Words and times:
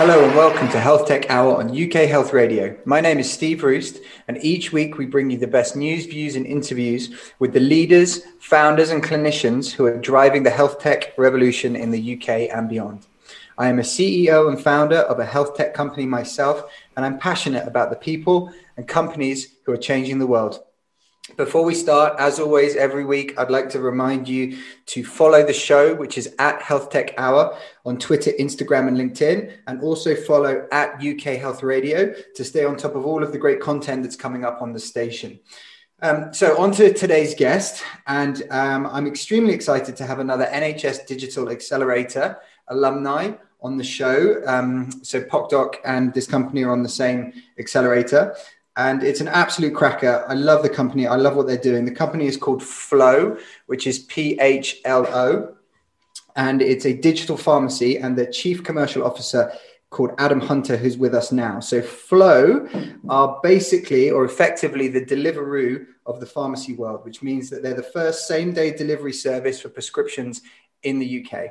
Hello 0.00 0.24
and 0.24 0.34
welcome 0.34 0.66
to 0.70 0.80
Health 0.80 1.06
Tech 1.06 1.28
Hour 1.28 1.56
on 1.56 1.78
UK 1.78 2.08
Health 2.08 2.32
Radio. 2.32 2.74
My 2.86 3.02
name 3.02 3.18
is 3.18 3.30
Steve 3.30 3.62
Roest, 3.62 4.00
and 4.28 4.42
each 4.42 4.72
week 4.72 4.96
we 4.96 5.04
bring 5.04 5.28
you 5.28 5.36
the 5.36 5.46
best 5.46 5.76
news, 5.76 6.06
views, 6.06 6.36
and 6.36 6.46
interviews 6.46 7.14
with 7.38 7.52
the 7.52 7.60
leaders, 7.60 8.22
founders, 8.38 8.88
and 8.88 9.04
clinicians 9.04 9.70
who 9.70 9.84
are 9.84 9.98
driving 9.98 10.42
the 10.42 10.48
health 10.48 10.78
tech 10.78 11.12
revolution 11.18 11.76
in 11.76 11.90
the 11.90 12.14
UK 12.14 12.48
and 12.50 12.66
beyond. 12.66 13.08
I 13.58 13.68
am 13.68 13.78
a 13.78 13.82
CEO 13.82 14.48
and 14.48 14.58
founder 14.58 15.00
of 15.00 15.18
a 15.18 15.26
health 15.26 15.54
tech 15.54 15.74
company 15.74 16.06
myself, 16.06 16.64
and 16.96 17.04
I'm 17.04 17.18
passionate 17.18 17.68
about 17.68 17.90
the 17.90 17.96
people 17.96 18.50
and 18.78 18.88
companies 18.88 19.56
who 19.64 19.72
are 19.72 19.76
changing 19.76 20.18
the 20.18 20.26
world. 20.26 20.64
Before 21.36 21.64
we 21.64 21.74
start, 21.74 22.18
as 22.18 22.38
always, 22.38 22.76
every 22.76 23.04
week, 23.04 23.38
I'd 23.38 23.50
like 23.50 23.68
to 23.70 23.80
remind 23.80 24.28
you 24.28 24.58
to 24.86 25.04
follow 25.04 25.44
the 25.44 25.52
show, 25.52 25.94
which 25.94 26.18
is 26.18 26.34
at 26.38 26.60
Health 26.62 26.90
Tech 26.90 27.14
Hour 27.18 27.56
on 27.84 27.98
Twitter, 27.98 28.32
Instagram, 28.38 28.88
and 28.88 28.96
LinkedIn, 28.96 29.52
and 29.66 29.82
also 29.82 30.14
follow 30.14 30.66
at 30.72 31.04
UK 31.04 31.38
Health 31.38 31.62
Radio 31.62 32.12
to 32.34 32.44
stay 32.44 32.64
on 32.64 32.76
top 32.76 32.94
of 32.94 33.06
all 33.06 33.22
of 33.22 33.32
the 33.32 33.38
great 33.38 33.60
content 33.60 34.02
that's 34.02 34.16
coming 34.16 34.44
up 34.44 34.62
on 34.62 34.72
the 34.72 34.78
station. 34.78 35.38
Um, 36.02 36.32
so, 36.32 36.58
on 36.58 36.72
to 36.72 36.92
today's 36.92 37.34
guest, 37.34 37.82
and 38.06 38.42
um, 38.50 38.86
I'm 38.86 39.06
extremely 39.06 39.52
excited 39.52 39.96
to 39.96 40.06
have 40.06 40.18
another 40.18 40.46
NHS 40.46 41.06
Digital 41.06 41.50
Accelerator 41.50 42.38
alumni 42.68 43.32
on 43.62 43.76
the 43.76 43.84
show. 43.84 44.42
Um, 44.46 44.90
so, 45.02 45.20
PocDoc 45.22 45.76
and 45.84 46.12
this 46.14 46.26
company 46.26 46.64
are 46.64 46.72
on 46.72 46.82
the 46.82 46.88
same 46.88 47.34
accelerator 47.58 48.34
and 48.76 49.02
it's 49.02 49.20
an 49.20 49.28
absolute 49.28 49.74
cracker. 49.74 50.24
I 50.28 50.34
love 50.34 50.62
the 50.62 50.68
company. 50.68 51.06
I 51.06 51.16
love 51.16 51.36
what 51.36 51.46
they're 51.46 51.58
doing. 51.58 51.84
The 51.84 51.94
company 51.94 52.26
is 52.26 52.36
called 52.36 52.62
Phlo, 52.62 53.40
which 53.66 53.86
is 53.86 54.00
P 54.00 54.38
H 54.40 54.80
L 54.84 55.06
O, 55.06 55.54
and 56.36 56.62
it's 56.62 56.86
a 56.86 56.92
digital 56.92 57.36
pharmacy. 57.36 57.98
And 57.98 58.16
the 58.16 58.26
chief 58.26 58.62
commercial 58.62 59.04
officer 59.04 59.52
called 59.90 60.12
Adam 60.18 60.40
Hunter, 60.40 60.76
who's 60.76 60.96
with 60.96 61.14
us 61.14 61.32
now. 61.32 61.58
So 61.58 61.82
Phlo 61.82 62.68
are 63.08 63.40
basically 63.42 64.10
or 64.10 64.24
effectively 64.24 64.86
the 64.86 65.04
Deliveroo 65.04 65.84
of 66.06 66.20
the 66.20 66.26
pharmacy 66.26 66.74
world, 66.74 67.04
which 67.04 67.22
means 67.22 67.50
that 67.50 67.62
they're 67.62 67.74
the 67.74 67.82
first 67.82 68.28
same 68.28 68.52
day 68.52 68.72
delivery 68.72 69.12
service 69.12 69.60
for 69.60 69.68
prescriptions 69.68 70.42
in 70.84 71.00
the 71.00 71.24
UK. 71.24 71.50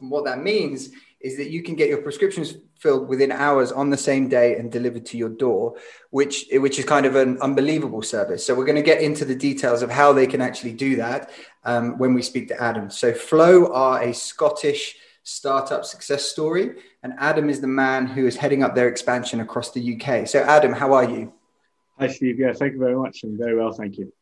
And 0.00 0.10
what 0.10 0.24
that 0.24 0.42
means 0.42 0.90
is 1.26 1.36
that 1.36 1.50
you 1.50 1.60
can 1.60 1.74
get 1.74 1.88
your 1.88 2.00
prescriptions 2.00 2.54
filled 2.78 3.08
within 3.08 3.32
hours 3.32 3.72
on 3.72 3.90
the 3.90 3.96
same 3.96 4.28
day 4.28 4.56
and 4.56 4.70
delivered 4.70 5.04
to 5.06 5.16
your 5.18 5.28
door, 5.28 5.74
which 6.10 6.46
which 6.52 6.78
is 6.78 6.84
kind 6.84 7.04
of 7.04 7.16
an 7.16 7.36
unbelievable 7.40 8.00
service. 8.00 8.46
So 8.46 8.54
we're 8.54 8.70
going 8.70 8.82
to 8.84 8.90
get 8.92 9.02
into 9.02 9.24
the 9.24 9.34
details 9.34 9.82
of 9.82 9.90
how 9.90 10.12
they 10.12 10.28
can 10.28 10.40
actually 10.40 10.74
do 10.74 10.94
that 10.96 11.30
um, 11.64 11.98
when 11.98 12.14
we 12.14 12.22
speak 12.22 12.46
to 12.48 12.62
Adam. 12.62 12.90
So 12.90 13.12
Phlo 13.12 13.68
are 13.74 14.02
a 14.02 14.14
Scottish 14.14 14.96
startup 15.24 15.84
success 15.84 16.24
story, 16.24 16.76
and 17.02 17.12
Adam 17.18 17.50
is 17.50 17.60
the 17.60 17.66
man 17.84 18.06
who 18.06 18.26
is 18.26 18.36
heading 18.36 18.62
up 18.62 18.76
their 18.76 18.88
expansion 18.88 19.40
across 19.40 19.72
the 19.72 19.82
UK. 19.94 20.28
So 20.28 20.38
Adam, 20.42 20.72
how 20.72 20.92
are 20.92 21.04
you? 21.04 21.32
Hi 21.98 22.06
Steve. 22.06 22.38
Yeah, 22.38 22.52
thank 22.52 22.74
you 22.74 22.78
very 22.78 22.94
much. 22.94 23.24
I'm 23.24 23.36
very 23.36 23.56
well, 23.56 23.72
thank 23.72 23.98
you. 23.98 24.12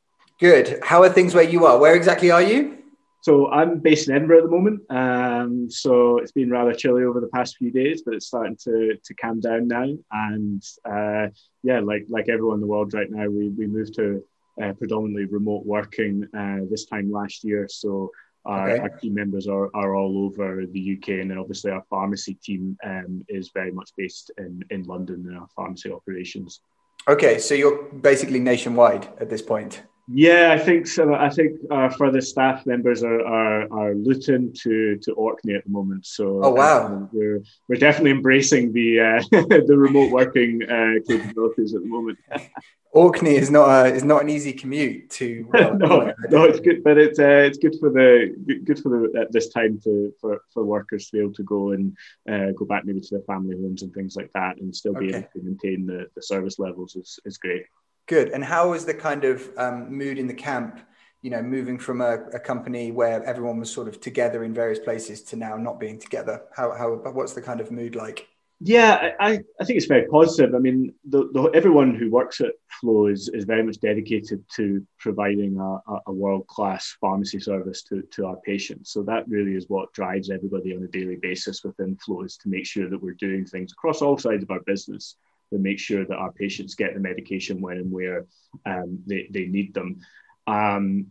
Good. 0.41 0.81
How 0.83 1.03
are 1.03 1.11
things 1.11 1.35
where 1.35 1.45
you 1.45 1.67
are? 1.67 1.79
Where 1.79 1.95
exactly 1.95 2.31
are 2.31 2.43
you? 2.43 2.84
So 3.25 3.51
I'm 3.51 3.79
based 3.79 4.11
in 4.11 4.15
Edinburgh 4.15 4.37
at 4.37 4.45
the 4.45 4.51
moment. 4.51 4.83
Um, 4.91 5.71
so 5.71 6.19
it's 6.19 6.33
been 6.33 6.51
rather 6.51 6.75
chilly 6.75 7.05
over 7.05 7.21
the 7.21 7.29
past 7.29 7.57
few 7.57 7.71
days, 7.71 8.03
but 8.05 8.13
it's 8.13 8.27
starting 8.27 8.55
to, 8.65 8.99
to 9.03 9.15
calm 9.15 9.41
down 9.41 9.67
now. 9.67 9.87
And 10.13 10.63
uh, 10.85 11.29
yeah, 11.63 11.81
like 11.81 12.05
like 12.11 12.29
everyone 12.29 12.57
in 12.57 12.61
the 12.61 12.67
world 12.67 12.93
right 12.93 13.11
now, 13.11 13.27
we, 13.31 13.49
we 13.49 13.67
moved 13.67 13.95
to 13.95 14.23
uh, 14.63 14.75
predominantly 14.75 15.25
remote 15.25 15.65
working 15.65 16.29
uh, 16.37 16.67
this 16.71 16.85
time 16.85 17.11
last 17.11 17.45
year. 17.45 17.67
So 17.67 18.11
our, 18.45 18.73
okay. 18.73 18.83
our, 18.83 18.91
team 18.91 19.15
members 19.15 19.49
are, 19.49 19.71
are 19.75 19.97
all 19.97 20.27
over 20.27 20.67
the 20.67 20.99
UK, 20.99 21.21
and 21.21 21.31
then 21.31 21.39
obviously 21.39 21.71
our 21.71 21.83
pharmacy 21.89 22.35
team 22.35 22.77
um, 22.85 23.25
is 23.31 23.49
very 23.55 23.73
much 23.73 23.89
based 23.97 24.33
in, 24.37 24.63
in 24.69 24.83
London 24.83 25.25
in 25.27 25.35
our 25.35 25.49
pharmacy 25.57 25.91
operations. 25.91 26.61
Okay, 27.09 27.39
so 27.39 27.55
you're 27.55 27.85
basically 27.85 28.39
nationwide 28.39 29.09
at 29.19 29.31
this 29.31 29.41
point. 29.41 29.83
Yeah, 30.07 30.53
I 30.53 30.59
think 30.59 30.87
so. 30.87 31.15
I 31.15 31.31
think 31.31 31.59
our 31.71 31.91
further 31.91 32.21
staff 32.21 32.67
members 32.67 33.03
are 33.03 33.25
are, 33.25 33.73
are 33.73 33.95
Luton 33.95 34.53
to 34.63 34.99
to 34.99 35.13
Orkney 35.15 35.55
at 35.55 35.65
the 35.65 35.71
moment. 35.71 36.05
So 36.05 36.45
oh 36.45 36.51
wow, 36.51 36.87
uh, 36.87 37.07
we're 37.11 37.43
we're 37.69 37.79
definitely 37.79 38.11
embracing 38.11 38.73
the 38.73 39.01
uh, 39.01 39.23
the 39.67 39.75
remote 39.77 40.11
working 40.11 40.63
uh, 40.63 41.01
capabilities 41.09 41.75
at 41.75 41.81
the 41.81 41.89
moment. 41.89 42.19
Orkney 42.95 43.35
is 43.35 43.51
not 43.51 43.69
a, 43.69 43.93
is 43.93 44.05
not 44.05 44.23
an 44.23 44.29
easy 44.29 44.53
commute 44.53 45.11
to. 45.11 45.49
Well, 45.53 45.75
no, 45.77 46.13
no, 46.31 46.45
it's 46.45 46.61
good, 46.61 46.85
but 46.85 46.97
it's 46.97 47.19
uh, 47.19 47.43
it's 47.49 47.59
good 47.59 47.75
for 47.81 47.91
the 47.91 48.61
good 48.65 48.79
for 48.79 48.91
the 48.91 49.21
at 49.21 49.33
this 49.33 49.49
time 49.49 49.81
to 49.85 50.13
for, 50.21 50.43
for 50.53 50.65
workers 50.65 51.07
to 51.07 51.13
be 51.13 51.23
able 51.23 51.33
to 51.35 51.43
go 51.43 51.73
and 51.73 51.97
uh, 52.31 52.53
go 52.53 52.67
back 52.67 52.85
maybe 52.85 53.01
to 53.01 53.09
their 53.11 53.25
family 53.27 53.57
homes 53.57 53.83
and 53.83 53.93
things 53.95 54.17
like 54.17 54.31
that, 54.35 54.59
and 54.59 54.75
still 54.77 54.95
be 54.95 55.09
okay. 55.09 55.19
able 55.19 55.29
to 55.35 55.43
maintain 55.43 55.87
the, 55.87 56.07
the 56.15 56.23
service 56.23 56.59
levels 56.59 56.95
is 56.95 57.19
is 57.25 57.39
great. 57.39 57.65
Good. 58.07 58.31
And 58.31 58.45
how 58.45 58.71
was 58.71 58.85
the 58.85 58.95
kind 58.95 59.25
of 59.25 59.49
um, 59.57 59.97
mood 59.97 60.19
in 60.19 60.27
the 60.27 60.35
camp? 60.35 60.81
You 61.23 61.31
know, 61.31 61.43
moving 61.43 61.79
from 61.79 62.03
a, 62.03 62.27
a, 62.35 62.39
company 62.39 62.91
where 62.91 63.25
everyone 63.25 63.59
was 63.59 63.71
sort 63.71 63.89
of 63.89 63.99
together 63.99 64.45
in 64.45 64.53
various 64.53 64.79
places 64.79 65.23
to 65.23 65.37
now 65.37 65.57
not 65.57 65.81
being 65.81 65.99
together. 65.99 66.43
How, 66.55 66.73
how 66.73 66.97
what's 67.13 67.33
the 67.33 67.41
kind 67.41 67.63
of 67.63 67.71
mood 67.71 67.97
like? 67.97 68.29
Yeah, 68.61 69.11
I, 69.19 69.41
I 69.61 69.65
think 69.65 69.77
it's 69.79 69.87
very 69.87 70.07
positive. 70.07 70.55
I 70.55 70.59
mean, 70.59 70.95
the, 71.05 71.29
the, 71.33 71.51
everyone 71.55 71.95
who 71.95 72.11
works 72.11 72.41
at 72.41 72.53
Phlo 72.83 73.11
is, 73.11 73.29
is 73.29 73.45
very 73.45 73.63
much 73.63 73.81
dedicated 73.81 74.45
to 74.57 74.87
providing 74.99 75.59
a, 75.59 75.99
a 76.07 76.13
world 76.13 76.47
class 76.47 76.97
pharmacy 77.01 77.41
service 77.41 77.83
to, 77.85 78.03
to 78.13 78.27
our 78.27 78.37
patients. 78.37 78.93
So 78.93 79.03
that 79.05 79.27
really 79.29 79.55
is 79.55 79.69
what 79.69 79.93
drives 79.93 80.31
everybody 80.31 80.77
on 80.77 80.83
a 80.83 80.89
daily 80.89 81.17
basis 81.17 81.65
within 81.65 81.97
Phlo 81.97 82.25
is 82.25 82.37
to 82.39 82.49
make 82.49 82.67
sure 82.67 82.89
that 82.89 83.03
we're 83.03 83.15
doing 83.15 83.45
things 83.45 83.73
across 83.73 84.03
all 84.03 84.19
sides 84.19 84.45
of 84.45 84.51
our 84.51 84.61
business 84.61 85.17
to 85.53 85.59
make 85.59 85.79
sure 85.79 86.05
that 86.05 86.17
our 86.17 86.33
patients 86.33 86.75
get 86.75 86.95
the 86.95 87.01
medication 87.01 87.61
when 87.61 87.79
and 87.79 87.91
where 87.91 88.27
um, 88.67 89.01
they, 89.07 89.29
they 89.31 89.47
need 89.47 89.75
them. 89.75 90.01
Um, 90.47 91.07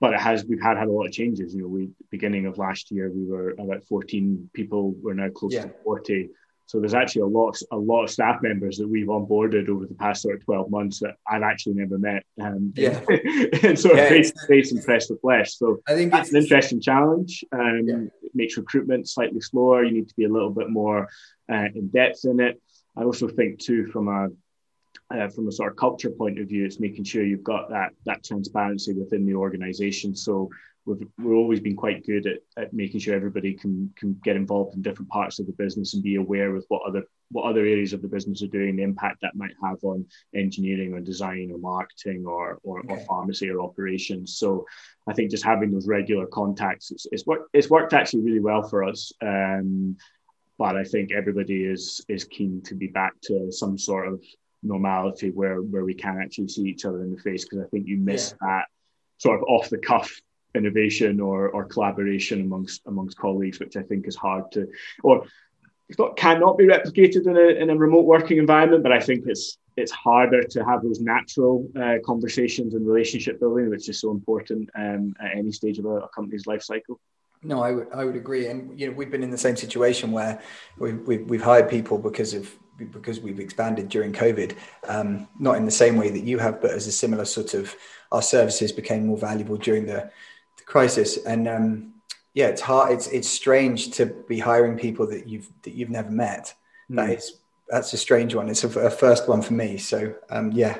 but 0.00 0.14
it 0.14 0.20
has 0.20 0.44
we've 0.44 0.60
had 0.60 0.76
had 0.76 0.88
a 0.88 0.92
lot 0.92 1.06
of 1.06 1.12
changes. 1.12 1.54
You 1.54 1.62
know, 1.62 1.68
we 1.68 1.90
beginning 2.10 2.46
of 2.46 2.58
last 2.58 2.90
year 2.90 3.08
we 3.08 3.24
were 3.24 3.50
about 3.50 3.84
14 3.84 4.50
people. 4.52 4.96
We're 5.00 5.14
now 5.14 5.28
close 5.28 5.54
yeah. 5.54 5.62
to 5.62 5.72
40. 5.84 6.28
So 6.66 6.80
there's 6.80 6.94
actually 6.94 7.22
a 7.22 7.26
lot 7.26 7.56
a 7.70 7.76
lot 7.76 8.02
of 8.02 8.10
staff 8.10 8.42
members 8.42 8.78
that 8.78 8.88
we've 8.88 9.06
onboarded 9.06 9.68
over 9.68 9.86
the 9.86 9.94
past 9.94 10.22
sort 10.22 10.36
of 10.36 10.44
12 10.44 10.70
months 10.70 10.98
that 11.00 11.16
I've 11.28 11.42
actually 11.42 11.74
never 11.74 11.98
met. 11.98 12.24
Um, 12.40 12.72
yeah. 12.74 13.00
and 13.62 13.78
sort 13.78 13.98
of 13.98 14.08
face 14.08 14.32
to 14.32 14.46
face 14.48 14.72
and 14.72 14.82
press 14.82 15.06
to 15.06 15.16
flesh. 15.18 15.54
So 15.54 15.80
I 15.86 15.94
think 15.94 16.10
that's 16.10 16.30
an 16.30 16.42
interesting 16.42 16.80
challenge. 16.80 17.44
Um, 17.52 17.82
yeah. 17.86 17.96
It 18.22 18.32
makes 18.34 18.56
recruitment 18.56 19.08
slightly 19.08 19.40
slower. 19.40 19.84
You 19.84 19.92
need 19.92 20.08
to 20.08 20.16
be 20.16 20.24
a 20.24 20.32
little 20.32 20.50
bit 20.50 20.68
more 20.68 21.08
uh, 21.48 21.66
in 21.74 21.88
depth 21.88 22.24
in 22.24 22.40
it. 22.40 22.60
I 22.96 23.04
also 23.04 23.28
think 23.28 23.58
too 23.58 23.86
from 23.86 24.08
a 24.08 24.28
uh, 25.10 25.28
from 25.28 25.48
a 25.48 25.52
sort 25.52 25.70
of 25.70 25.76
culture 25.76 26.10
point 26.10 26.38
of 26.38 26.48
view, 26.48 26.64
it's 26.64 26.80
making 26.80 27.04
sure 27.04 27.24
you've 27.24 27.44
got 27.44 27.70
that 27.70 27.90
that 28.06 28.24
transparency 28.24 28.92
within 28.92 29.26
the 29.26 29.34
organisation. 29.34 30.14
So 30.14 30.50
we've 30.84 31.06
we've 31.18 31.36
always 31.36 31.60
been 31.60 31.76
quite 31.76 32.04
good 32.04 32.26
at, 32.26 32.38
at 32.56 32.72
making 32.72 33.00
sure 33.00 33.14
everybody 33.14 33.54
can 33.54 33.92
can 33.96 34.18
get 34.24 34.36
involved 34.36 34.74
in 34.74 34.82
different 34.82 35.10
parts 35.10 35.38
of 35.38 35.46
the 35.46 35.52
business 35.52 35.94
and 35.94 36.02
be 36.02 36.16
aware 36.16 36.54
of 36.54 36.64
what 36.68 36.82
other 36.86 37.04
what 37.30 37.44
other 37.44 37.60
areas 37.60 37.94
of 37.94 38.02
the 38.02 38.08
business 38.08 38.42
are 38.42 38.48
doing, 38.48 38.76
the 38.76 38.82
impact 38.82 39.18
that 39.22 39.34
might 39.34 39.54
have 39.62 39.78
on 39.82 40.04
engineering 40.34 40.92
or 40.92 41.00
design 41.00 41.50
or 41.52 41.58
marketing 41.58 42.24
or 42.26 42.58
or, 42.62 42.80
okay. 42.80 42.94
or 42.94 43.00
pharmacy 43.06 43.48
or 43.48 43.62
operations. 43.62 44.36
So 44.36 44.66
I 45.06 45.14
think 45.14 45.30
just 45.30 45.44
having 45.44 45.70
those 45.70 45.88
regular 45.88 46.26
contacts, 46.26 46.90
it's, 46.90 47.06
it's 47.10 47.26
worked 47.26 47.48
it's 47.52 47.70
worked 47.70 47.92
actually 47.92 48.22
really 48.22 48.40
well 48.40 48.62
for 48.62 48.84
us. 48.84 49.12
Um, 49.22 49.96
but 50.62 50.76
I 50.76 50.84
think 50.84 51.10
everybody 51.10 51.64
is 51.74 51.84
is 52.08 52.22
keen 52.22 52.62
to 52.68 52.74
be 52.82 52.86
back 53.00 53.14
to 53.28 53.50
some 53.50 53.76
sort 53.76 54.06
of 54.12 54.22
normality 54.62 55.30
where 55.38 55.58
where 55.72 55.84
we 55.90 55.96
can 56.04 56.20
actually 56.22 56.50
see 56.54 56.66
each 56.72 56.84
other 56.84 57.00
in 57.02 57.10
the 57.14 57.22
face 57.28 57.42
because 57.44 57.60
I 57.64 57.68
think 57.70 57.88
you 57.88 57.96
miss 57.96 58.24
yeah. 58.30 58.48
that 58.48 58.64
sort 59.18 59.36
of 59.38 59.42
off 59.54 59.70
the 59.70 59.78
cuff 59.78 60.08
innovation 60.54 61.18
or 61.28 61.38
or 61.54 61.64
collaboration 61.74 62.40
amongst 62.46 62.80
amongst 62.86 63.18
colleagues, 63.18 63.58
which 63.58 63.76
I 63.76 63.82
think 63.82 64.06
is 64.06 64.14
hard 64.14 64.44
to 64.52 64.68
or 65.02 65.24
not 65.98 66.16
cannot 66.16 66.56
be 66.56 66.66
replicated 66.76 67.26
in 67.26 67.36
a, 67.36 67.48
in 67.62 67.68
a 67.68 67.76
remote 67.76 68.06
working 68.14 68.38
environment, 68.38 68.84
but 68.84 68.92
I 68.92 69.00
think 69.00 69.24
it's 69.26 69.58
it's 69.76 69.94
harder 70.08 70.42
to 70.54 70.64
have 70.64 70.80
those 70.82 71.00
natural 71.00 71.54
uh, 71.82 71.96
conversations 72.04 72.74
and 72.74 72.86
relationship 72.86 73.40
building, 73.40 73.68
which 73.68 73.88
is 73.88 74.00
so 74.00 74.10
important 74.12 74.70
um, 74.76 75.14
at 75.24 75.36
any 75.36 75.50
stage 75.50 75.78
of 75.80 75.86
a, 75.86 75.96
a, 76.06 76.08
company's 76.16 76.46
life 76.46 76.62
cycle. 76.62 77.00
No, 77.44 77.62
I 77.62 77.72
would 77.72 77.88
I 77.92 78.04
would 78.04 78.16
agree, 78.16 78.46
and 78.46 78.78
you 78.78 78.86
know 78.86 78.92
we've 78.92 79.10
been 79.10 79.22
in 79.22 79.30
the 79.30 79.38
same 79.38 79.56
situation 79.56 80.12
where 80.12 80.40
we've 80.78 81.00
we've, 81.06 81.28
we've 81.28 81.42
hired 81.42 81.68
people 81.68 81.98
because 81.98 82.34
of 82.34 82.54
because 82.78 83.20
we've 83.20 83.40
expanded 83.40 83.88
during 83.88 84.12
COVID, 84.12 84.56
um, 84.88 85.28
not 85.38 85.56
in 85.56 85.64
the 85.64 85.70
same 85.70 85.96
way 85.96 86.10
that 86.10 86.24
you 86.24 86.38
have, 86.38 86.60
but 86.60 86.70
as 86.70 86.86
a 86.86 86.92
similar 86.92 87.24
sort 87.24 87.54
of 87.54 87.74
our 88.10 88.22
services 88.22 88.72
became 88.72 89.06
more 89.06 89.18
valuable 89.18 89.56
during 89.56 89.86
the, 89.86 90.10
the 90.56 90.64
crisis, 90.64 91.16
and 91.24 91.48
um, 91.48 91.92
yeah, 92.34 92.46
it's 92.46 92.60
hard. 92.60 92.92
It's 92.92 93.08
it's 93.08 93.28
strange 93.28 93.90
to 93.92 94.06
be 94.06 94.38
hiring 94.38 94.78
people 94.78 95.06
that 95.08 95.26
you've 95.26 95.50
that 95.62 95.74
you've 95.74 95.90
never 95.90 96.10
met. 96.10 96.54
Mm. 96.90 96.96
That 96.96 97.10
is 97.10 97.40
that's 97.68 97.92
a 97.92 97.98
strange 97.98 98.34
one. 98.34 98.48
It's 98.48 98.64
a, 98.64 98.68
a 98.80 98.90
first 98.90 99.28
one 99.28 99.42
for 99.42 99.54
me. 99.54 99.78
So 99.78 100.14
um, 100.30 100.52
yeah, 100.52 100.78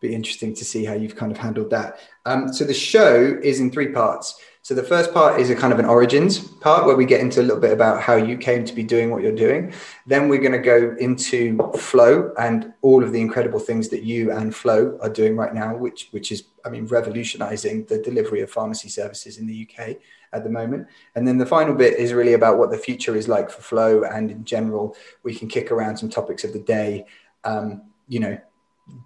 be 0.00 0.14
interesting 0.14 0.54
to 0.54 0.64
see 0.64 0.84
how 0.84 0.94
you've 0.94 1.16
kind 1.16 1.32
of 1.32 1.38
handled 1.38 1.70
that. 1.70 1.98
Um, 2.26 2.52
so 2.52 2.64
the 2.64 2.74
show 2.74 3.38
is 3.42 3.60
in 3.60 3.70
three 3.70 3.88
parts. 3.88 4.38
So 4.64 4.74
the 4.76 4.82
first 4.84 5.12
part 5.12 5.40
is 5.40 5.50
a 5.50 5.56
kind 5.56 5.72
of 5.72 5.80
an 5.80 5.86
origins 5.86 6.38
part 6.38 6.86
where 6.86 6.94
we 6.94 7.04
get 7.04 7.20
into 7.20 7.40
a 7.40 7.42
little 7.42 7.58
bit 7.58 7.72
about 7.72 8.00
how 8.00 8.14
you 8.14 8.38
came 8.38 8.64
to 8.64 8.72
be 8.72 8.84
doing 8.84 9.10
what 9.10 9.20
you're 9.20 9.34
doing. 9.34 9.74
Then 10.06 10.28
we're 10.28 10.40
going 10.40 10.52
to 10.52 10.58
go 10.58 10.94
into 11.00 11.56
Phlo 11.56 12.32
and 12.38 12.72
all 12.80 13.02
of 13.02 13.12
the 13.12 13.20
incredible 13.20 13.58
things 13.58 13.88
that 13.88 14.04
you 14.04 14.30
and 14.30 14.52
Phlo 14.52 14.96
are 15.02 15.08
doing 15.08 15.36
right 15.36 15.52
now, 15.52 15.74
which 15.74 16.08
which 16.12 16.30
is 16.30 16.44
I 16.64 16.68
mean 16.68 16.86
revolutionizing 16.86 17.86
the 17.86 17.98
delivery 17.98 18.40
of 18.40 18.52
pharmacy 18.52 18.88
services 18.88 19.36
in 19.36 19.48
the 19.48 19.68
UK 19.68 19.96
at 20.32 20.44
the 20.44 20.50
moment. 20.50 20.86
And 21.16 21.26
then 21.26 21.38
the 21.38 21.46
final 21.46 21.74
bit 21.74 21.98
is 21.98 22.12
really 22.12 22.34
about 22.34 22.56
what 22.56 22.70
the 22.70 22.78
future 22.78 23.16
is 23.16 23.26
like 23.26 23.50
for 23.50 23.62
Phlo 23.62 24.08
and 24.16 24.30
in 24.30 24.44
general. 24.44 24.96
We 25.24 25.34
can 25.34 25.48
kick 25.48 25.72
around 25.72 25.96
some 25.96 26.08
topics 26.08 26.44
of 26.44 26.52
the 26.52 26.60
day. 26.60 27.06
Um, 27.42 27.82
you 28.06 28.20
know, 28.20 28.38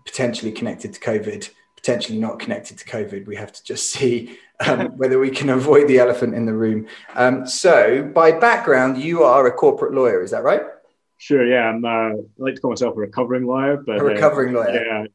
potentially 0.05 0.53
connected 0.53 0.93
to 0.93 1.01
COVID, 1.01 1.51
potentially 1.87 2.19
not 2.19 2.41
connected 2.41 2.77
to 2.79 2.85
COVID. 2.85 3.27
We 3.27 3.37
have 3.37 3.53
to 3.53 3.63
just 3.63 3.91
see 3.93 4.39
um, 4.67 4.89
whether 4.97 5.19
we 5.19 5.31
can 5.31 5.51
avoid 5.51 5.87
the 5.87 5.99
elephant 5.99 6.35
in 6.35 6.47
the 6.47 6.55
room. 6.55 6.87
Um, 7.15 7.47
so, 7.47 8.03
by 8.03 8.33
background, 8.33 8.99
you 8.99 9.23
are 9.23 9.47
a 9.47 9.53
corporate 9.53 9.95
lawyer, 9.95 10.23
is 10.23 10.33
that 10.33 10.43
right? 10.43 10.63
Sure. 11.19 11.47
Yeah, 11.47 11.71
I'm. 11.71 11.85
Uh, 11.85 11.89
I 11.89 12.15
like 12.37 12.57
to 12.57 12.61
call 12.61 12.71
myself 12.71 12.95
a 12.97 13.01
recovering 13.01 13.47
lawyer, 13.47 13.77
but 13.79 13.99
a 13.99 14.05
recovering 14.05 14.55
uh, 14.55 14.61
lawyer. 14.61 14.85
Yeah, 14.85 15.07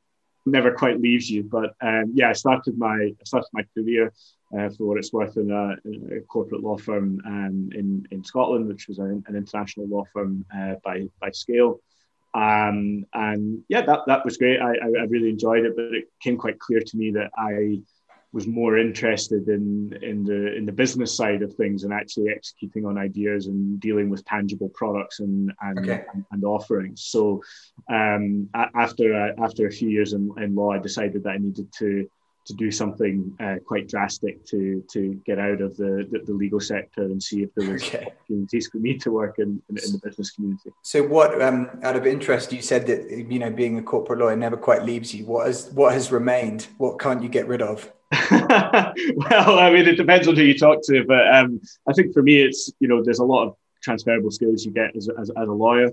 never 0.48 0.72
quite 0.72 1.00
leaves 1.00 1.30
you. 1.30 1.44
But 1.44 1.76
um, 1.82 2.12
yeah, 2.16 2.30
I 2.30 2.34
started 2.34 2.76
my 2.76 2.96
I 2.96 3.24
started 3.24 3.50
my 3.54 3.64
career 3.76 4.12
uh, 4.58 4.70
for 4.70 4.86
what 4.88 4.98
it's 4.98 5.14
worth 5.14 5.38
in 5.38 5.52
a, 5.52 5.76
in 5.86 6.18
a 6.18 6.22
corporate 6.22 6.64
law 6.64 6.78
firm 6.78 7.22
um, 7.24 7.70
in 7.76 8.08
in 8.10 8.24
Scotland, 8.24 8.68
which 8.68 8.88
was 8.88 8.98
an, 8.98 9.24
an 9.28 9.36
international 9.36 9.88
law 9.88 10.06
firm 10.12 10.44
uh, 10.58 10.76
by 10.84 11.08
by 11.20 11.30
scale. 11.30 11.82
Um, 12.34 13.06
and 13.14 13.64
yeah, 13.68 13.82
that, 13.82 14.00
that 14.08 14.24
was 14.24 14.38
great. 14.38 14.60
I, 14.60 14.72
I, 14.72 15.04
really 15.10 15.30
enjoyed 15.30 15.66
it, 15.66 15.76
but 15.76 15.94
it 15.94 16.06
came 16.22 16.38
quite 16.38 16.60
clear 16.60 16.80
to 16.80 16.98
me 16.98 17.12
that 17.12 17.30
I 17.38 17.82
was 18.34 18.48
more 18.48 18.78
interested 18.78 19.50
in, 19.50 19.98
in 20.02 20.24
the 20.24 20.56
in 20.56 20.66
the 20.66 20.72
business 20.72 21.14
side 21.14 21.42
of 21.42 21.54
things 21.56 21.84
and 21.84 21.92
actually 21.92 22.30
executing 22.30 22.86
on 22.86 22.98
ideas 22.98 23.48
and 23.48 23.80
dealing 23.82 24.10
with 24.10 24.24
tangible 24.24 24.70
products 24.70 25.20
and 25.20 25.52
and, 25.62 25.80
okay. 25.80 26.06
and, 26.14 26.24
and, 26.32 26.44
offerings. 26.46 27.04
So 27.04 27.44
um, 27.90 28.50
after 28.54 29.36
after 29.44 29.68
a 29.68 29.72
few 29.72 29.90
years 29.90 30.14
in, 30.14 30.32
in 30.38 30.56
law, 30.56 30.72
I 30.72 30.78
decided 30.78 31.24
that 31.24 31.32
I 31.32 31.38
needed 31.38 31.72
to 31.80 32.10
to 32.46 32.54
do 32.54 32.72
something 32.72 33.36
uh, 33.40 33.56
quite 33.66 33.88
drastic 33.88 34.44
to 34.46 34.84
to 34.92 35.22
get 35.26 35.40
out 35.40 35.62
of 35.62 35.78
the, 35.78 36.08
the, 36.12 36.20
the, 36.26 36.34
legal 36.34 36.60
sector 36.60 37.04
and 37.04 37.22
see 37.22 37.44
if 37.44 37.54
there 37.56 37.70
was 37.70 37.84
okay. 37.84 38.08
opportunities 38.08 38.68
for 38.68 38.78
me 38.78 38.98
to 38.98 39.12
work 39.12 39.38
in, 39.38 39.62
in, 39.70 39.78
in 39.78 39.92
the 39.92 40.00
business 40.04 40.32
community. 40.32 40.72
So, 40.82 41.04
what 41.04 41.40
um, 41.42 41.70
out 41.84 41.96
of 41.96 42.08
interest, 42.08 42.52
you 42.52 42.62
said 42.62 42.88
that 42.88 43.10
you 43.10 43.40
know 43.40 43.52
being 43.52 43.78
a 43.78 43.84
corporate 43.84 44.20
lawyer 44.20 44.36
never 44.36 44.58
quite 44.58 44.84
leaves 44.84 45.14
you. 45.14 45.26
What 45.26 45.48
has 45.48 45.70
what 45.72 45.94
has 45.94 46.12
remained? 46.12 46.68
What 46.78 47.00
can't 47.00 47.22
you 47.22 47.30
get 47.30 47.48
rid 47.48 47.62
of? 47.62 47.92
well, 48.32 49.60
I 49.60 49.72
mean, 49.72 49.88
it 49.88 49.96
depends 49.96 50.28
on 50.28 50.36
who 50.36 50.42
you 50.42 50.58
talk 50.58 50.80
to, 50.86 51.06
but 51.06 51.34
um, 51.34 51.62
I 51.88 51.94
think 51.94 52.14
for 52.14 52.22
me, 52.22 52.42
it's 52.42 52.72
you 52.80 52.88
know, 52.88 53.04
there's 53.04 53.20
a 53.20 53.26
lot 53.26 53.48
of 53.48 53.56
transferable 53.82 54.32
skills 54.32 54.66
you 54.66 54.72
get 54.72 54.96
as, 54.96 55.10
as, 55.20 55.30
as 55.30 55.48
a 55.48 55.52
lawyer. 55.52 55.92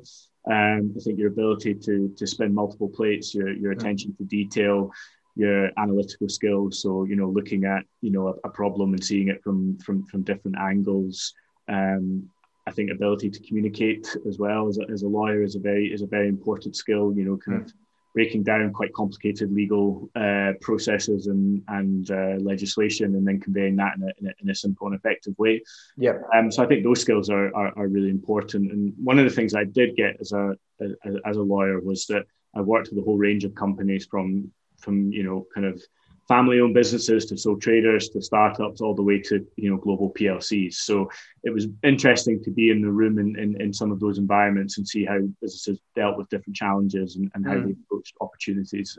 Um, 0.51 0.95
I 0.97 1.01
think 1.01 1.19
your 1.19 1.29
ability 1.29 1.75
to 1.75 2.13
to 2.17 2.27
spin 2.27 2.55
multiple 2.55 2.89
plates, 2.89 3.35
your 3.35 3.53
your 3.53 3.75
mm. 3.75 3.79
attention 3.79 4.17
to 4.17 4.25
detail, 4.25 4.91
your 5.39 5.71
analytical 5.79 6.29
skills. 6.29 6.83
So 6.83 7.05
you 7.05 7.17
know, 7.17 7.29
looking 7.29 7.65
at 7.65 7.85
you 8.01 8.11
know 8.11 8.29
a, 8.29 8.49
a 8.49 8.51
problem 8.51 8.93
and 8.93 9.03
seeing 9.03 9.29
it 9.29 9.43
from 9.43 9.79
from 9.79 10.05
from 10.07 10.23
different 10.23 10.59
angles. 10.59 11.33
Um, 11.69 12.29
I 12.67 12.71
think 12.71 12.91
ability 12.91 13.31
to 13.31 13.41
communicate 13.41 14.15
as 14.29 14.39
well 14.39 14.69
as 14.69 14.79
a, 14.79 14.91
as 14.93 15.03
a 15.03 15.09
lawyer 15.09 15.43
is 15.43 15.55
a 15.55 15.61
very 15.61 15.93
is 15.93 16.03
a 16.03 16.07
very 16.07 16.29
important 16.29 16.77
skill. 16.77 17.15
You 17.17 17.25
know, 17.25 17.37
kind 17.37 17.63
mm. 17.63 17.65
of 17.67 17.73
breaking 18.15 18.43
down 18.43 18.73
quite 18.73 18.93
complicated 18.95 19.53
legal 19.53 20.11
uh, 20.17 20.53
processes 20.61 21.29
and 21.29 21.63
and 21.69 22.11
uh, 22.11 22.37
legislation, 22.41 23.15
and 23.15 23.27
then 23.27 23.39
conveying 23.41 23.77
that 23.77 23.97
in 23.97 24.03
a, 24.03 24.13
in 24.21 24.27
a, 24.27 24.33
in 24.43 24.51
a 24.51 24.55
simple 24.55 24.89
and 24.89 24.97
effective 24.97 25.35
way. 25.39 25.63
Yeah. 25.97 26.19
Um, 26.35 26.51
so 26.51 26.65
I 26.65 26.67
think 26.67 26.83
those 26.83 27.01
skills 27.01 27.31
are, 27.31 27.55
are, 27.55 27.73
are 27.79 27.87
really 27.87 28.11
important. 28.11 28.73
And 28.73 28.93
one 29.03 29.21
of 29.21 29.25
the 29.25 29.35
things 29.35 29.55
I 29.55 29.65
did 29.65 29.95
get 29.95 30.17
as 30.21 30.33
a 30.33 30.57
as, 30.81 31.15
as 31.25 31.37
a 31.37 31.43
lawyer 31.43 31.81
was 31.81 32.07
that 32.07 32.27
I 32.57 32.61
worked 32.61 32.89
with 32.91 32.99
a 32.99 33.03
whole 33.03 33.19
range 33.19 33.45
of 33.45 33.55
companies 33.55 34.07
from 34.11 34.51
from 34.79 35.13
you 35.13 35.23
know 35.23 35.47
kind 35.55 35.67
of 35.67 35.83
family-owned 36.29 36.75
businesses 36.75 37.25
to 37.25 37.39
sole 37.39 37.57
traders 37.57 38.11
to 38.11 38.21
startups 38.21 38.83
all 38.83 38.95
the 38.95 39.03
way 39.03 39.19
to 39.19 39.47
you 39.57 39.71
know 39.71 39.79
global 39.79 40.13
PLCs. 40.13 40.75
So 40.75 41.11
it 41.43 41.51
was 41.51 41.67
interesting 41.83 42.43
to 42.45 42.51
be 42.51 42.71
in 42.71 42.83
the 42.83 42.91
room 42.91 43.19
in, 43.19 43.39
in, 43.39 43.61
in 43.61 43.73
some 43.73 43.91
of 43.91 43.99
those 43.99 44.19
environments 44.19 44.77
and 44.77 44.87
see 44.87 45.07
how 45.07 45.19
businesses 45.41 45.81
dealt 45.97 46.19
with 46.19 46.29
different 46.29 46.55
challenges 46.55 47.17
and, 47.17 47.31
and 47.35 47.47
how 47.47 47.55
mm. 47.55 47.65
they 47.65 47.73
approached 47.73 48.15
opportunities. 48.21 48.99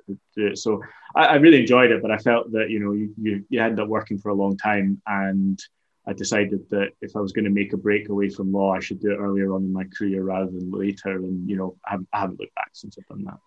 So 0.56 0.82
I, 1.16 1.26
I, 1.26 1.36
really 1.36 1.62
enjoyed 1.62 1.92
it, 1.92 2.02
but 2.02 2.10
I 2.10 2.18
felt 2.18 2.52
that 2.54 2.72
you 2.72 2.80
know 2.80 2.94
you, 2.94 3.14
you, 3.22 3.46
you 3.50 3.62
end 3.62 3.80
up 3.80 3.88
working 3.88 4.18
for 4.18 4.30
a 4.30 4.36
long 4.36 4.58
time 4.58 5.00
and 5.06 5.60
I 6.08 6.14
decided 6.14 6.68
that 6.72 6.90
if 7.02 7.16
I 7.16 7.20
was 7.20 7.34
going 7.34 7.46
to 7.46 7.52
make 7.52 7.74
a 7.74 7.78
break 7.78 8.10
away 8.10 8.30
from 8.30 8.52
law, 8.52 8.74
I 8.74 8.80
should 8.80 9.00
do 9.00 9.12
it 9.12 9.18
earlier 9.18 9.54
on 9.54 9.62
in 9.62 9.72
my 9.72 9.84
career 9.96 10.24
rather 10.24 10.50
than 10.50 10.72
later. 10.72 11.12
And 11.18 11.48
you 11.48 11.56
know, 11.56 11.78
I 11.86 11.92
haven't, 11.92 12.10
I 12.12 12.20
haven't 12.22 12.40
looked 12.40 12.56
back 12.56 12.72
since 12.74 12.98
I've 12.98 13.06
done 13.06 13.26
that. 13.26 13.38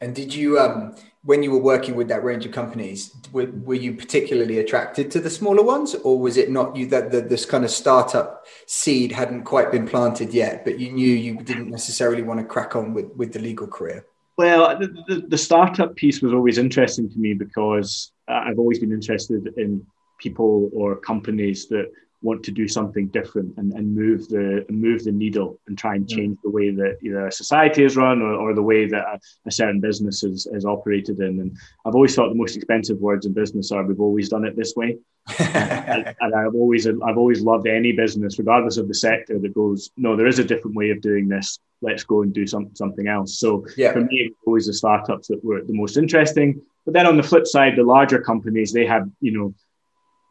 And 0.00 0.14
did 0.14 0.32
you, 0.34 0.58
um, 0.58 0.94
when 1.24 1.42
you 1.42 1.50
were 1.50 1.58
working 1.58 1.96
with 1.96 2.08
that 2.08 2.22
range 2.22 2.46
of 2.46 2.52
companies, 2.52 3.14
were, 3.32 3.46
were 3.46 3.74
you 3.74 3.94
particularly 3.94 4.58
attracted 4.58 5.10
to 5.10 5.20
the 5.20 5.30
smaller 5.30 5.62
ones, 5.62 5.94
or 5.96 6.18
was 6.18 6.36
it 6.36 6.50
not 6.50 6.76
you 6.76 6.86
that 6.86 7.10
the, 7.10 7.20
this 7.20 7.44
kind 7.44 7.64
of 7.64 7.70
startup 7.70 8.46
seed 8.66 9.10
hadn't 9.12 9.42
quite 9.42 9.72
been 9.72 9.86
planted 9.86 10.32
yet, 10.32 10.64
but 10.64 10.78
you 10.78 10.92
knew 10.92 11.12
you 11.12 11.36
didn't 11.38 11.70
necessarily 11.70 12.22
want 12.22 12.38
to 12.38 12.46
crack 12.46 12.76
on 12.76 12.94
with, 12.94 13.06
with 13.16 13.32
the 13.32 13.40
legal 13.40 13.66
career? 13.66 14.06
Well, 14.36 14.78
the, 14.78 14.86
the, 15.08 15.26
the 15.26 15.38
startup 15.38 15.96
piece 15.96 16.22
was 16.22 16.32
always 16.32 16.58
interesting 16.58 17.10
to 17.10 17.18
me 17.18 17.34
because 17.34 18.12
I've 18.28 18.58
always 18.58 18.78
been 18.78 18.92
interested 18.92 19.52
in 19.56 19.84
people 20.18 20.70
or 20.72 20.96
companies 20.96 21.66
that 21.68 21.90
want 22.20 22.42
to 22.42 22.50
do 22.50 22.66
something 22.66 23.06
different 23.08 23.56
and, 23.58 23.72
and 23.74 23.94
move 23.94 24.28
the 24.28 24.64
move 24.68 25.04
the 25.04 25.12
needle 25.12 25.60
and 25.68 25.78
try 25.78 25.94
and 25.94 26.04
mm. 26.04 26.16
change 26.16 26.38
the 26.42 26.50
way 26.50 26.70
that 26.70 26.96
either 27.02 27.26
a 27.26 27.32
society 27.32 27.84
is 27.84 27.96
run 27.96 28.20
or, 28.20 28.34
or 28.34 28.54
the 28.54 28.62
way 28.62 28.86
that 28.86 29.04
a, 29.04 29.20
a, 29.46 29.50
certain 29.50 29.80
business 29.80 30.24
is, 30.24 30.46
is 30.52 30.64
operated 30.64 31.20
in. 31.20 31.40
And 31.40 31.56
I've 31.86 31.94
always 31.94 32.14
thought 32.14 32.28
the 32.30 32.34
most 32.34 32.56
expensive 32.56 32.98
words 32.98 33.24
in 33.26 33.32
business 33.32 33.70
are 33.70 33.84
we've 33.84 34.00
always 34.00 34.28
done 34.28 34.44
it 34.44 34.56
this 34.56 34.74
way. 34.76 34.98
and, 35.38 36.14
and, 36.20 36.34
I've 36.34 36.54
always 36.54 36.86
I've 36.86 37.18
always 37.18 37.42
loved 37.42 37.66
any 37.66 37.92
business, 37.92 38.38
regardless 38.38 38.78
of 38.78 38.88
the 38.88 38.94
sector, 38.94 39.38
that 39.38 39.54
goes, 39.54 39.90
no, 39.96 40.16
there 40.16 40.26
is 40.26 40.38
a 40.38 40.44
different 40.44 40.76
way 40.76 40.90
of 40.90 41.00
doing 41.02 41.28
this. 41.28 41.58
Let's 41.82 42.02
go 42.02 42.22
and 42.22 42.32
do 42.32 42.46
some, 42.46 42.74
something 42.74 43.06
else. 43.06 43.38
So 43.38 43.66
yeah. 43.76 43.92
for 43.92 44.00
me, 44.00 44.20
it 44.20 44.30
was 44.30 44.38
always 44.46 44.66
the 44.66 44.72
startups 44.72 45.28
that 45.28 45.44
were 45.44 45.62
the 45.62 45.74
most 45.74 45.96
interesting. 45.96 46.60
But 46.84 46.94
then 46.94 47.06
on 47.06 47.18
the 47.18 47.22
flip 47.22 47.46
side, 47.46 47.74
the 47.76 47.82
larger 47.82 48.20
companies, 48.20 48.72
they 48.72 48.86
have, 48.86 49.06
you 49.20 49.32
know, 49.32 49.54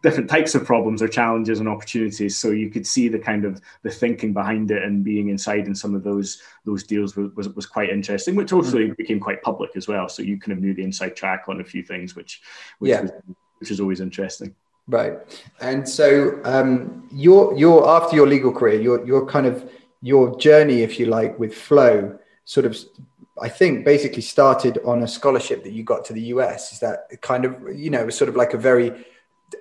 different 0.03 0.29
types 0.29 0.53
of 0.55 0.63
problems 0.63 1.01
or 1.01 1.07
challenges 1.07 1.59
and 1.59 1.67
opportunities. 1.67 2.37
So 2.37 2.51
you 2.51 2.69
could 2.69 2.85
see 2.85 3.07
the 3.07 3.19
kind 3.19 3.45
of 3.45 3.61
the 3.83 3.89
thinking 3.89 4.33
behind 4.33 4.69
it 4.71 4.83
and 4.83 5.03
being 5.03 5.29
inside 5.29 5.67
in 5.67 5.75
some 5.75 5.95
of 5.95 6.03
those 6.03 6.41
those 6.65 6.83
deals 6.83 7.15
was 7.15 7.33
was, 7.35 7.49
was 7.49 7.65
quite 7.65 7.89
interesting, 7.89 8.35
which 8.35 8.53
also 8.53 8.77
mm-hmm. 8.77 8.93
became 8.93 9.19
quite 9.19 9.41
public 9.41 9.71
as 9.75 9.87
well. 9.87 10.07
So 10.09 10.21
you 10.21 10.39
kind 10.39 10.53
of 10.53 10.59
knew 10.63 10.73
the 10.73 10.83
inside 10.83 11.15
track 11.15 11.45
on 11.47 11.61
a 11.61 11.63
few 11.63 11.83
things, 11.83 12.15
which 12.15 12.41
which, 12.79 12.89
yeah. 12.89 13.01
was, 13.01 13.11
which 13.59 13.71
is 13.71 13.79
always 13.79 13.99
interesting. 13.99 14.55
Right, 14.89 15.17
and 15.59 15.87
so 15.87 16.39
um, 16.45 17.09
your 17.11 17.57
your 17.57 17.89
after 17.89 18.15
your 18.15 18.27
legal 18.27 18.53
career, 18.53 18.79
your 18.79 19.05
your 19.05 19.25
kind 19.25 19.45
of 19.45 19.69
your 20.01 20.37
journey, 20.37 20.83
if 20.83 20.99
you 20.99 21.07
like, 21.07 21.37
with 21.39 21.53
Flow, 21.53 22.17
sort 22.45 22.65
of 22.65 22.77
I 23.41 23.49
think 23.49 23.85
basically 23.85 24.21
started 24.21 24.79
on 24.85 25.03
a 25.03 25.07
scholarship 25.07 25.63
that 25.63 25.71
you 25.71 25.83
got 25.83 26.05
to 26.05 26.13
the 26.13 26.21
US. 26.33 26.73
Is 26.73 26.79
that 26.79 27.21
kind 27.21 27.45
of, 27.45 27.55
you 27.75 27.89
know, 27.89 28.01
it 28.01 28.05
was 28.05 28.17
sort 28.17 28.29
of 28.29 28.35
like 28.35 28.53
a 28.53 28.57
very 28.57 29.05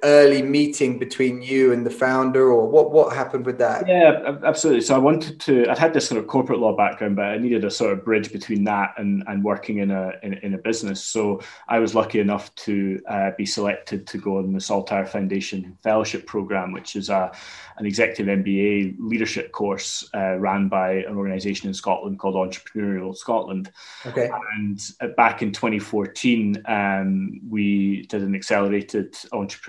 early 0.03 0.43
meeting 0.43 0.99
between 0.99 1.41
you 1.41 1.73
and 1.73 1.87
the 1.87 1.91
founder 1.91 2.51
or 2.51 2.69
what 2.69 2.91
what 2.91 3.15
happened 3.15 3.47
with 3.47 3.57
that 3.57 3.87
yeah 3.87 4.37
absolutely 4.45 4.81
so 4.81 4.95
i 4.95 4.99
wanted 4.99 5.39
to 5.39 5.65
i'd 5.71 5.79
had 5.79 5.95
this 5.95 6.09
sort 6.09 6.21
of 6.21 6.27
corporate 6.27 6.59
law 6.59 6.77
background 6.77 7.15
but 7.15 7.27
i 7.27 7.39
needed 7.39 7.65
a 7.65 7.71
sort 7.71 7.93
of 7.93 8.05
bridge 8.05 8.33
between 8.33 8.65
that 8.65 8.93
and 8.99 9.23
and 9.29 9.45
working 9.45 9.79
in 9.79 9.93
a 9.93 10.11
in, 10.25 10.35
in 10.35 10.55
a 10.55 10.59
business 10.59 11.03
so 11.03 11.41
i 11.69 11.79
was 11.79 11.95
lucky 11.95 12.19
enough 12.19 12.53
to 12.57 13.01
uh, 13.09 13.31
be 13.39 13.47
selected 13.47 14.07
to 14.09 14.19
go 14.19 14.39
on 14.39 14.53
the 14.53 14.61
saltire 14.61 15.07
foundation 15.07 15.79
fellowship 15.85 16.27
program 16.27 16.73
which 16.73 16.97
is 16.97 17.09
a 17.09 17.31
an 17.79 17.87
executive 17.87 18.27
MBA 18.27 18.97
leadership 18.99 19.53
course 19.53 20.09
uh, 20.15 20.37
ran 20.39 20.69
by 20.69 20.93
an 20.93 21.17
organization 21.17 21.69
in 21.69 21.75
Scotland 21.75 22.19
called 22.19 22.35
Entrepreneurial 22.35 23.15
Scotland. 23.15 23.71
Okay. 24.07 24.31
And 24.57 24.81
uh, 25.01 25.09
back 25.09 25.43
in 25.43 25.53
2014, 25.53 26.63
um, 26.67 27.41
we 27.49 28.07
did 28.07 28.23
an 28.23 28.35
accelerated 28.35 29.15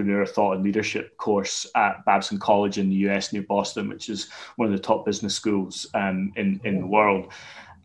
entrepreneur 0.07 0.25
thought 0.25 0.55
and 0.55 0.63
leadership 0.63 1.17
course 1.17 1.67
at 1.75 2.03
Babson 2.05 2.39
College 2.39 2.77
in 2.77 2.89
the 2.89 2.95
US 3.07 3.33
near 3.33 3.43
Boston, 3.43 3.89
which 3.89 4.09
is 4.09 4.29
one 4.55 4.67
of 4.67 4.73
the 4.73 4.83
top 4.83 5.05
business 5.05 5.35
schools 5.35 5.87
um, 5.93 6.31
in, 6.35 6.59
in 6.63 6.79
the 6.79 6.87
world. 6.87 7.31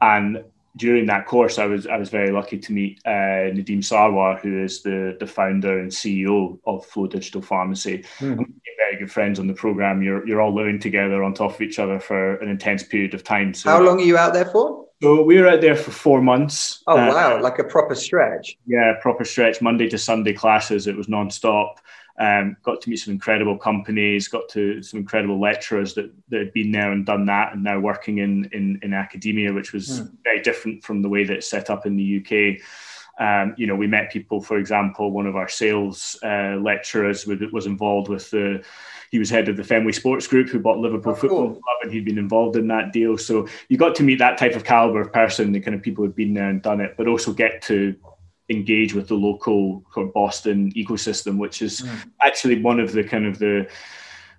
And 0.00 0.44
during 0.76 1.06
that 1.06 1.26
course, 1.26 1.58
I 1.58 1.66
was 1.66 1.86
I 1.86 1.98
was 1.98 2.08
very 2.08 2.32
lucky 2.32 2.58
to 2.58 2.72
meet 2.72 3.00
uh, 3.04 3.52
Nadeem 3.52 3.82
Sarwar, 3.82 4.40
who 4.40 4.64
is 4.64 4.82
the 4.82 5.16
the 5.20 5.26
founder 5.26 5.80
and 5.80 5.90
CEO 5.90 6.58
of 6.64 6.88
Phlo 6.88 7.10
Digital 7.10 7.42
Pharmacy. 7.42 8.04
Mm-hmm. 8.18 8.42
Very 8.78 8.96
good 8.98 9.12
friends 9.12 9.38
on 9.38 9.46
the 9.46 9.54
program. 9.54 10.02
You're 10.02 10.26
you're 10.26 10.40
all 10.40 10.54
living 10.54 10.80
together 10.80 11.22
on 11.22 11.34
top 11.34 11.54
of 11.54 11.60
each 11.60 11.78
other 11.78 12.00
for 12.00 12.36
an 12.36 12.48
intense 12.48 12.82
period 12.82 13.12
of 13.12 13.22
time. 13.22 13.52
So, 13.52 13.70
how 13.70 13.82
long 13.82 14.00
are 14.00 14.04
you 14.04 14.16
out 14.16 14.32
there 14.32 14.46
for? 14.46 14.81
So 15.02 15.20
we 15.20 15.40
were 15.40 15.48
out 15.48 15.60
there 15.60 15.74
for 15.74 15.90
four 15.90 16.22
months. 16.22 16.84
Oh 16.86 16.96
uh, 16.96 17.08
wow, 17.08 17.42
like 17.42 17.58
a 17.58 17.64
proper 17.64 17.96
stretch. 17.96 18.56
Yeah, 18.66 18.94
proper 19.02 19.24
stretch. 19.24 19.60
Monday 19.60 19.88
to 19.88 19.98
Sunday 19.98 20.32
classes. 20.32 20.86
It 20.86 20.96
was 20.96 21.08
non-stop. 21.08 21.80
Um, 22.20 22.56
got 22.62 22.80
to 22.82 22.90
meet 22.90 22.98
some 22.98 23.12
incredible 23.12 23.58
companies, 23.58 24.28
got 24.28 24.48
to 24.50 24.80
some 24.80 25.00
incredible 25.00 25.40
lecturers 25.40 25.94
that, 25.94 26.12
that 26.28 26.38
had 26.38 26.52
been 26.52 26.70
there 26.70 26.92
and 26.92 27.04
done 27.04 27.26
that, 27.26 27.52
and 27.52 27.64
now 27.64 27.80
working 27.80 28.18
in 28.18 28.48
in, 28.52 28.78
in 28.84 28.94
academia, 28.94 29.52
which 29.52 29.72
was 29.72 30.02
mm. 30.02 30.12
very 30.22 30.40
different 30.40 30.84
from 30.84 31.02
the 31.02 31.08
way 31.08 31.24
that 31.24 31.38
it's 31.38 31.50
set 31.50 31.68
up 31.68 31.84
in 31.84 31.96
the 31.96 32.18
UK. 32.20 32.62
Um, 33.18 33.54
you 33.58 33.66
know, 33.66 33.74
we 33.74 33.88
met 33.88 34.12
people, 34.12 34.40
for 34.40 34.56
example, 34.56 35.10
one 35.10 35.26
of 35.26 35.34
our 35.34 35.48
sales 35.48 36.16
uh, 36.22 36.58
lecturers 36.62 37.26
was 37.26 37.66
involved 37.66 38.08
with 38.08 38.30
the 38.30 38.62
he 39.12 39.18
was 39.18 39.28
head 39.28 39.48
of 39.48 39.58
the 39.58 39.62
Fenway 39.62 39.92
Sports 39.92 40.26
Group 40.26 40.48
who 40.48 40.58
bought 40.58 40.78
Liverpool 40.78 41.12
oh, 41.12 41.14
Football 41.14 41.46
cool. 41.52 41.60
Club, 41.60 41.76
and 41.82 41.92
he'd 41.92 42.06
been 42.06 42.18
involved 42.18 42.56
in 42.56 42.66
that 42.68 42.92
deal. 42.92 43.18
So 43.18 43.46
you 43.68 43.76
got 43.76 43.94
to 43.96 44.02
meet 44.02 44.18
that 44.18 44.38
type 44.38 44.56
of 44.56 44.64
caliber 44.64 45.02
of 45.02 45.12
person, 45.12 45.52
the 45.52 45.60
kind 45.60 45.74
of 45.74 45.82
people 45.82 46.02
who'd 46.02 46.16
been 46.16 46.32
there 46.32 46.48
and 46.48 46.62
done 46.62 46.80
it, 46.80 46.94
but 46.96 47.06
also 47.06 47.32
get 47.34 47.60
to 47.62 47.94
engage 48.48 48.94
with 48.94 49.08
the 49.08 49.14
local 49.14 49.84
Boston 50.14 50.72
ecosystem, 50.72 51.36
which 51.36 51.60
is 51.60 51.82
mm. 51.82 52.10
actually 52.22 52.60
one 52.62 52.80
of 52.80 52.92
the 52.92 53.04
kind 53.04 53.26
of 53.26 53.38
the 53.38 53.68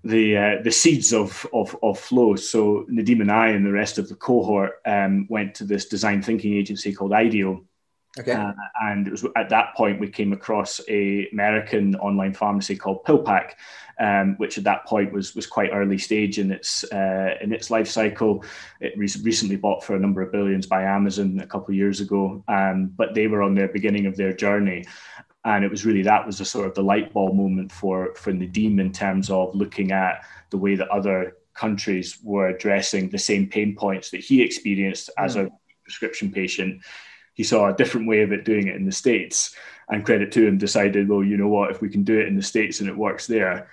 the 0.03 0.37
uh, 0.37 0.61
the 0.63 0.71
seeds 0.71 1.13
of, 1.13 1.45
of 1.53 1.77
of 1.83 1.99
Phlo. 1.99 2.37
So 2.37 2.85
Nadeem 2.91 3.21
and 3.21 3.31
I 3.31 3.49
and 3.49 3.63
the 3.63 3.71
rest 3.71 3.99
of 3.99 4.09
the 4.09 4.15
cohort 4.15 4.81
um, 4.87 5.27
went 5.29 5.53
to 5.55 5.65
this 5.65 5.85
design 5.85 6.23
thinking 6.23 6.55
agency 6.55 6.93
called 6.93 7.13
IDEO. 7.13 7.63
Okay. 8.19 8.31
Uh, 8.31 8.53
and 8.81 9.07
it 9.07 9.11
was 9.11 9.25
at 9.35 9.49
that 9.49 9.73
point 9.75 9.99
we 9.99 10.07
came 10.07 10.33
across 10.33 10.79
a 10.87 11.27
American 11.31 11.95
online 11.95 12.33
pharmacy 12.33 12.75
called 12.75 13.03
PillPack, 13.05 13.53
um, 13.99 14.35
which 14.37 14.57
at 14.59 14.63
that 14.65 14.85
point 14.85 15.11
was 15.11 15.33
was 15.33 15.47
quite 15.47 15.71
early 15.73 15.97
stage 15.97 16.37
in 16.37 16.51
its 16.51 16.83
uh, 16.91 17.35
in 17.41 17.51
its 17.51 17.71
life 17.71 17.87
cycle. 17.87 18.43
It 18.79 18.93
re- 18.95 19.09
recently 19.23 19.55
bought 19.55 19.83
for 19.83 19.95
a 19.95 19.99
number 19.99 20.21
of 20.21 20.31
billions 20.31 20.67
by 20.67 20.83
Amazon 20.83 21.39
a 21.39 21.47
couple 21.47 21.71
of 21.71 21.75
years 21.75 22.01
ago, 22.01 22.43
um, 22.47 22.91
but 22.95 23.15
they 23.15 23.25
were 23.25 23.41
on 23.41 23.55
the 23.55 23.67
beginning 23.67 24.05
of 24.05 24.15
their 24.15 24.33
journey. 24.33 24.85
And 25.45 25.65
it 25.65 25.71
was 25.71 25.83
really 25.83 26.03
that 26.03 26.25
was 26.25 26.39
a 26.39 26.45
sort 26.45 26.67
of 26.67 26.75
the 26.75 26.83
light 26.83 27.13
bulb 27.13 27.35
moment 27.35 27.71
for 27.71 28.13
for 28.13 28.31
Nadeem 28.31 28.79
in 28.79 28.91
terms 28.91 29.31
of 29.31 29.55
looking 29.55 29.91
at 29.91 30.23
the 30.51 30.57
way 30.57 30.75
that 30.75 30.87
other 30.89 31.37
countries 31.55 32.19
were 32.23 32.49
addressing 32.49 33.09
the 33.09 33.17
same 33.17 33.47
pain 33.47 33.75
points 33.75 34.11
that 34.11 34.21
he 34.21 34.41
experienced 34.41 35.09
as 35.17 35.35
mm. 35.35 35.47
a 35.47 35.51
prescription 35.83 36.31
patient. 36.31 36.81
He 37.33 37.43
saw 37.43 37.69
a 37.69 37.75
different 37.75 38.07
way 38.07 38.21
of 38.21 38.31
it 38.31 38.45
doing 38.45 38.67
it 38.67 38.75
in 38.75 38.85
the 38.85 38.91
States 38.91 39.55
and 39.89 40.05
credit 40.05 40.31
to 40.33 40.47
him 40.47 40.57
decided, 40.57 41.09
well, 41.09 41.23
you 41.23 41.37
know 41.37 41.47
what, 41.47 41.71
if 41.71 41.81
we 41.81 41.89
can 41.89 42.03
do 42.03 42.19
it 42.19 42.27
in 42.27 42.35
the 42.35 42.41
States 42.41 42.79
and 42.79 42.89
it 42.89 42.97
works 42.97 43.27
there, 43.27 43.69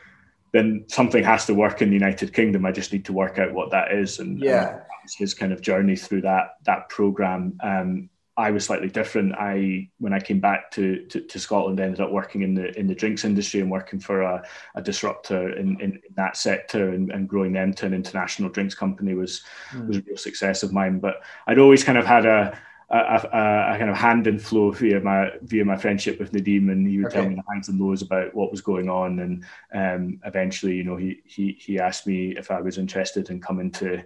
then 0.52 0.84
something 0.88 1.22
has 1.22 1.46
to 1.46 1.54
work 1.54 1.80
in 1.80 1.88
the 1.88 1.94
United 1.94 2.32
Kingdom. 2.32 2.66
I 2.66 2.72
just 2.72 2.92
need 2.92 3.04
to 3.04 3.12
work 3.12 3.38
out 3.38 3.52
what 3.52 3.70
that 3.70 3.92
is. 3.92 4.18
And 4.18 4.40
yeah, 4.40 4.72
and 4.72 5.10
his 5.18 5.34
kind 5.34 5.52
of 5.52 5.60
journey 5.60 5.96
through 5.96 6.22
that 6.22 6.56
that 6.64 6.88
program. 6.88 7.58
Um, 7.62 8.10
I 8.36 8.50
was 8.52 8.64
slightly 8.64 8.88
different. 8.88 9.34
I 9.34 9.88
when 9.98 10.14
I 10.14 10.20
came 10.20 10.40
back 10.40 10.70
to, 10.72 11.04
to, 11.06 11.20
to 11.20 11.38
Scotland, 11.38 11.78
ended 11.78 12.00
up 12.00 12.10
working 12.10 12.42
in 12.42 12.54
the 12.54 12.76
in 12.78 12.86
the 12.86 12.94
drinks 12.94 13.24
industry 13.24 13.60
and 13.60 13.70
working 13.70 14.00
for 14.00 14.22
a, 14.22 14.42
a 14.74 14.82
disruptor 14.82 15.50
in, 15.56 15.80
in, 15.80 15.92
in, 15.92 16.14
that 16.16 16.36
sector 16.36 16.90
and, 16.90 17.10
and 17.10 17.28
growing 17.28 17.52
them 17.52 17.74
to 17.74 17.86
an 17.86 17.94
international 17.94 18.48
drinks 18.48 18.74
company 18.74 19.14
was 19.14 19.42
mm. 19.72 19.86
was 19.86 19.98
a 19.98 20.02
real 20.02 20.16
success 20.16 20.62
of 20.62 20.72
mine. 20.72 21.00
But 21.00 21.22
I'd 21.46 21.58
always 21.58 21.84
kind 21.84 21.98
of 21.98 22.06
had 22.06 22.24
a 22.24 22.58
a, 22.90 22.96
a, 22.96 23.74
a, 23.74 23.78
kind 23.78 23.90
of 23.90 23.96
hand 23.96 24.26
and 24.26 24.40
Phlo 24.40 24.74
via 24.74 25.00
my 25.00 25.30
via 25.42 25.64
my 25.64 25.76
friendship 25.76 26.18
with 26.18 26.32
Nadeem, 26.32 26.70
and 26.70 26.86
he 26.86 26.98
would 26.98 27.06
okay. 27.06 27.16
tell 27.16 27.28
me 27.28 27.36
the 27.36 27.42
highs 27.48 27.68
and 27.68 27.80
lows 27.80 28.02
about 28.02 28.34
what 28.34 28.50
was 28.50 28.60
going 28.60 28.88
on, 28.88 29.20
and 29.20 29.44
um, 29.72 30.20
eventually, 30.24 30.74
you 30.74 30.84
know, 30.84 30.96
he 30.96 31.22
he 31.24 31.52
he 31.60 31.78
asked 31.78 32.06
me 32.06 32.36
if 32.36 32.50
I 32.50 32.60
was 32.60 32.78
interested 32.78 33.30
in 33.30 33.40
coming 33.40 33.70
to 33.72 34.02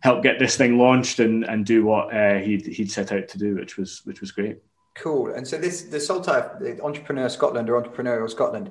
help 0.00 0.22
get 0.22 0.38
this 0.38 0.56
thing 0.56 0.78
launched 0.78 1.18
and 1.18 1.44
and 1.44 1.66
do 1.66 1.84
what 1.84 2.14
uh, 2.14 2.38
he'd 2.38 2.66
he'd 2.66 2.90
set 2.90 3.12
out 3.12 3.26
to 3.28 3.38
do, 3.38 3.56
which 3.56 3.76
was 3.76 4.02
which 4.04 4.20
was 4.20 4.30
great. 4.30 4.58
Cool. 4.94 5.32
And 5.32 5.46
so 5.46 5.56
this 5.56 5.82
the 5.82 6.00
Saltire 6.00 6.56
the 6.60 6.82
Entrepreneur 6.82 7.28
Scotland 7.28 7.70
or 7.70 7.80
Entrepreneurial 7.80 8.30
Scotland 8.30 8.70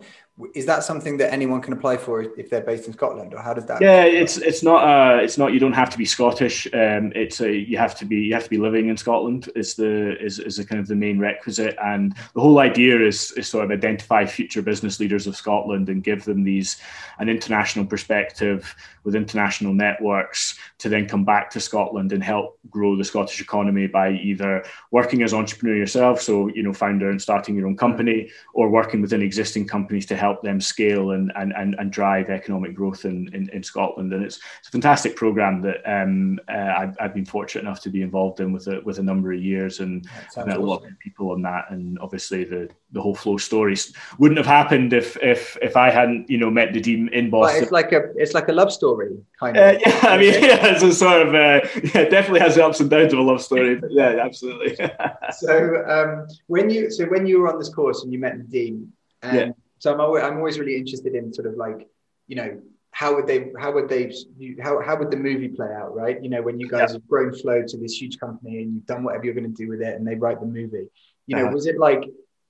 is 0.54 0.66
that 0.66 0.84
something 0.84 1.18
that 1.18 1.34
anyone 1.34 1.62
can 1.62 1.74
apply 1.74 1.98
for 1.98 2.22
if 2.22 2.50
they're 2.50 2.62
based 2.62 2.88
in 2.88 2.94
Scotland, 2.94 3.34
or 3.34 3.42
how 3.42 3.54
does 3.54 3.66
that? 3.66 3.82
Yeah, 3.82 4.04
it's 4.04 4.38
it's 4.38 4.64
not 4.64 4.84
uh 4.84 5.22
it's 5.22 5.38
not 5.38 5.54
you 5.54 5.60
don't 5.60 5.74
have 5.74 5.90
to 5.90 5.98
be 5.98 6.06
Scottish. 6.06 6.66
Um, 6.74 7.12
it's 7.16 7.42
a 7.42 7.54
you 7.54 7.78
have 7.78 7.96
to 7.96 8.06
be 8.06 8.18
you 8.18 8.34
have 8.34 8.46
to 8.46 8.50
be 8.50 8.58
living 8.58 8.88
in 8.88 8.98
Scotland. 8.98 9.50
Is 9.56 9.76
the 9.76 10.18
is 10.24 10.40
is 10.40 10.60
a 10.60 10.66
kind 10.66 10.80
of 10.80 10.88
the 10.88 10.96
main 10.96 11.20
requisite, 11.20 11.76
and 11.84 12.16
the 12.34 12.42
whole 12.42 12.60
idea 12.60 13.06
is 13.06 13.32
is 13.34 13.48
sort 13.48 13.66
of 13.66 13.72
identify 13.72 14.26
future 14.26 14.62
business 14.62 15.00
leaders 15.00 15.28
of 15.28 15.36
Scotland 15.36 15.90
and 15.90 16.04
give 16.04 16.24
them 16.24 16.44
these 16.44 16.78
an 17.20 17.28
international 17.28 17.86
perspective 17.86 18.76
with 19.04 19.16
international 19.16 19.74
networks 19.74 20.58
to 20.78 20.90
then 20.90 21.08
come 21.08 21.26
back 21.26 21.50
to 21.50 21.60
Scotland 21.60 22.12
and 22.12 22.24
help 22.24 22.60
grow 22.70 22.96
the 22.96 23.04
Scottish 23.04 23.42
economy 23.42 23.88
by 23.88 24.12
either 24.12 24.64
working 24.92 25.24
as 25.24 25.34
entrepreneur 25.34 25.76
yourself, 25.76 26.22
so 26.22 26.48
you 26.50 26.64
know 26.64 26.74
founder 26.74 27.10
and 27.10 27.22
starting 27.22 27.56
your 27.56 27.68
own 27.68 27.76
company, 27.76 28.30
or 28.54 28.70
working 28.70 29.02
within 29.02 29.22
existing 29.22 29.68
companies 29.68 30.06
to 30.06 30.16
help 30.16 30.29
help 30.30 30.44
them 30.44 30.62
scale 30.62 31.12
and 31.12 31.32
and, 31.36 31.54
and, 31.56 31.76
and 31.80 31.92
drive 31.92 32.30
economic 32.30 32.76
growth 32.76 33.06
in, 33.06 33.30
in, 33.34 33.50
in 33.50 33.64
Scotland. 33.64 34.14
And 34.14 34.24
it's, 34.24 34.38
it's 34.60 34.68
a 34.68 34.72
fantastic 34.72 35.16
program 35.16 35.62
that 35.62 35.82
um, 35.86 36.40
uh, 36.48 36.74
I've, 36.78 36.96
I've 37.00 37.14
been 37.14 37.26
fortunate 37.26 37.62
enough 37.62 37.82
to 37.82 37.90
be 37.90 38.02
involved 38.02 38.40
in 38.40 38.52
with 38.52 38.68
a, 38.68 38.82
with 38.82 39.00
a 39.00 39.04
number 39.04 39.34
of 39.34 39.42
years 39.42 39.80
and 39.80 40.04
met 40.04 40.48
awesome. 40.48 40.52
a 40.52 40.60
lot 40.60 40.86
of 40.86 41.00
people 41.00 41.32
on 41.32 41.42
that. 41.44 41.72
And 41.72 41.98
obviously 42.00 42.44
the, 42.44 42.70
the 42.92 43.02
whole 43.02 43.16
Phlo 43.16 43.40
stories 43.40 43.94
wouldn't 44.18 44.38
have 44.38 44.48
happened 44.48 44.94
if 44.94 45.18
if 45.22 45.58
if 45.62 45.78
I 45.78 45.90
hadn't 45.90 46.30
you 46.30 46.38
know 46.38 46.50
met 46.50 46.70
Nadeem 46.70 47.12
in 47.12 47.30
Boston. 47.30 47.56
Well, 47.56 47.64
it's 47.64 47.72
like 47.72 47.92
a 47.92 48.12
it's 48.16 48.34
like 48.34 48.48
a 48.50 48.54
love 48.54 48.72
story 48.72 49.18
kind 49.40 49.58
of. 49.58 49.76
Uh, 49.76 49.80
yeah, 49.86 50.00
I 50.04 50.18
mean, 50.18 50.34
yeah, 50.44 50.66
it's 50.68 50.84
a 50.84 50.94
sort 50.94 51.22
of 51.28 51.36
uh, 51.36 51.68
yeah, 51.94 52.06
definitely 52.10 52.40
has 52.42 52.56
the 52.56 52.66
ups 52.66 52.80
and 52.80 52.90
downs 52.90 53.14
of 53.14 53.20
a 53.20 53.22
love 53.22 53.42
story. 53.42 53.76
But 53.76 53.92
yeah, 53.92 54.20
absolutely. 54.24 54.76
so 55.38 55.86
um, 55.88 56.28
when 56.48 56.70
you 56.70 56.92
so 56.92 57.06
when 57.06 57.26
you 57.26 57.40
were 57.40 57.52
on 57.52 57.60
this 57.60 57.70
course 57.70 58.04
and 58.04 58.12
you 58.12 58.20
met 58.20 58.38
Nadeem 58.38 58.88
and 59.22 59.38
yeah 59.38 59.52
so 59.80 59.94
I'm 59.94 60.00
always, 60.00 60.24
I'm 60.24 60.38
always 60.38 60.60
really 60.60 60.76
interested 60.76 61.16
in 61.16 61.34
sort 61.34 61.48
of 61.48 61.56
like, 61.56 61.88
you 62.28 62.36
know, 62.36 62.62
how 62.92 63.16
would 63.16 63.28
they, 63.28 63.52
how 63.58 63.72
would 63.72 63.88
they, 63.88 64.14
how, 64.62 64.82
how 64.82 64.98
would 64.98 65.12
the 65.12 65.18
movie 65.18 65.48
play 65.48 65.72
out, 65.74 65.96
right? 65.96 66.22
You 66.22 66.30
know, 66.30 66.42
when 66.42 66.60
you 66.60 66.68
guys 66.68 66.90
yeah. 66.90 66.94
have 66.94 67.08
grown 67.08 67.32
Phlo 67.32 67.66
to 67.66 67.78
this 67.78 68.00
huge 68.00 68.20
company 68.20 68.62
and 68.62 68.74
you've 68.74 68.86
done 68.86 69.04
whatever 69.04 69.26
you're 69.26 69.34
going 69.34 69.54
to 69.54 69.64
do 69.64 69.70
with 69.70 69.82
it 69.82 69.96
and 69.96 70.08
they 70.08 70.16
write 70.16 70.40
the 70.40 70.46
movie, 70.46 70.88
you 71.28 71.36
know, 71.36 71.46
uh-huh. 71.46 71.54
was 71.54 71.66
it 71.66 71.78
like, 71.78 72.04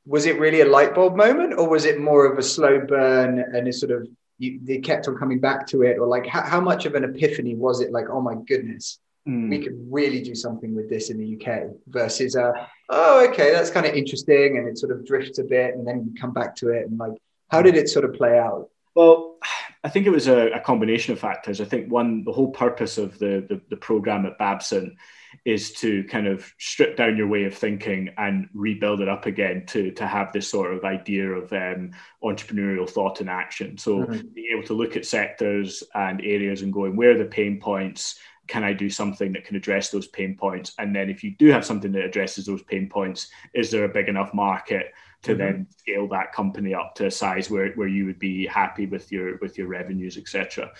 was 0.06 0.26
it 0.26 0.40
really 0.40 0.62
a 0.62 0.66
light 0.66 0.96
bulb 0.96 1.16
moment 1.16 1.54
or 1.54 1.70
was 1.70 1.86
it 1.86 2.00
more 2.00 2.26
of 2.26 2.38
a 2.40 2.44
slow 2.44 2.80
burn 2.80 3.40
and 3.40 3.68
it 3.68 3.74
sort 3.74 3.92
of, 3.92 4.08
you, 4.38 4.60
they 4.64 4.80
kept 4.80 5.08
on 5.08 5.18
coming 5.18 5.40
back 5.40 5.68
to 5.68 5.84
it 5.84 6.00
or 6.00 6.08
like 6.08 6.26
how, 6.26 6.42
how 6.42 6.62
much 6.62 6.86
of 6.86 6.96
an 6.96 7.04
epiphany 7.04 7.56
was 7.56 7.82
it 7.82 7.92
like, 7.92 8.06
oh 8.10 8.22
my 8.22 8.36
goodness, 8.48 9.00
mm. 9.30 9.50
we 9.50 9.60
could 9.64 9.78
really 9.90 10.22
do 10.22 10.34
something 10.34 10.76
with 10.76 10.90
this 10.90 11.10
in 11.10 11.18
the 11.18 11.36
UK 11.36 11.70
versus 11.88 12.36
uh, 12.36 12.52
oh 12.90 13.28
okay 13.30 13.52
that's 13.52 13.70
kind 13.70 13.86
of 13.86 13.94
interesting 13.94 14.58
and 14.58 14.68
it 14.68 14.78
sort 14.78 14.92
of 14.92 15.06
drifts 15.06 15.40
a 15.40 15.44
bit 15.44 15.76
and 15.76 15.88
then 15.88 16.04
you 16.06 16.20
come 16.20 16.34
back 16.34 16.56
to 16.56 16.70
it 16.70 16.88
and 16.88 16.98
like 16.98 17.14
how 17.50 17.62
did 17.62 17.76
it 17.76 17.90
sort 17.90 18.06
of 18.06 18.14
play 18.14 18.38
out? 18.38 18.70
Well, 18.96 19.38
I 19.84 19.90
think 19.90 20.06
it 20.06 20.12
was 20.12 20.28
a, 20.28 20.50
a 20.52 20.60
combination 20.60 21.14
of 21.14 21.20
factors. 21.20 21.62
I 21.62 21.66
think 21.66 21.92
one, 21.92 22.24
the 22.24 22.32
whole 22.32 22.52
purpose 22.52 22.98
of 22.98 23.18
the, 23.20 23.46
the, 23.48 23.62
the 23.70 23.78
program 23.78 24.26
at 24.26 24.38
Babson 24.38 24.98
is 25.46 25.72
to 25.74 26.04
kind 26.06 26.28
of 26.28 26.52
strip 26.58 26.98
down 26.98 27.16
your 27.16 27.28
way 27.28 27.46
of 27.46 27.56
thinking 27.56 28.10
and 28.18 28.50
rebuild 28.54 29.00
it 29.00 29.08
up 29.08 29.26
again 29.28 29.64
to 29.68 29.92
to 29.92 30.08
have 30.08 30.34
this 30.34 30.50
sort 30.50 30.74
of 30.74 30.84
idea 30.84 31.30
of 31.30 31.54
um, 31.54 31.92
entrepreneurial 32.24 32.90
thought 32.90 33.22
and 33.22 33.30
action. 33.30 33.78
So 33.78 34.00
mm-hmm. 34.00 34.28
being 34.34 34.58
able 34.58 34.68
to 34.68 34.74
look 34.74 34.98
at 34.98 35.06
sectors 35.06 35.84
and 35.94 36.20
areas 36.22 36.64
and 36.64 36.74
going 36.74 36.96
where 36.96 37.12
are 37.12 37.18
the 37.18 37.26
pain 37.26 37.60
points, 37.60 38.20
can 38.50 38.63
I 38.63 38.74
do 38.74 38.89
something 38.89 39.32
that 39.34 39.46
can 39.46 39.56
address 39.56 39.91
those 39.91 40.08
pain 40.08 40.36
points? 40.36 40.74
And 40.79 40.94
then 40.94 41.10
if 41.10 41.24
you 41.24 41.32
do 41.38 41.48
have 41.51 41.63
something 41.63 41.91
that 41.94 42.03
addresses 42.03 42.48
those 42.48 42.63
pain 42.63 42.89
points, 42.89 43.29
is 43.53 43.72
there 43.72 43.86
a 43.86 43.89
big 43.89 44.10
enough 44.10 44.34
market 44.34 44.91
to 45.22 45.32
mm-hmm. 45.32 45.39
then 45.39 45.68
scale 45.77 46.08
that 46.08 46.32
company 46.32 46.74
up 46.74 46.96
to 46.96 47.08
a 47.08 47.12
size 47.12 47.50
where, 47.50 47.72
where 47.74 47.88
you 47.88 48.06
would 48.06 48.20
be 48.20 48.48
happy 48.48 48.86
with 48.86 49.12
your 49.12 49.38
with 49.38 49.58
your 49.58 49.68
revenues, 49.68 50.18
etc. 50.18 50.72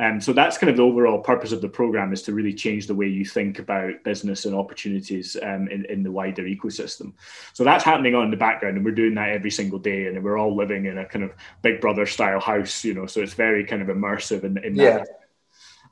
Um, 0.00 0.20
so 0.20 0.32
that's 0.32 0.56
kind 0.56 0.70
of 0.70 0.76
the 0.76 0.84
overall 0.84 1.20
purpose 1.20 1.52
of 1.52 1.60
the 1.60 1.68
program 1.68 2.12
is 2.12 2.22
to 2.22 2.32
really 2.32 2.54
change 2.54 2.86
the 2.86 2.94
way 2.94 3.08
you 3.08 3.24
think 3.24 3.58
about 3.58 4.04
business 4.04 4.44
and 4.44 4.54
opportunities 4.54 5.36
um, 5.42 5.68
in, 5.68 5.84
in 5.86 6.02
the 6.02 6.12
wider 6.12 6.44
ecosystem. 6.44 7.12
So 7.52 7.64
that's 7.64 7.84
happening 7.84 8.14
on 8.14 8.30
the 8.30 8.36
background, 8.36 8.76
and 8.76 8.84
we're 8.84 8.92
doing 8.92 9.14
that 9.16 9.30
every 9.30 9.50
single 9.50 9.80
day, 9.80 10.06
and 10.06 10.22
we're 10.22 10.38
all 10.38 10.54
living 10.54 10.86
in 10.86 10.98
a 10.98 11.04
kind 11.04 11.24
of 11.24 11.32
Big 11.62 11.80
Brother 11.80 12.06
style 12.06 12.40
house, 12.40 12.84
you 12.84 12.94
know. 12.94 13.06
So 13.06 13.20
it's 13.20 13.34
very 13.34 13.64
kind 13.64 13.82
of 13.82 13.88
immersive 13.88 14.44
in, 14.44 14.58
in 14.58 14.74
that. 14.76 15.08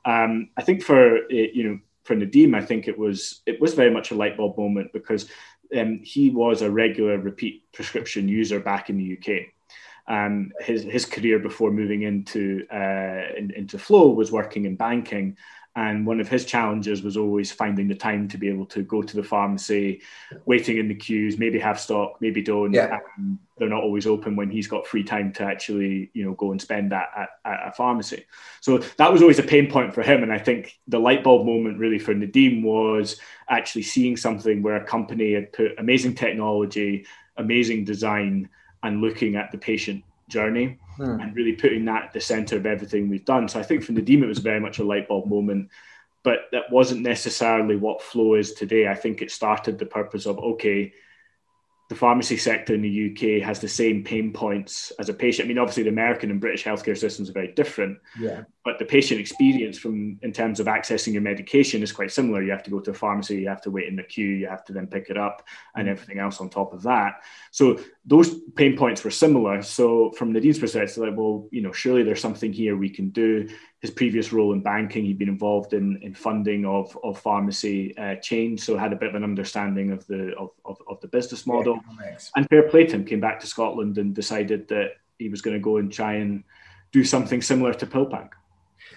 Um, 0.07 0.49
I 0.55 0.63
think 0.63 0.81
for 0.81 1.17
eh, 1.29 1.49
you 1.53 1.63
know 1.65 1.79
for 2.05 2.15
Nadeem, 2.15 2.55
I 2.55 2.65
think 2.65 2.87
it 2.87 2.97
was 2.97 3.41
it 3.45 3.59
was 3.61 3.73
very 3.73 3.91
much 3.91 4.11
a 4.11 4.15
light 4.15 4.37
bulb 4.37 4.57
moment 4.57 4.93
because 4.93 5.29
um, 5.77 5.99
he 6.01 6.29
was 6.29 6.61
a 6.61 6.71
regular 6.71 7.17
repeat 7.19 7.69
prescription 7.73 8.27
user 8.29 8.59
back 8.59 8.89
in 8.89 8.97
the 8.97 9.17
UK. 9.17 9.47
Um, 10.07 10.53
his 10.61 10.83
his 10.83 11.05
career 11.05 11.39
before 11.39 11.71
moving 11.71 12.03
into 12.03 12.65
uh, 12.71 13.35
in, 13.37 13.51
into 13.53 13.77
Phlo 13.77 14.15
was 14.15 14.31
working 14.31 14.63
in 14.63 14.77
banking, 14.77 15.35
and 15.77 16.07
one 16.07 16.19
of 16.19 16.27
his 16.27 16.43
challenges 16.43 17.03
was 17.03 17.17
always 17.17 17.51
finding 17.51 17.87
the 17.87 17.93
time 17.93 18.27
to 18.29 18.37
be 18.39 18.49
able 18.49 18.65
to 18.65 18.81
go 18.81 19.03
to 19.03 19.15
the 19.15 19.21
pharmacy, 19.21 20.01
waiting 20.47 20.77
in 20.77 20.87
the 20.87 20.95
queues, 20.95 21.37
maybe 21.37 21.59
have 21.59 21.79
stock, 21.79 22.19
maybe 22.19 22.41
don't. 22.41 22.73
Yeah. 22.73 22.97
Um, 23.15 23.37
they're 23.59 23.69
not 23.69 23.83
always 23.83 24.07
open 24.07 24.35
when 24.35 24.49
he's 24.49 24.65
got 24.65 24.87
free 24.87 25.03
time 25.03 25.31
to 25.33 25.43
actually, 25.43 26.09
you 26.15 26.25
know, 26.25 26.33
go 26.33 26.51
and 26.51 26.59
spend 26.59 26.93
that 26.93 27.09
at, 27.15 27.29
at, 27.45 27.67
a 27.67 27.71
pharmacy. 27.73 28.25
So 28.59 28.79
that 28.97 29.13
was 29.13 29.21
always 29.21 29.37
a 29.37 29.43
pain 29.43 29.69
point 29.69 29.93
for 29.93 30.01
him. 30.01 30.23
And 30.23 30.33
I 30.33 30.39
think 30.39 30.79
the 30.87 30.97
light 30.97 31.23
bulb 31.23 31.45
moment 31.45 31.77
really 31.77 31.99
for 31.99 32.15
Nadeem 32.15 32.63
was 32.63 33.19
actually 33.47 33.83
seeing 33.83 34.17
something 34.17 34.63
where 34.63 34.77
a 34.77 34.83
company 34.83 35.33
had 35.33 35.53
put 35.53 35.77
amazing 35.77 36.15
technology, 36.15 37.05
amazing 37.37 37.85
design, 37.85 38.49
and 38.81 38.99
looking 38.99 39.35
at 39.35 39.51
the 39.51 39.59
patient 39.59 40.03
journey 40.29 40.77
hmm. 40.95 41.19
and 41.19 41.35
really 41.35 41.53
putting 41.53 41.85
that 41.85 42.05
at 42.05 42.13
the 42.13 42.21
center 42.21 42.57
of 42.57 42.65
everything 42.65 43.09
we've 43.09 43.25
done. 43.25 43.47
So 43.47 43.59
I 43.59 43.63
think 43.63 43.83
for 43.83 43.93
Nadeem, 43.93 44.23
it 44.23 44.27
was 44.27 44.39
very 44.39 44.59
much 44.59 44.79
a 44.79 44.83
light 44.83 45.07
bulb 45.07 45.27
moment, 45.27 45.69
but 46.23 46.47
that 46.51 46.71
wasn't 46.71 47.01
necessarily 47.01 47.75
what 47.75 48.01
Phlo 48.01 48.39
is 48.39 48.53
today. 48.53 48.87
I 48.87 48.95
think 48.95 49.21
it 49.21 49.31
started 49.31 49.77
the 49.77 49.85
purpose 49.85 50.25
of, 50.25 50.37
okay, 50.39 50.93
the 51.89 51.95
pharmacy 51.95 52.35
sector 52.35 52.73
in 52.73 52.81
the 52.81 53.11
UK 53.11 53.41
has 53.45 53.61
the 53.61 53.67
same 53.67 54.03
pain 54.03 54.33
points 54.33 54.91
as 54.99 55.07
a 55.07 55.13
patient. 55.13 55.45
I 55.45 55.47
mean, 55.47 55.57
obviously, 55.57 55.83
the 55.83 55.89
American 55.89 56.31
and 56.31 56.41
British 56.41 56.65
healthcare 56.65 56.97
systems 56.97 57.29
are 57.29 57.33
very 57.33 57.53
different. 57.53 57.97
Yeah. 58.19 58.43
But 58.65 58.77
the 58.77 58.83
patient 58.83 59.21
experience 59.21 59.77
from 59.77 60.19
in 60.21 60.33
terms 60.33 60.59
of 60.59 60.67
accessing 60.67 61.13
your 61.13 61.21
medication 61.21 61.81
is 61.81 61.93
quite 61.93 62.11
similar. 62.11 62.43
You 62.43 62.51
have 62.51 62.63
to 62.63 62.71
go 62.71 62.81
to 62.81 62.91
a 62.91 62.93
pharmacy, 62.93 63.37
you 63.37 63.47
have 63.47 63.61
to 63.61 63.71
wait 63.71 63.87
in 63.87 63.95
the 63.95 64.03
queue, 64.03 64.27
you 64.27 64.47
have 64.47 64.65
to 64.65 64.73
then 64.73 64.87
pick 64.87 65.09
it 65.09 65.17
up, 65.17 65.47
and 65.75 65.87
mm. 65.87 65.91
everything 65.91 66.19
else 66.19 66.41
on 66.41 66.49
top 66.49 66.73
of 66.73 66.83
that. 66.83 67.21
So 67.51 67.79
those 68.05 68.37
pain 68.55 68.75
points 68.75 69.05
were 69.05 69.11
similar. 69.11 69.61
So 69.61 70.11
from 70.11 70.33
Nadeem's 70.33 70.59
perspective, 70.59 70.97
like, 70.97 71.15
well, 71.15 71.47
you 71.51 71.61
know, 71.61 71.71
surely 71.71 72.03
there's 72.03 72.21
something 72.21 72.51
here 72.51 72.75
we 72.75 72.89
can 72.89 73.09
do 73.11 73.47
his 73.79 73.91
previous 73.91 74.33
role 74.33 74.53
in 74.53 74.61
banking, 74.61 75.05
he'd 75.05 75.19
been 75.19 75.29
involved 75.29 75.73
in, 75.73 75.97
in 76.01 76.13
funding 76.13 76.65
of, 76.65 76.97
of 77.03 77.19
pharmacy 77.19 77.95
uh, 77.97 78.15
chains, 78.15 78.63
so 78.63 78.75
had 78.75 78.91
a 78.91 78.95
bit 78.95 79.09
of 79.09 79.15
an 79.15 79.23
understanding 79.23 79.91
of 79.91 80.05
the 80.07 80.33
of, 80.35 80.49
of, 80.65 80.81
of 80.87 80.99
the 81.01 81.07
business 81.07 81.45
model. 81.45 81.79
Yeah, 82.01 82.17
and 82.35 82.47
fair 82.49 82.63
play 82.69 82.85
to 82.85 82.95
him, 82.95 83.05
came 83.05 83.19
back 83.19 83.39
to 83.41 83.47
Scotland 83.47 83.97
and 83.99 84.15
decided 84.15 84.67
that 84.69 84.93
he 85.19 85.29
was 85.29 85.41
going 85.41 85.55
to 85.55 85.61
go 85.61 85.77
and 85.77 85.91
try 85.91 86.13
and 86.13 86.43
do 86.91 87.03
something 87.03 87.41
similar 87.41 87.73
to 87.75 87.85
PillPack. 87.85 88.29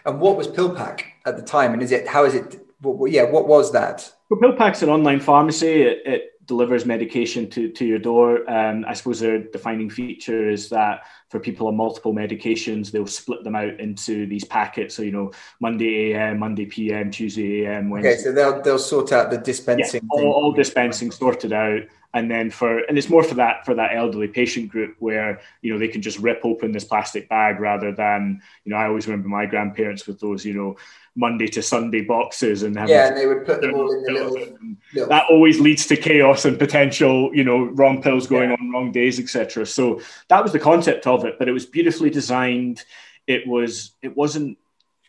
And 0.07 0.21
what 0.21 0.37
was 0.37 0.49
PillPack 0.49 1.03
at 1.27 1.37
the 1.37 1.43
time? 1.43 1.75
And 1.75 1.83
is 1.83 1.93
it 1.93 2.09
how 2.09 2.25
is 2.25 2.35
it? 2.35 2.67
What, 2.81 3.11
yeah, 3.11 3.25
what 3.25 3.47
was 3.47 3.73
that? 3.73 4.11
Well, 4.31 4.41
PillPack's 4.41 4.83
an 4.83 4.89
online 4.89 5.21
pharmacy. 5.21 5.83
It, 5.83 5.99
it 6.07 6.30
delivers 6.47 6.85
medication 6.85 7.49
to, 7.51 7.71
to 7.71 7.85
your 7.85 7.99
door. 7.99 8.49
Um, 8.51 8.85
I 8.89 8.95
suppose 8.95 9.21
their 9.21 9.39
defining 9.39 9.91
feature 9.91 10.49
is 10.49 10.69
that 10.71 11.03
for 11.29 11.39
people 11.39 11.69
on 11.69 11.77
multiple 11.77 12.13
medications, 12.13 12.91
they'll 12.91 13.07
split 13.07 13.45
them 13.45 13.55
out 13.55 13.79
into 13.79 14.27
these 14.27 14.45
packets. 14.45 14.95
So, 14.95 15.03
you 15.03 15.13
know, 15.13 15.33
Monday 15.61 16.13
AM, 16.13 16.39
Monday 16.39 16.67
PM, 16.67 17.11
Tuesday 17.11 17.67
AM. 17.67 17.91
Wednesday. 17.91 18.13
Okay, 18.13 18.21
so 18.21 18.33
they'll, 18.33 18.63
they'll 18.63 18.79
sort 18.79 19.13
out 19.13 19.31
the 19.31 19.39
dispensing. 19.39 20.03
Yeah, 20.13 20.23
all, 20.23 20.33
all 20.33 20.53
dispensing 20.53 21.11
sorted 21.11 21.53
out 21.53 21.83
and 22.13 22.31
then 22.31 22.51
for 22.51 22.79
and 22.81 22.99
it's 22.99 23.09
more 23.09 23.23
for 23.23 23.35
that 23.35 23.65
for 23.65 23.75
that 23.75 23.95
elderly 23.95 24.29
patient 24.29 24.69
group 24.69 24.97
where 24.99 25.41
you 25.63 25.73
know 25.73 25.79
they 25.79 25.89
can 25.89 26.03
just 26.03 26.19
rip 26.19 26.41
open 26.45 26.73
this 26.73 26.85
plastic 26.85 27.29
bag 27.29 27.61
rather 27.61 27.93
than 27.93 28.43
you 28.65 28.71
know 28.71 28.77
I 28.77 28.87
always 28.87 29.07
remember 29.07 29.29
my 29.29 29.47
grandparents 29.47 30.07
with 30.07 30.19
those 30.19 30.45
you 30.45 30.55
know 30.55 30.77
Monday 31.17 31.49
to 31.49 31.63
Sunday 31.63 32.03
boxes 32.03 32.63
and 32.63 32.75
yeah, 32.75 33.09
and 33.09 33.17
they 33.17 33.27
would 33.27 33.45
put 33.45 33.61
them 33.61 33.75
all 33.75 33.93
in 33.93 34.03
the 34.05 34.13
little, 34.13 34.33
little, 34.33 35.09
That 35.09 35.27
always 35.29 35.61
leads 35.61 35.87
to 35.87 35.97
chaos 35.97 36.45
and 36.45 36.59
potential, 36.59 37.35
you 37.35 37.45
know, 37.45 37.65
wrong 37.65 38.01
pills 38.03 38.27
going 38.27 38.51
yeah. 38.51 38.57
on 38.61 38.71
wrong 38.71 38.93
days, 38.93 39.19
etc. 39.19 39.67
So 39.67 40.01
that 40.29 40.43
was 40.43 40.53
the 40.53 40.61
concept 40.61 41.07
of 41.07 41.25
it, 41.25 41.37
but 41.39 41.49
it 41.49 41.53
was 41.53 41.67
beautifully 41.67 42.11
designed. 42.11 42.85
It 43.27 43.47
was 43.47 43.93
it 44.03 44.17
wasn't 44.17 44.59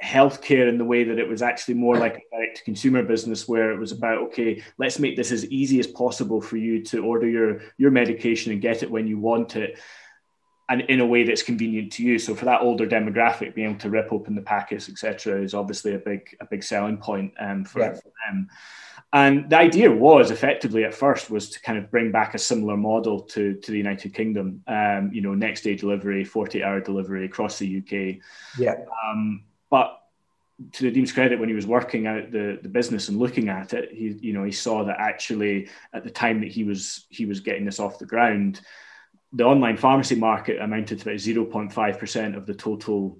healthcare 0.01 0.67
in 0.67 0.79
the 0.79 0.85
way 0.85 1.03
that 1.03 1.19
it 1.19 1.27
was 1.27 1.43
actually 1.43 1.75
more 1.75 1.95
like 1.95 2.15
a 2.15 2.35
direct 2.35 2.57
to 2.57 2.63
consumer 2.63 3.03
business 3.03 3.47
where 3.47 3.71
it 3.71 3.77
was 3.77 3.91
about 3.91 4.17
okay 4.17 4.63
let's 4.79 4.97
make 4.97 5.15
this 5.15 5.31
as 5.31 5.45
easy 5.45 5.79
as 5.79 5.85
possible 5.85 6.41
for 6.41 6.57
you 6.57 6.81
to 6.81 7.05
order 7.05 7.29
your 7.29 7.61
your 7.77 7.91
medication 7.91 8.51
and 8.51 8.63
get 8.63 8.81
it 8.81 8.89
when 8.89 9.05
you 9.05 9.19
want 9.19 9.55
it 9.55 9.77
and 10.71 10.81
in 10.81 11.01
a 11.01 11.05
way 11.05 11.23
that's 11.23 11.43
convenient 11.43 11.91
to 11.91 12.03
you. 12.03 12.17
So 12.17 12.33
for 12.33 12.45
that 12.45 12.61
older 12.61 12.87
demographic, 12.87 13.53
being 13.53 13.71
able 13.71 13.79
to 13.81 13.89
rip 13.89 14.13
open 14.13 14.35
the 14.35 14.41
packets, 14.41 14.87
etc., 14.87 15.41
is 15.41 15.53
obviously 15.53 15.95
a 15.95 15.99
big 15.99 16.37
a 16.39 16.45
big 16.45 16.63
selling 16.63 16.97
point 16.97 17.33
um, 17.41 17.65
for, 17.65 17.81
yeah. 17.81 17.93
for, 17.93 18.11
them. 18.25 18.49
And 19.11 19.49
the 19.49 19.57
idea 19.57 19.91
was 19.91 20.31
effectively 20.31 20.85
at 20.85 20.93
first 20.93 21.29
was 21.29 21.49
to 21.49 21.61
kind 21.61 21.77
of 21.77 21.91
bring 21.91 22.13
back 22.13 22.33
a 22.35 22.37
similar 22.37 22.77
model 22.77 23.19
to, 23.19 23.55
to 23.55 23.71
the 23.71 23.77
United 23.77 24.13
Kingdom. 24.13 24.63
Um, 24.65 25.11
you 25.11 25.21
know, 25.21 25.33
next 25.33 25.63
day 25.63 25.75
delivery, 25.75 26.23
40 26.23 26.63
hour 26.63 26.79
delivery 26.79 27.25
across 27.25 27.59
the 27.59 27.79
UK. 27.79 28.23
Yeah. 28.57 28.75
Um, 29.05 29.43
but 29.69 30.01
to 30.71 30.85
Nadeem's 30.85 31.11
credit, 31.11 31.37
when 31.37 31.49
he 31.49 31.55
was 31.55 31.67
working 31.67 32.07
out 32.07 32.31
the, 32.31 32.59
the 32.61 32.69
business 32.69 33.09
and 33.09 33.19
looking 33.19 33.49
at 33.49 33.73
it, 33.73 33.91
he 33.91 34.17
you 34.21 34.31
know 34.31 34.45
he 34.45 34.53
saw 34.53 34.85
that 34.85 34.99
actually 34.99 35.67
at 35.91 36.05
the 36.05 36.09
time 36.09 36.39
that 36.39 36.51
he 36.51 36.63
was 36.63 37.07
he 37.09 37.25
was 37.25 37.41
getting 37.41 37.65
this 37.65 37.81
off 37.81 37.99
the 37.99 38.05
ground, 38.05 38.61
the 39.33 39.43
online 39.43 39.77
pharmacy 39.77 40.15
market 40.15 40.61
amounted 40.61 40.99
to 40.99 41.09
about 41.09 41.19
0.5% 41.19 42.37
of 42.37 42.45
the 42.45 42.53
total 42.53 43.19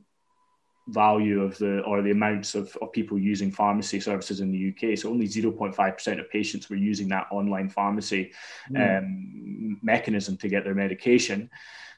value 0.87 1.41
of 1.41 1.57
the 1.57 1.81
or 1.81 2.01
the 2.01 2.11
amounts 2.11 2.55
of, 2.55 2.75
of 2.81 2.91
people 2.91 3.17
using 3.17 3.51
pharmacy 3.51 3.99
services 3.99 4.41
in 4.41 4.51
the 4.51 4.69
UK. 4.69 4.97
So 4.97 5.09
only 5.09 5.27
0.5% 5.27 6.19
of 6.19 6.29
patients 6.29 6.69
were 6.69 6.75
using 6.75 7.07
that 7.09 7.27
online 7.31 7.69
pharmacy 7.69 8.33
mm. 8.69 8.97
um, 8.97 9.79
mechanism 9.81 10.37
to 10.37 10.49
get 10.49 10.63
their 10.63 10.75
medication. 10.75 11.49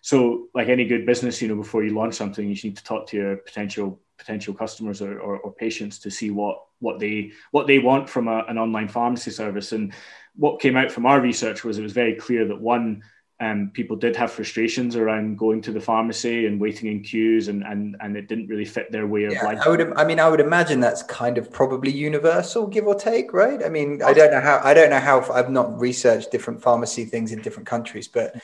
So, 0.01 0.49
like 0.53 0.67
any 0.67 0.85
good 0.85 1.05
business, 1.05 1.41
you 1.41 1.47
know, 1.47 1.55
before 1.55 1.83
you 1.83 1.95
launch 1.95 2.15
something, 2.15 2.45
you 2.45 2.55
need 2.61 2.75
to 2.75 2.83
talk 2.83 3.07
to 3.07 3.17
your 3.17 3.37
potential 3.37 4.01
potential 4.17 4.53
customers 4.53 5.01
or, 5.01 5.19
or, 5.19 5.37
or 5.37 5.53
patients 5.53 5.99
to 5.99 6.11
see 6.11 6.29
what 6.29 6.61
what 6.79 6.99
they 6.99 7.31
what 7.51 7.67
they 7.67 7.79
want 7.79 8.09
from 8.09 8.27
a, 8.27 8.43
an 8.49 8.57
online 8.57 8.89
pharmacy 8.89 9.31
service. 9.31 9.71
And 9.71 9.93
what 10.35 10.59
came 10.59 10.75
out 10.75 10.91
from 10.91 11.05
our 11.05 11.21
research 11.21 11.63
was 11.63 11.77
it 11.77 11.83
was 11.83 11.93
very 11.93 12.15
clear 12.15 12.45
that 12.47 12.59
one 12.59 13.01
um, 13.39 13.71
people 13.73 13.95
did 13.95 14.15
have 14.15 14.31
frustrations 14.31 14.95
around 14.95 15.37
going 15.37 15.61
to 15.61 15.71
the 15.71 15.81
pharmacy 15.81 16.45
and 16.45 16.59
waiting 16.59 16.89
in 16.89 17.01
queues 17.01 17.47
and 17.47 17.63
and, 17.63 17.97
and 17.99 18.15
it 18.15 18.27
didn't 18.27 18.47
really 18.47 18.65
fit 18.65 18.91
their 18.91 19.07
way 19.07 19.25
of 19.25 19.33
yeah, 19.33 19.43
life. 19.43 19.59
I 19.65 19.69
would 19.69 19.93
I 19.97 20.05
mean 20.05 20.19
I 20.19 20.29
would 20.29 20.39
imagine 20.39 20.79
that's 20.79 21.03
kind 21.03 21.37
of 21.37 21.51
probably 21.51 21.91
universal 21.91 22.67
give 22.67 22.85
or 22.85 22.95
take 22.95 23.33
right? 23.33 23.63
I 23.63 23.69
mean 23.69 24.01
I 24.03 24.13
don't 24.13 24.31
know 24.31 24.39
how 24.39 24.61
I 24.63 24.73
don't 24.73 24.91
know 24.91 24.99
how 24.99 25.21
I've 25.31 25.49
not 25.49 25.79
researched 25.79 26.31
different 26.31 26.61
pharmacy 26.61 27.05
things 27.05 27.31
in 27.31 27.41
different 27.41 27.67
countries 27.67 28.07
but 28.07 28.35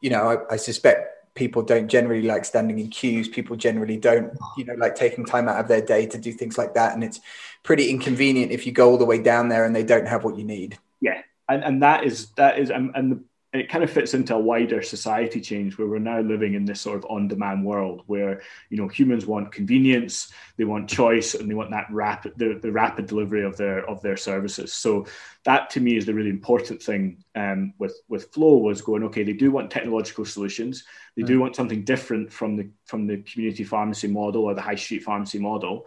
you 0.00 0.10
know 0.10 0.30
I, 0.30 0.54
I 0.54 0.56
suspect 0.56 1.34
people 1.34 1.62
don't 1.62 1.86
generally 1.86 2.22
like 2.22 2.44
standing 2.44 2.78
in 2.78 2.88
queues 2.88 3.28
people 3.28 3.54
generally 3.54 3.96
don't 3.96 4.32
you 4.56 4.64
know 4.64 4.74
like 4.74 4.96
taking 4.96 5.24
time 5.24 5.48
out 5.48 5.60
of 5.60 5.68
their 5.68 5.82
day 5.82 6.06
to 6.06 6.18
do 6.18 6.32
things 6.32 6.58
like 6.58 6.74
that 6.74 6.94
and 6.94 7.04
it's 7.04 7.20
pretty 7.62 7.90
inconvenient 7.90 8.50
if 8.50 8.66
you 8.66 8.72
go 8.72 8.90
all 8.90 8.98
the 8.98 9.04
way 9.04 9.22
down 9.22 9.48
there 9.48 9.64
and 9.64 9.76
they 9.76 9.84
don't 9.84 10.08
have 10.08 10.24
what 10.24 10.36
you 10.36 10.44
need. 10.44 10.78
Yeah 11.00 11.22
and, 11.48 11.64
and 11.64 11.82
that 11.82 12.04
is 12.04 12.30
that 12.32 12.58
is 12.58 12.70
and, 12.70 12.90
and 12.94 13.12
the 13.12 13.20
it 13.54 13.70
kind 13.70 13.82
of 13.82 13.90
fits 13.90 14.12
into 14.12 14.34
a 14.34 14.38
wider 14.38 14.82
society 14.82 15.40
change 15.40 15.78
where 15.78 15.88
we're 15.88 15.98
now 15.98 16.20
living 16.20 16.52
in 16.52 16.66
this 16.66 16.82
sort 16.82 16.98
of 16.98 17.06
on-demand 17.08 17.64
world 17.64 18.02
where 18.06 18.42
you 18.68 18.76
know 18.76 18.88
humans 18.88 19.24
want 19.24 19.50
convenience 19.50 20.30
they 20.58 20.64
want 20.64 20.88
choice 20.88 21.34
and 21.34 21.50
they 21.50 21.54
want 21.54 21.70
that 21.70 21.86
rapid 21.90 22.32
the, 22.36 22.58
the 22.60 22.70
rapid 22.70 23.06
delivery 23.06 23.42
of 23.42 23.56
their 23.56 23.88
of 23.88 24.02
their 24.02 24.16
services. 24.16 24.74
So 24.74 25.06
that 25.44 25.70
to 25.70 25.80
me 25.80 25.96
is 25.96 26.04
the 26.04 26.14
really 26.14 26.30
important 26.30 26.82
thing 26.82 27.24
um, 27.34 27.72
with 27.78 27.98
with 28.08 28.32
flow 28.32 28.58
was 28.58 28.82
going 28.82 29.02
okay 29.04 29.22
they 29.22 29.32
do 29.32 29.50
want 29.50 29.70
technological 29.70 30.26
solutions. 30.26 30.84
They 31.16 31.22
do 31.22 31.38
mm. 31.38 31.40
want 31.40 31.56
something 31.56 31.84
different 31.84 32.30
from 32.30 32.56
the 32.56 32.68
from 32.84 33.06
the 33.06 33.18
community 33.22 33.64
pharmacy 33.64 34.08
model 34.08 34.44
or 34.44 34.54
the 34.54 34.60
high 34.60 34.74
street 34.74 35.04
pharmacy 35.04 35.38
model. 35.38 35.86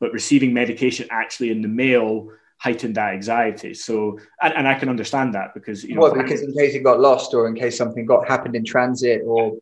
But 0.00 0.12
receiving 0.12 0.54
medication 0.54 1.06
actually 1.10 1.50
in 1.50 1.62
the 1.62 1.68
mail 1.68 2.32
heightened 2.62 2.94
that 2.94 3.12
anxiety. 3.12 3.74
So, 3.74 4.20
and, 4.40 4.54
and 4.54 4.68
I 4.68 4.74
can 4.74 4.88
understand 4.88 5.34
that 5.34 5.52
because 5.52 5.82
you 5.82 5.96
know, 5.96 6.02
well, 6.02 6.14
because 6.14 6.42
in 6.42 6.54
case 6.54 6.74
it 6.74 6.84
got 6.84 7.00
lost 7.00 7.34
or 7.34 7.48
in 7.48 7.56
case 7.56 7.76
something 7.76 8.06
got 8.06 8.28
happened 8.28 8.54
in 8.54 8.64
transit 8.64 9.22
or 9.24 9.58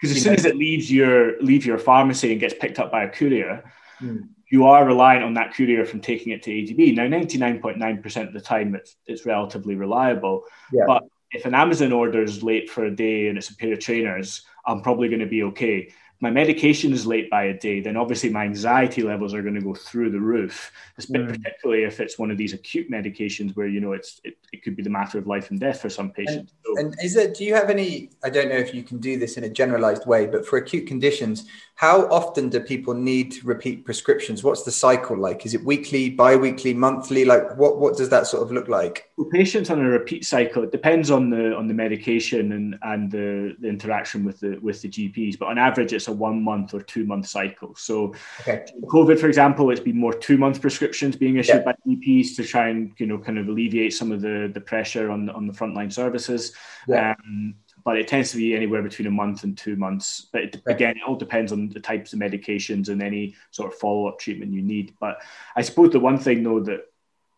because 0.00 0.16
as 0.16 0.22
soon 0.22 0.32
know. 0.32 0.38
as 0.38 0.44
it 0.44 0.56
leaves 0.56 0.90
your 0.90 1.40
leave 1.40 1.64
your 1.64 1.78
pharmacy 1.78 2.32
and 2.32 2.40
gets 2.40 2.54
picked 2.54 2.80
up 2.80 2.90
by 2.90 3.04
a 3.04 3.08
courier, 3.08 3.62
mm. 4.02 4.28
you 4.50 4.66
are 4.66 4.84
reliant 4.84 5.22
on 5.22 5.34
that 5.34 5.54
courier 5.54 5.84
from 5.84 6.00
taking 6.00 6.32
it 6.32 6.42
to 6.42 6.50
ADB. 6.50 6.96
Now, 6.96 7.04
99.9% 7.04 8.26
of 8.26 8.32
the 8.32 8.40
time, 8.40 8.74
it's, 8.74 8.96
it's 9.06 9.24
relatively 9.24 9.76
reliable. 9.76 10.42
Yeah. 10.72 10.84
But 10.88 11.04
if 11.30 11.44
an 11.44 11.54
Amazon 11.54 11.92
order 11.92 12.20
is 12.20 12.42
late 12.42 12.68
for 12.68 12.84
a 12.84 12.90
day 12.90 13.28
and 13.28 13.38
it's 13.38 13.50
a 13.50 13.56
pair 13.56 13.74
of 13.74 13.78
trainers, 13.78 14.42
I'm 14.66 14.82
probably 14.82 15.08
going 15.08 15.20
to 15.20 15.26
be 15.26 15.44
okay 15.44 15.92
my 16.20 16.30
medication 16.30 16.92
is 16.92 17.06
late 17.06 17.30
by 17.30 17.44
a 17.44 17.58
day, 17.58 17.80
then 17.80 17.96
obviously 17.96 18.28
my 18.28 18.44
anxiety 18.44 19.02
levels 19.02 19.32
are 19.32 19.40
going 19.40 19.54
to 19.54 19.60
go 19.62 19.74
through 19.74 20.10
the 20.10 20.20
roof, 20.20 20.70
mm. 21.00 21.26
particularly 21.26 21.84
if 21.84 21.98
it's 21.98 22.18
one 22.18 22.30
of 22.30 22.36
these 22.36 22.52
acute 22.52 22.90
medications 22.90 23.56
where, 23.56 23.66
you 23.66 23.80
know, 23.80 23.92
it's 23.92 24.20
it, 24.22 24.36
it 24.52 24.62
could 24.62 24.76
be 24.76 24.82
the 24.82 24.90
matter 24.90 25.18
of 25.18 25.26
life 25.26 25.50
and 25.50 25.58
death 25.58 25.80
for 25.80 25.88
some 25.88 26.10
patients. 26.10 26.52
And, 26.66 26.76
so, 26.76 26.78
and 26.78 26.96
is 27.02 27.16
it, 27.16 27.34
do 27.36 27.44
you 27.44 27.54
have 27.54 27.70
any, 27.70 28.10
I 28.22 28.28
don't 28.28 28.50
know 28.50 28.56
if 28.56 28.74
you 28.74 28.82
can 28.82 28.98
do 28.98 29.18
this 29.18 29.38
in 29.38 29.44
a 29.44 29.48
generalized 29.48 30.06
way, 30.06 30.26
but 30.26 30.46
for 30.46 30.58
acute 30.58 30.86
conditions, 30.86 31.46
how 31.74 32.06
often 32.10 32.50
do 32.50 32.60
people 32.60 32.92
need 32.92 33.42
repeat 33.42 33.86
prescriptions? 33.86 34.44
What's 34.44 34.64
the 34.64 34.70
cycle 34.70 35.16
like? 35.16 35.46
Is 35.46 35.54
it 35.54 35.64
weekly, 35.64 36.10
bi-weekly, 36.10 36.74
monthly? 36.74 37.24
Like 37.24 37.56
what, 37.56 37.78
what 37.78 37.96
does 37.96 38.10
that 38.10 38.26
sort 38.26 38.42
of 38.42 38.52
look 38.52 38.68
like? 38.68 39.10
Well, 39.16 39.30
patients 39.30 39.70
on 39.70 39.80
a 39.80 39.88
repeat 39.88 40.26
cycle, 40.26 40.64
it 40.64 40.72
depends 40.72 41.10
on 41.10 41.30
the 41.30 41.56
on 41.56 41.66
the 41.66 41.74
medication 41.74 42.52
and, 42.52 42.78
and 42.82 43.10
the, 43.10 43.56
the 43.58 43.68
interaction 43.68 44.24
with 44.24 44.40
the 44.40 44.58
with 44.58 44.82
the 44.82 44.88
GPs, 44.88 45.38
but 45.38 45.46
on 45.46 45.56
average 45.56 45.94
it's 45.94 46.09
a 46.10 46.12
one 46.12 46.42
month 46.42 46.74
or 46.74 46.82
two 46.82 47.04
month 47.04 47.26
cycle. 47.26 47.74
So 47.74 48.14
okay. 48.40 48.66
COVID, 48.84 49.18
for 49.18 49.28
example, 49.28 49.70
it's 49.70 49.80
been 49.80 49.96
more 49.96 50.12
two 50.12 50.36
month 50.36 50.60
prescriptions 50.60 51.16
being 51.16 51.36
issued 51.36 51.62
yeah. 51.66 51.72
by 51.72 51.74
GPs 51.86 52.36
to 52.36 52.44
try 52.44 52.68
and 52.68 52.92
you 52.98 53.06
know 53.06 53.18
kind 53.18 53.38
of 53.38 53.48
alleviate 53.48 53.94
some 53.94 54.12
of 54.12 54.20
the 54.20 54.50
the 54.52 54.60
pressure 54.60 55.10
on 55.10 55.30
on 55.30 55.46
the 55.46 55.52
frontline 55.52 55.92
services. 55.92 56.52
Yeah. 56.86 57.14
Um, 57.18 57.54
but 57.82 57.96
it 57.96 58.08
tends 58.08 58.30
to 58.30 58.36
be 58.36 58.54
anywhere 58.54 58.82
between 58.82 59.08
a 59.08 59.10
month 59.10 59.44
and 59.44 59.56
two 59.56 59.74
months. 59.74 60.26
But 60.32 60.42
it, 60.42 60.62
again, 60.66 60.96
it 60.98 61.02
all 61.06 61.16
depends 61.16 61.50
on 61.50 61.70
the 61.70 61.80
types 61.80 62.12
of 62.12 62.18
medications 62.18 62.90
and 62.90 63.02
any 63.02 63.34
sort 63.52 63.72
of 63.72 63.78
follow 63.78 64.06
up 64.06 64.18
treatment 64.18 64.52
you 64.52 64.60
need. 64.60 64.94
But 65.00 65.22
I 65.56 65.62
suppose 65.62 65.90
the 65.90 66.00
one 66.00 66.18
thing 66.18 66.42
though 66.42 66.60
that 66.60 66.86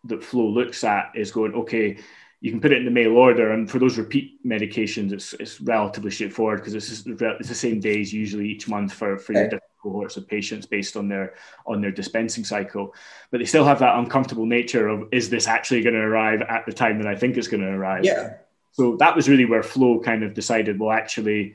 that 0.05 0.21
Phlo 0.21 0.53
looks 0.53 0.83
at 0.83 1.13
is 1.15 1.31
going, 1.31 1.55
okay, 1.55 1.99
you 2.43 2.51
can 2.51 2.61
put 2.61 2.73
it 2.73 2.79
in 2.79 2.85
the 2.85 2.91
mail 2.91 3.13
order, 3.13 3.53
and 3.53 3.71
for 3.71 3.79
those 3.79 3.97
repeat 3.97 4.45
medications, 4.45 5.13
it's, 5.13 5.33
it's 5.35 5.61
relatively 5.61 6.11
straightforward 6.11 6.59
because 6.59 6.75
it's, 6.75 7.07
it's 7.07 7.49
the 7.49 7.55
same 7.55 7.79
days 7.79 8.13
usually 8.13 8.49
each 8.49 8.67
month 8.67 8.93
for 8.93 9.17
for 9.17 9.33
your 9.33 9.45
different 9.45 9.63
cohorts 9.81 10.17
of 10.17 10.27
patients 10.27 10.67
based 10.67 10.97
on 10.97 11.07
their 11.07 11.35
on 11.69 11.81
their 11.81 11.93
dispensing 11.93 12.43
cycle. 12.43 12.97
But 13.31 13.39
they 13.39 13.45
still 13.45 13.65
have 13.65 13.79
that 13.79 13.97
uncomfortable 13.97 14.45
nature 14.45 14.89
of 14.89 15.09
is 15.13 15.31
this 15.31 15.47
actually 15.47 15.83
going 15.83 15.95
to 15.95 16.01
arrive 16.01 16.43
at 16.43 16.67
the 16.67 16.73
time 16.73 16.99
that 16.99 17.07
I 17.07 17.15
think 17.15 17.37
it's 17.37 17.47
going 17.47 17.63
to 17.63 17.71
arrive? 17.71 18.05
Yeah. 18.05 18.35
So 18.73 18.97
that 18.97 19.15
was 19.15 19.29
really 19.29 19.45
where 19.45 19.63
Phlo 19.63 20.03
kind 20.03 20.25
of 20.25 20.35
decided, 20.35 20.81
well, 20.81 20.91
actually, 20.91 21.55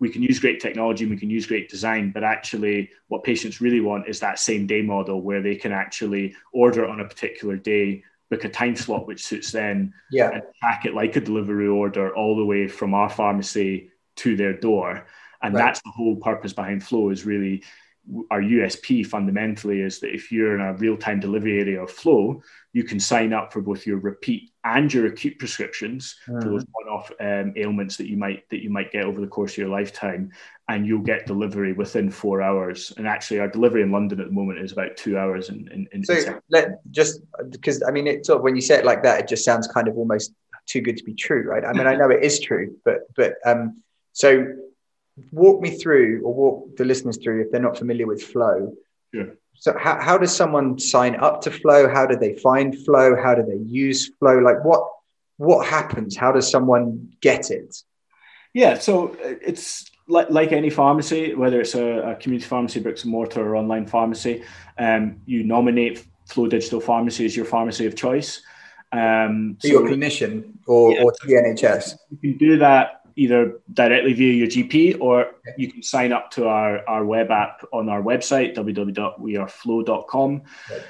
we 0.00 0.10
can 0.10 0.22
use 0.22 0.38
great 0.38 0.60
technology 0.60 1.04
and 1.04 1.10
we 1.10 1.18
can 1.18 1.30
use 1.30 1.46
great 1.46 1.70
design, 1.70 2.10
but 2.10 2.24
actually, 2.24 2.90
what 3.08 3.24
patients 3.24 3.62
really 3.62 3.80
want 3.80 4.06
is 4.06 4.20
that 4.20 4.38
same 4.38 4.66
day 4.66 4.82
model 4.82 5.22
where 5.22 5.40
they 5.40 5.54
can 5.54 5.72
actually 5.72 6.34
order 6.52 6.86
on 6.86 7.00
a 7.00 7.08
particular 7.08 7.56
day, 7.56 8.02
book 8.30 8.44
a 8.44 8.48
time 8.48 8.76
slot 8.76 9.06
which 9.06 9.24
suits 9.24 9.52
them, 9.52 9.92
yeah. 10.10 10.30
and 10.30 10.42
track 10.60 10.84
it 10.84 10.94
like 10.94 11.16
a 11.16 11.20
delivery 11.20 11.68
order 11.68 12.14
all 12.14 12.36
the 12.36 12.44
way 12.44 12.68
from 12.68 12.94
our 12.94 13.10
pharmacy 13.10 13.90
to 14.16 14.36
their 14.36 14.52
door. 14.52 15.06
And 15.42 15.54
right. 15.54 15.64
that's 15.64 15.82
the 15.82 15.90
whole 15.90 16.16
purpose 16.16 16.52
behind 16.52 16.82
Phlo 16.82 17.12
is 17.12 17.26
really 17.26 17.62
our 18.30 18.42
USP 18.42 19.06
fundamentally 19.06 19.80
is 19.80 19.98
that 20.00 20.12
if 20.12 20.30
you're 20.30 20.54
in 20.54 20.60
a 20.60 20.74
real-time 20.74 21.20
delivery 21.20 21.58
area 21.58 21.82
of 21.82 21.90
Phlo, 21.90 22.42
you 22.72 22.84
can 22.84 23.00
sign 23.00 23.32
up 23.32 23.52
for 23.52 23.62
both 23.62 23.86
your 23.86 23.98
repeat 23.98 24.50
and 24.64 24.92
your 24.92 25.06
acute 25.06 25.38
prescriptions 25.38 26.16
mm. 26.28 26.42
for 26.42 26.50
those 26.50 26.66
one-off 26.72 27.10
um, 27.20 27.54
ailments 27.56 27.96
that 27.96 28.08
you 28.08 28.16
might 28.16 28.48
that 28.50 28.62
you 28.62 28.68
might 28.68 28.92
get 28.92 29.04
over 29.04 29.20
the 29.20 29.26
course 29.26 29.52
of 29.52 29.58
your 29.58 29.68
lifetime, 29.68 30.30
and 30.68 30.86
you'll 30.86 31.00
get 31.00 31.26
delivery 31.26 31.72
within 31.72 32.10
four 32.10 32.42
hours. 32.42 32.92
And 32.96 33.08
actually, 33.08 33.40
our 33.40 33.48
delivery 33.48 33.82
in 33.82 33.90
London 33.90 34.20
at 34.20 34.26
the 34.26 34.32
moment 34.32 34.58
is 34.58 34.72
about 34.72 34.96
two 34.96 35.16
hours. 35.16 35.48
In, 35.48 35.68
in, 35.72 35.88
in 35.92 36.04
so 36.04 36.40
let 36.50 36.80
just 36.90 37.20
because 37.50 37.82
I 37.82 37.90
mean, 37.90 38.06
it 38.06 38.26
sort 38.26 38.38
of 38.38 38.42
when 38.42 38.54
you 38.54 38.62
say 38.62 38.76
it 38.76 38.84
like 38.84 39.02
that, 39.04 39.20
it 39.20 39.28
just 39.28 39.44
sounds 39.44 39.66
kind 39.68 39.88
of 39.88 39.96
almost 39.96 40.34
too 40.66 40.80
good 40.82 40.96
to 40.98 41.04
be 41.04 41.14
true, 41.14 41.44
right? 41.48 41.64
I 41.64 41.72
mean, 41.72 41.86
I 41.86 41.94
know 41.96 42.10
it 42.10 42.22
is 42.22 42.38
true, 42.38 42.76
but 42.84 43.00
but 43.16 43.34
um, 43.46 43.82
so 44.12 44.46
walk 45.32 45.60
me 45.60 45.70
through 45.70 46.22
or 46.24 46.34
walk 46.34 46.76
the 46.76 46.84
listeners 46.84 47.18
through 47.22 47.42
if 47.42 47.50
they're 47.50 47.60
not 47.60 47.78
familiar 47.78 48.06
with 48.06 48.32
Phlo. 48.32 48.74
Yeah. 49.12 49.24
So 49.54 49.76
how, 49.78 50.00
how 50.00 50.18
does 50.18 50.34
someone 50.34 50.78
sign 50.78 51.16
up 51.16 51.40
to 51.42 51.50
Phlo? 51.50 51.92
How 51.92 52.06
do 52.06 52.16
they 52.16 52.34
find 52.34 52.74
Phlo? 52.74 53.22
How 53.22 53.34
do 53.34 53.42
they 53.42 53.62
use 53.64 54.10
Phlo? 54.20 54.42
Like 54.42 54.64
what 54.64 54.88
what 55.36 55.66
happens? 55.66 56.16
How 56.16 56.32
does 56.32 56.50
someone 56.50 57.12
get 57.20 57.50
it? 57.50 57.76
Yeah 58.52 58.78
so 58.78 59.16
it's 59.20 59.90
like, 60.06 60.30
like 60.30 60.52
any 60.52 60.70
pharmacy 60.70 61.34
whether 61.34 61.60
it's 61.60 61.74
a, 61.74 62.10
a 62.10 62.14
community 62.16 62.46
pharmacy 62.46 62.80
bricks 62.80 63.04
and 63.04 63.12
mortar 63.12 63.40
or 63.40 63.56
online 63.56 63.86
pharmacy 63.86 64.44
um, 64.78 65.20
you 65.26 65.44
nominate 65.44 66.04
Phlo 66.28 66.48
digital 66.48 66.80
pharmacy 66.80 67.24
as 67.24 67.36
your 67.36 67.44
pharmacy 67.44 67.86
of 67.86 67.94
choice. 67.94 68.42
Um, 68.92 69.56
so 69.60 69.68
your 69.68 69.82
clinician 69.82 70.52
or, 70.66 70.92
yeah, 70.92 71.02
or 71.02 71.12
the 71.26 71.34
nhs 71.34 71.94
you 72.10 72.18
can 72.18 72.38
do 72.38 72.58
that 72.58 73.03
either 73.16 73.60
directly 73.72 74.12
via 74.12 74.32
your 74.32 74.46
GP 74.48 75.00
or 75.00 75.32
you 75.56 75.70
can 75.70 75.82
sign 75.82 76.12
up 76.12 76.30
to 76.32 76.46
our, 76.48 76.86
our 76.88 77.04
web 77.04 77.30
app 77.30 77.64
on 77.72 77.88
our 77.88 78.02
website, 78.02 78.54
www.weareflow.com. 78.54 80.42
Right. 80.70 80.82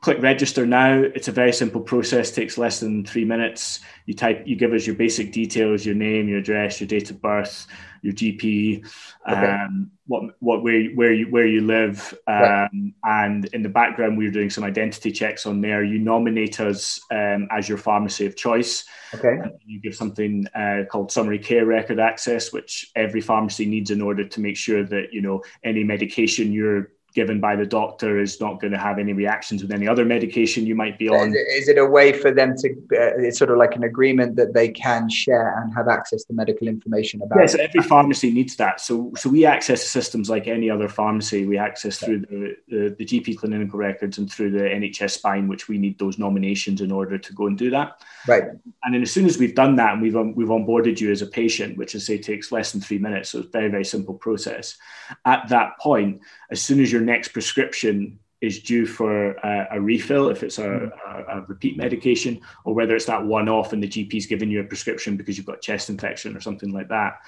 Click 0.00 0.22
register 0.22 0.64
now. 0.64 0.94
It's 0.94 1.28
a 1.28 1.32
very 1.32 1.52
simple 1.52 1.82
process, 1.82 2.30
takes 2.30 2.56
less 2.56 2.80
than 2.80 3.04
three 3.04 3.26
minutes. 3.26 3.80
You 4.06 4.14
type, 4.14 4.42
you 4.46 4.56
give 4.56 4.72
us 4.72 4.86
your 4.86 4.96
basic 4.96 5.30
details, 5.30 5.84
your 5.84 5.94
name, 5.94 6.26
your 6.26 6.38
address, 6.38 6.80
your 6.80 6.88
date 6.88 7.10
of 7.10 7.20
birth, 7.20 7.66
your 8.00 8.14
GP, 8.14 8.86
okay. 9.30 9.46
um, 9.46 9.90
what 10.06 10.34
what 10.40 10.62
where 10.62 10.84
where 10.92 11.12
you 11.12 11.26
where 11.30 11.46
you 11.46 11.60
live, 11.60 12.14
um, 12.26 12.40
right. 12.40 12.70
and 13.04 13.44
in 13.52 13.62
the 13.62 13.68
background 13.68 14.16
we're 14.16 14.30
doing 14.30 14.48
some 14.48 14.64
identity 14.64 15.12
checks 15.12 15.44
on 15.44 15.60
there. 15.60 15.84
You 15.84 15.98
nominate 15.98 16.60
us 16.60 16.98
um, 17.10 17.46
as 17.50 17.68
your 17.68 17.76
pharmacy 17.76 18.24
of 18.24 18.36
choice. 18.36 18.84
Okay. 19.14 19.36
you 19.66 19.80
give 19.80 19.94
something 19.94 20.46
uh, 20.54 20.84
called 20.90 21.12
summary 21.12 21.38
care 21.38 21.66
record 21.66 22.00
access, 22.00 22.54
which 22.54 22.90
every 22.96 23.20
pharmacy 23.20 23.66
needs 23.66 23.90
in 23.90 24.00
order 24.00 24.26
to 24.26 24.40
make 24.40 24.56
sure 24.56 24.82
that 24.82 25.12
you 25.12 25.20
know 25.20 25.42
any 25.62 25.84
medication 25.84 26.52
you're 26.52 26.90
given 27.14 27.40
by 27.40 27.56
the 27.56 27.66
doctor 27.66 28.18
is 28.18 28.40
not 28.40 28.60
going 28.60 28.72
to 28.72 28.78
have 28.78 28.98
any 28.98 29.12
reactions 29.12 29.62
with 29.62 29.72
any 29.72 29.88
other 29.88 30.04
medication 30.04 30.66
you 30.66 30.74
might 30.74 30.98
be 30.98 31.08
on. 31.08 31.34
Is 31.34 31.68
it 31.68 31.78
a 31.78 31.84
way 31.84 32.12
for 32.12 32.30
them 32.30 32.54
to, 32.58 32.70
uh, 32.70 33.18
it's 33.18 33.38
sort 33.38 33.50
of 33.50 33.58
like 33.58 33.74
an 33.74 33.82
agreement 33.82 34.36
that 34.36 34.54
they 34.54 34.68
can 34.68 35.08
share 35.08 35.60
and 35.60 35.74
have 35.74 35.88
access 35.88 36.24
to 36.24 36.32
medical 36.32 36.68
information 36.68 37.20
about? 37.22 37.40
Yes, 37.40 37.54
every 37.54 37.82
pharmacy 37.82 38.30
needs 38.30 38.56
that. 38.56 38.80
So, 38.80 39.12
so 39.16 39.28
we 39.28 39.44
access 39.44 39.86
systems 39.86 40.30
like 40.30 40.46
any 40.46 40.70
other 40.70 40.88
pharmacy. 40.88 41.46
We 41.46 41.58
access 41.58 41.98
through 41.98 42.20
the, 42.20 42.56
the, 42.68 42.96
the 42.98 43.04
GP 43.04 43.38
clinical 43.38 43.78
records 43.78 44.18
and 44.18 44.30
through 44.30 44.52
the 44.52 44.60
NHS 44.60 45.10
spine, 45.12 45.48
which 45.48 45.68
we 45.68 45.78
need 45.78 45.98
those 45.98 46.18
nominations 46.18 46.80
in 46.80 46.92
order 46.92 47.18
to 47.18 47.32
go 47.32 47.46
and 47.46 47.58
do 47.58 47.70
that. 47.70 48.00
Right. 48.28 48.44
And 48.84 48.94
then 48.94 49.02
as 49.02 49.10
soon 49.10 49.26
as 49.26 49.38
we've 49.38 49.54
done 49.54 49.76
that 49.76 49.94
and 49.94 50.02
we've, 50.02 50.16
um, 50.16 50.34
we've 50.34 50.48
onboarded 50.48 51.00
you 51.00 51.10
as 51.10 51.22
a 51.22 51.26
patient, 51.26 51.76
which 51.76 51.96
I 51.96 51.98
say 51.98 52.18
takes 52.18 52.52
less 52.52 52.72
than 52.72 52.80
three 52.80 52.98
minutes, 52.98 53.30
so 53.30 53.40
it's 53.40 53.48
a 53.48 53.50
very, 53.50 53.68
very 53.68 53.84
simple 53.84 54.14
process. 54.14 54.76
At 55.24 55.48
that 55.48 55.78
point, 55.80 56.20
as 56.50 56.62
soon 56.62 56.80
as 56.80 56.92
your 57.00 57.06
next 57.06 57.28
prescription 57.28 58.18
is 58.40 58.60
due 58.62 58.86
for 58.86 59.32
a, 59.32 59.68
a 59.72 59.80
refill, 59.80 60.28
if 60.28 60.42
it's 60.42 60.58
a, 60.58 60.68
hmm. 60.68 60.88
a, 61.06 61.38
a, 61.38 61.44
repeat 61.48 61.76
medication, 61.76 62.40
or 62.64 62.74
whether 62.74 62.94
it's 62.94 63.06
that 63.06 63.24
one 63.24 63.48
off 63.48 63.72
and 63.72 63.82
the 63.82 63.88
GP's 63.88 64.26
giving 64.26 64.50
you 64.50 64.60
a 64.60 64.64
prescription 64.64 65.16
because 65.16 65.36
you've 65.36 65.46
got 65.46 65.60
chest 65.60 65.90
infection 65.90 66.36
or 66.36 66.40
something 66.40 66.72
like 66.72 66.88
that, 66.88 67.20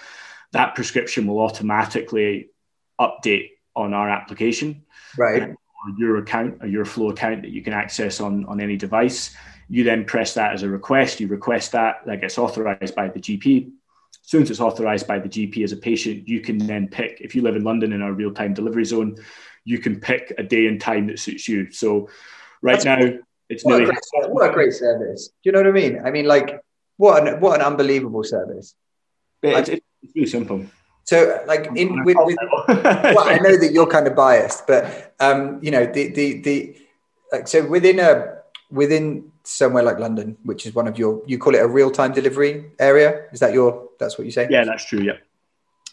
that 0.52 0.74
prescription 0.74 1.26
will 1.26 1.40
automatically 1.40 2.50
update 3.00 3.50
on 3.74 3.94
our 3.94 4.08
application. 4.08 4.85
Right. 5.18 5.42
Or 5.42 5.56
your 5.98 6.18
account 6.18 6.62
or 6.62 6.68
your 6.68 6.85
Phlo 6.85 7.11
account 7.11 7.42
that 7.42 7.50
you 7.50 7.62
can 7.62 7.72
access 7.72 8.20
on, 8.20 8.44
on 8.44 8.61
any 8.61 8.76
device. 8.76 9.35
You 9.68 9.85
then 9.85 10.04
press 10.04 10.35
that 10.35 10.52
as 10.52 10.62
a 10.62 10.68
request. 10.68 11.18
You 11.18 11.28
request 11.28 11.72
that, 11.72 12.06
that 12.06 12.20
gets 12.20 12.38
authorized 12.38 12.94
by 12.94 13.08
the 13.08 13.18
GP. 13.18 13.66
As 13.66 14.30
soon 14.30 14.42
as 14.42 14.50
it's 14.50 14.61
authorized 14.61 15.06
by 15.08 15.18
the 15.18 15.28
GP 15.28 15.64
as 15.64 15.72
a 15.72 15.76
patient, 15.76 16.28
you 16.28 16.40
can 16.40 16.58
then 16.58 16.88
pick, 16.88 17.20
if 17.20 17.35
you 17.35 17.42
live 17.42 17.56
in 17.56 17.64
London 17.64 17.92
in 17.92 18.02
our 18.02 18.12
real 18.12 18.32
time 18.32 18.54
delivery 18.54 18.85
zone, 18.85 19.16
you 19.64 19.79
can 19.79 20.01
pick 20.01 20.35
a 20.38 20.42
day 20.42 20.66
and 20.66 20.81
time 20.81 21.07
that 21.09 21.18
suits 21.18 21.48
you. 21.48 21.70
So 21.70 22.09
right 22.62 22.75
That's 22.75 22.85
now, 22.85 22.98
cool. 22.98 23.18
it's 23.48 23.64
what, 23.64 23.83
a 23.83 23.85
great, 23.85 23.98
what 24.29 24.51
a 24.51 24.53
great 24.53 24.72
service. 24.72 25.29
Do 25.29 25.35
you 25.44 25.53
know 25.53 25.61
what 25.61 25.68
I 25.68 25.72
mean? 25.72 26.01
I 26.05 26.11
mean, 26.11 26.27
like, 26.27 26.61
what 26.96 27.27
an, 27.27 27.40
what 27.40 27.61
an 27.61 27.66
unbelievable 27.66 28.25
service. 28.25 28.75
It's, 29.42 29.68
it's 29.68 29.87
really 30.14 30.27
simple. 30.27 30.66
So, 31.05 31.42
like, 31.46 31.66
in 31.75 32.05
with, 32.05 32.16
with 32.20 32.37
well, 32.68 33.29
I 33.29 33.38
know 33.38 33.57
that 33.57 33.70
you're 33.72 33.88
kind 33.88 34.07
of 34.07 34.14
biased, 34.14 34.66
but 34.66 35.14
um, 35.18 35.59
you 35.62 35.72
know, 35.72 35.85
the 35.85 36.09
the 36.12 36.40
the 36.42 36.77
like, 37.33 37.48
so 37.48 37.66
within 37.66 37.98
a 37.98 38.38
within 38.70 39.33
somewhere 39.42 39.83
like 39.83 39.98
London, 39.98 40.37
which 40.44 40.64
is 40.64 40.75
one 40.75 40.87
of 40.87 40.96
your, 40.98 41.20
you 41.27 41.38
call 41.38 41.57
it 41.57 41.59
a 41.59 41.66
real 41.66 41.90
time 41.90 42.12
delivery 42.12 42.70
area. 42.79 43.25
Is 43.33 43.40
that 43.40 43.53
your? 43.53 43.88
That's 43.98 44.16
what 44.16 44.27
you 44.27 44.31
say? 44.31 44.46
Yeah, 44.48 44.64
that's 44.64 44.85
true. 44.85 45.01
Yeah. 45.01 45.18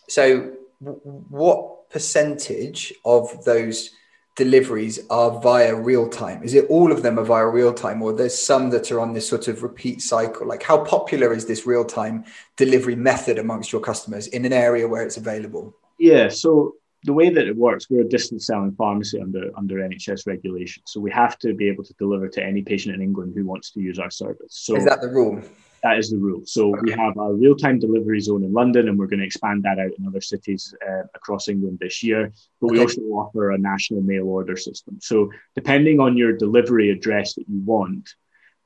So, 0.08 0.52
what 0.80 1.79
percentage 1.90 2.94
of 3.06 3.44
those 3.46 3.92
deliveries 4.36 5.00
are 5.10 5.40
via 5.42 5.76
real 5.76 6.08
time? 6.08 6.44
Is 6.44 6.54
it 6.54 6.66
all 6.70 6.92
of 6.92 7.04
them 7.04 7.20
are 7.20 7.26
via 7.26 7.48
real 7.48 7.74
time, 7.74 8.02
or 8.02 8.14
there's 8.14 8.38
some 8.38 8.70
that 8.70 8.92
are 8.92 9.00
on 9.00 9.14
this 9.14 9.28
sort 9.28 9.48
of 9.48 9.64
repeat 9.64 10.02
cycle? 10.02 10.48
Like, 10.48 10.64
how 10.64 10.84
popular 10.86 11.34
is 11.34 11.46
this 11.46 11.66
real 11.66 11.84
time 11.84 12.24
delivery 12.56 12.96
method 12.96 13.38
amongst 13.38 13.72
your 13.72 13.82
customers 13.82 14.28
in 14.28 14.46
an 14.46 14.54
area 14.54 14.88
where 14.88 15.04
it's 15.04 15.18
available? 15.18 15.76
Yeah, 16.00 16.30
so 16.30 16.76
the 17.04 17.14
way 17.14 17.30
that 17.30 17.48
it 17.48 17.56
works, 17.56 17.90
we're 17.90 18.02
a 18.02 18.08
distance 18.08 18.48
selling 18.48 18.74
pharmacy 18.74 19.20
under 19.20 19.52
under 19.58 19.76
NHS 19.76 20.26
regulation, 20.26 20.84
so 20.86 21.00
we 21.00 21.12
have 21.12 21.38
to 21.40 21.54
be 21.54 21.68
able 21.68 21.84
to 21.84 21.94
deliver 21.96 22.30
to 22.30 22.44
any 22.44 22.62
patient 22.62 22.96
in 22.96 23.02
England 23.02 23.34
who 23.36 23.46
wants 23.46 23.72
to 23.72 23.82
use 23.82 24.00
our 24.00 24.12
service. 24.12 24.54
So 24.68 24.76
is 24.76 24.86
that 24.86 25.02
the 25.02 25.10
rule? 25.10 25.42
That 25.84 25.98
is 25.98 26.10
the 26.10 26.18
rule. 26.18 26.42
So 26.46 26.70
okay. 26.70 26.82
we 26.84 26.92
have 26.92 27.18
a 27.18 27.34
real 27.34 27.56
time 27.56 27.80
delivery 27.80 28.20
zone 28.20 28.44
in 28.44 28.54
London, 28.54 28.88
and 28.90 28.98
we're 28.98 29.08
going 29.08 29.20
to 29.20 29.26
expand 29.26 29.64
that 29.64 29.80
out 29.80 29.92
in 29.98 30.08
other 30.08 30.22
cities 30.22 30.74
uh, 30.88 31.04
across 31.16 31.48
England 31.48 31.80
this 31.80 32.04
year. 32.04 32.32
But 32.60 32.68
okay. 32.68 32.74
we 32.74 32.82
also 32.82 33.02
offer 33.02 33.52
a 33.52 33.58
national 33.58 34.02
mail 34.02 34.28
order 34.28 34.58
system. 34.58 34.98
So 35.02 35.32
depending 35.56 36.00
on 36.00 36.18
your 36.18 36.34
delivery 36.34 36.90
address 36.90 37.36
that 37.36 37.46
you 37.48 37.62
want, 37.64 38.10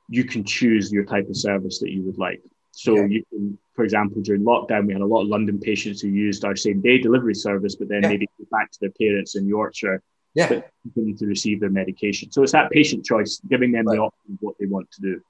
you 0.09 0.23
can 0.23 0.43
choose 0.43 0.91
your 0.91 1.05
type 1.05 1.29
of 1.29 1.37
service 1.37 1.79
that 1.79 1.91
you 1.91 2.01
would 2.03 2.17
like. 2.17 2.41
So 2.71 3.05
you 3.05 3.23
can, 3.29 3.57
for 3.75 3.83
example, 3.83 4.21
during 4.21 4.41
lockdown, 4.41 4.87
we 4.87 4.93
had 4.93 5.03
a 5.03 5.05
lot 5.05 5.21
of 5.21 5.27
London 5.27 5.59
patients 5.59 6.01
who 6.01 6.07
used 6.07 6.43
our 6.43 6.55
same 6.55 6.81
day 6.81 6.97
delivery 6.97 7.35
service, 7.35 7.75
but 7.75 7.87
then 7.87 8.01
yeah. 8.01 8.09
maybe 8.09 8.27
go 8.39 8.45
back 8.51 8.71
to 8.71 8.79
their 8.81 8.89
parents 8.99 9.35
in 9.35 9.47
Yorkshire 9.47 10.01
yeah. 10.33 10.47
to 10.47 10.63
continue 10.81 11.15
to 11.17 11.27
receive 11.27 11.59
their 11.59 11.69
medication. 11.69 12.31
So 12.31 12.41
it's 12.41 12.51
that 12.53 12.71
patient 12.71 13.05
choice, 13.05 13.39
giving 13.47 13.71
them 13.71 13.85
right. 13.85 13.95
the 13.95 14.01
option 14.01 14.33
of 14.33 14.37
what 14.41 14.55
they 14.59 14.65
want 14.65 14.89
to 14.91 15.01
do. 15.01 15.21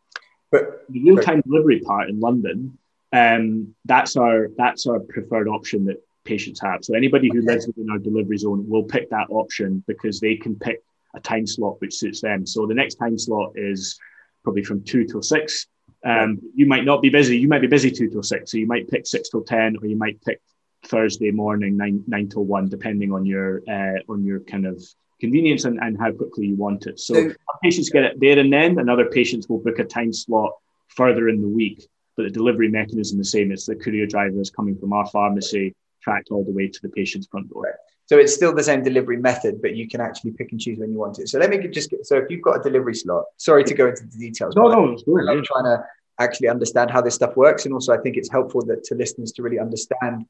But 0.53 0.85
the 0.87 1.03
real-time 1.03 1.37
right. 1.37 1.45
delivery 1.45 1.79
part 1.79 2.09
in 2.11 2.19
London, 2.19 2.77
um, 3.11 3.73
that's 3.85 4.15
our 4.15 4.49
that's 4.55 4.85
our 4.85 4.99
preferred 4.99 5.47
option 5.47 5.79
that 5.85 5.97
patients 6.23 6.59
have. 6.61 6.79
So 6.85 6.95
anybody 6.95 7.27
who 7.33 7.39
okay. 7.39 7.47
lives 7.51 7.65
within 7.65 7.89
our 7.89 7.97
delivery 7.97 8.37
zone 8.37 8.69
will 8.69 8.83
pick 8.83 9.09
that 9.09 9.27
option 9.29 9.83
because 9.87 10.19
they 10.19 10.35
can 10.35 10.53
pick 10.55 10.79
a 11.15 11.19
time 11.19 11.47
slot 11.47 11.81
which 11.81 11.95
suits 11.95 12.21
them. 12.21 12.45
So 12.45 12.67
the 12.67 12.75
next 12.75 12.95
time 12.95 13.17
slot 13.17 13.53
is 13.55 13.99
probably 14.43 14.63
from 14.63 14.83
two 14.83 15.03
till 15.05 15.23
six. 15.23 15.65
Um, 16.05 16.39
you 16.53 16.67
might 16.67 16.85
not 16.85 17.01
be 17.01 17.09
busy. 17.09 17.35
You 17.37 17.47
might 17.47 17.61
be 17.61 17.67
busy 17.77 17.89
two 17.89 18.09
till 18.09 18.23
six. 18.23 18.51
So 18.51 18.57
you 18.57 18.67
might 18.67 18.87
pick 18.89 19.07
six 19.07 19.29
till 19.29 19.43
ten, 19.43 19.77
or 19.81 19.87
you 19.87 19.97
might 19.97 20.21
pick 20.21 20.39
Thursday 20.85 21.31
morning 21.31 21.77
nine 21.77 22.03
nine 22.05 22.29
till 22.29 22.45
one, 22.45 22.69
depending 22.69 23.11
on 23.11 23.25
your 23.25 23.63
uh, 23.67 23.99
on 24.07 24.23
your 24.23 24.41
kind 24.41 24.67
of 24.67 24.75
convenience 25.23 25.63
and, 25.67 25.77
and 25.85 25.93
how 26.03 26.11
quickly 26.11 26.45
you 26.51 26.57
want 26.65 26.81
it. 26.91 26.99
So, 26.99 27.13
so 27.13 27.35
patients 27.63 27.89
get 27.95 28.03
it 28.03 28.19
there 28.19 28.37
and 28.43 28.51
then, 28.57 28.71
and 28.79 28.89
other 28.89 29.07
patients 29.19 29.47
will 29.47 29.61
book 29.65 29.79
a 29.79 29.85
time 29.97 30.13
slot 30.23 30.51
further 30.99 31.29
in 31.29 31.41
the 31.41 31.53
week. 31.61 31.79
But 32.15 32.23
the 32.23 32.29
delivery 32.39 32.69
mechanism 32.79 33.19
is 33.19 33.31
the 33.31 33.37
same. 33.37 33.51
It's 33.51 33.65
the 33.65 33.75
courier 33.83 34.05
driver 34.05 34.39
is 34.39 34.51
coming 34.57 34.75
from 34.77 34.91
our 34.97 35.07
pharmacy, 35.15 35.65
tracked 36.05 36.29
all 36.31 36.43
the 36.43 36.51
way 36.51 36.67
to 36.67 36.79
the 36.83 36.89
patient's 36.89 37.27
front 37.31 37.49
door. 37.49 37.79
So 38.09 38.17
it's 38.21 38.35
still 38.39 38.53
the 38.53 38.67
same 38.71 38.83
delivery 38.83 39.19
method, 39.29 39.61
but 39.61 39.71
you 39.79 39.87
can 39.87 40.01
actually 40.01 40.31
pick 40.31 40.51
and 40.51 40.59
choose 40.59 40.77
when 40.77 40.91
you 40.91 40.99
want 40.99 41.19
it. 41.19 41.29
So 41.29 41.39
let 41.39 41.49
me 41.49 41.57
just 41.69 41.89
get, 41.89 42.05
so 42.05 42.17
if 42.17 42.25
you've 42.29 42.45
got 42.47 42.59
a 42.59 42.63
delivery 42.69 42.95
slot, 42.95 43.23
sorry 43.37 43.63
to 43.63 43.73
go 43.73 43.87
into 43.87 44.03
the 44.11 44.17
details. 44.25 44.55
No, 44.57 44.67
no. 44.67 44.97
I'm 45.31 45.43
trying 45.51 45.69
to 45.71 45.77
actually 46.19 46.49
understand 46.49 46.91
how 46.91 47.01
this 47.01 47.15
stuff 47.15 47.37
works. 47.37 47.65
And 47.65 47.73
also 47.73 47.93
I 47.93 47.99
think 48.03 48.17
it's 48.17 48.29
helpful 48.29 48.61
that 48.65 48.83
to 48.87 48.95
listeners 48.95 49.31
to 49.35 49.41
really 49.41 49.59
understand 49.67 50.25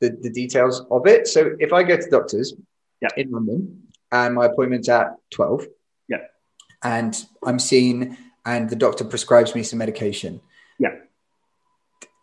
the, 0.00 0.10
the 0.24 0.30
details 0.30 0.84
of 0.90 1.06
it. 1.06 1.28
So 1.28 1.40
if 1.60 1.72
I 1.72 1.84
go 1.84 1.96
to 1.96 2.10
doctors 2.10 2.52
yeah. 3.00 3.08
in 3.16 3.30
London 3.30 3.82
and 4.14 4.34
my 4.34 4.46
appointment's 4.46 4.88
at 4.88 5.16
12. 5.32 5.66
Yeah. 6.08 6.18
And 6.82 7.14
I'm 7.44 7.58
seen 7.58 8.16
and 8.46 8.70
the 8.70 8.76
doctor 8.76 9.04
prescribes 9.04 9.54
me 9.54 9.62
some 9.62 9.78
medication. 9.78 10.40
Yeah. 10.78 10.94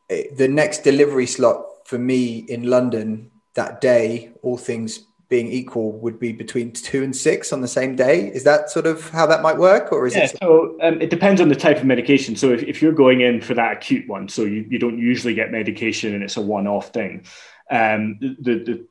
The 0.09 0.47
next 0.47 0.83
delivery 0.83 1.27
slot 1.27 1.65
for 1.85 1.97
me 1.97 2.39
in 2.47 2.63
London 2.63 3.29
that 3.55 3.81
day, 3.81 4.31
all 4.41 4.57
things 4.57 5.05
being 5.27 5.47
equal, 5.47 5.93
would 5.93 6.19
be 6.19 6.31
between 6.31 6.71
two 6.71 7.03
and 7.03 7.15
six 7.15 7.51
on 7.51 7.61
the 7.61 7.67
same 7.67 7.95
day. 7.95 8.27
Is 8.27 8.43
that 8.43 8.69
sort 8.69 8.85
of 8.85 9.09
how 9.09 9.25
that 9.25 9.41
might 9.41 9.57
work, 9.57 9.91
or 9.91 10.05
is 10.05 10.15
yeah, 10.15 10.25
it? 10.25 10.37
So 10.41 10.77
um, 10.81 11.01
it 11.01 11.09
depends 11.09 11.41
on 11.41 11.49
the 11.49 11.55
type 11.55 11.77
of 11.77 11.85
medication. 11.85 12.35
So 12.35 12.51
if, 12.51 12.63
if 12.63 12.81
you're 12.81 12.93
going 12.93 13.21
in 13.21 13.41
for 13.41 13.53
that 13.53 13.73
acute 13.73 14.07
one, 14.07 14.29
so 14.29 14.43
you, 14.43 14.65
you 14.69 14.79
don't 14.79 14.97
usually 14.97 15.33
get 15.33 15.51
medication 15.51 16.13
and 16.13 16.23
it's 16.23 16.37
a 16.37 16.41
one-off 16.41 16.89
thing. 16.89 17.25
Um, 17.69 18.17
the, 18.19 18.55
the 18.59 18.87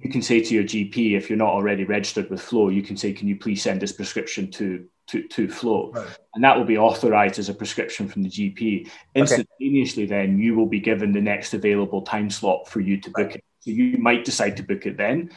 you 0.00 0.10
can 0.10 0.22
say 0.22 0.40
to 0.40 0.54
your 0.54 0.64
GP 0.64 1.16
if 1.16 1.28
you're 1.28 1.38
not 1.38 1.52
already 1.52 1.84
registered 1.84 2.30
with 2.30 2.40
Phlo, 2.40 2.74
you 2.74 2.82
can 2.82 2.96
say, 2.96 3.12
"Can 3.12 3.28
you 3.28 3.36
please 3.36 3.62
send 3.62 3.80
this 3.80 3.92
prescription 3.92 4.50
to 4.52 4.86
to, 5.08 5.26
to 5.28 5.48
Phlo?" 5.48 5.94
Right. 5.94 6.18
And 6.34 6.44
that 6.44 6.56
will 6.56 6.64
be 6.64 6.78
authorized 6.78 7.38
as 7.38 7.48
a 7.48 7.54
prescription 7.54 8.08
from 8.08 8.22
the 8.22 8.28
GP. 8.28 8.90
Instantaneously, 9.14 10.04
okay. 10.04 10.10
then 10.10 10.38
you 10.38 10.54
will 10.54 10.66
be 10.66 10.80
given 10.80 11.12
the 11.12 11.20
next 11.20 11.54
available 11.54 12.02
time 12.02 12.30
slot 12.30 12.68
for 12.68 12.80
you 12.80 13.00
to 13.00 13.10
book 13.10 13.34
it. 13.34 13.44
So 13.60 13.70
you 13.70 13.98
might 13.98 14.24
decide 14.24 14.56
to 14.58 14.62
book 14.62 14.84
it 14.86 14.96
then 14.96 15.30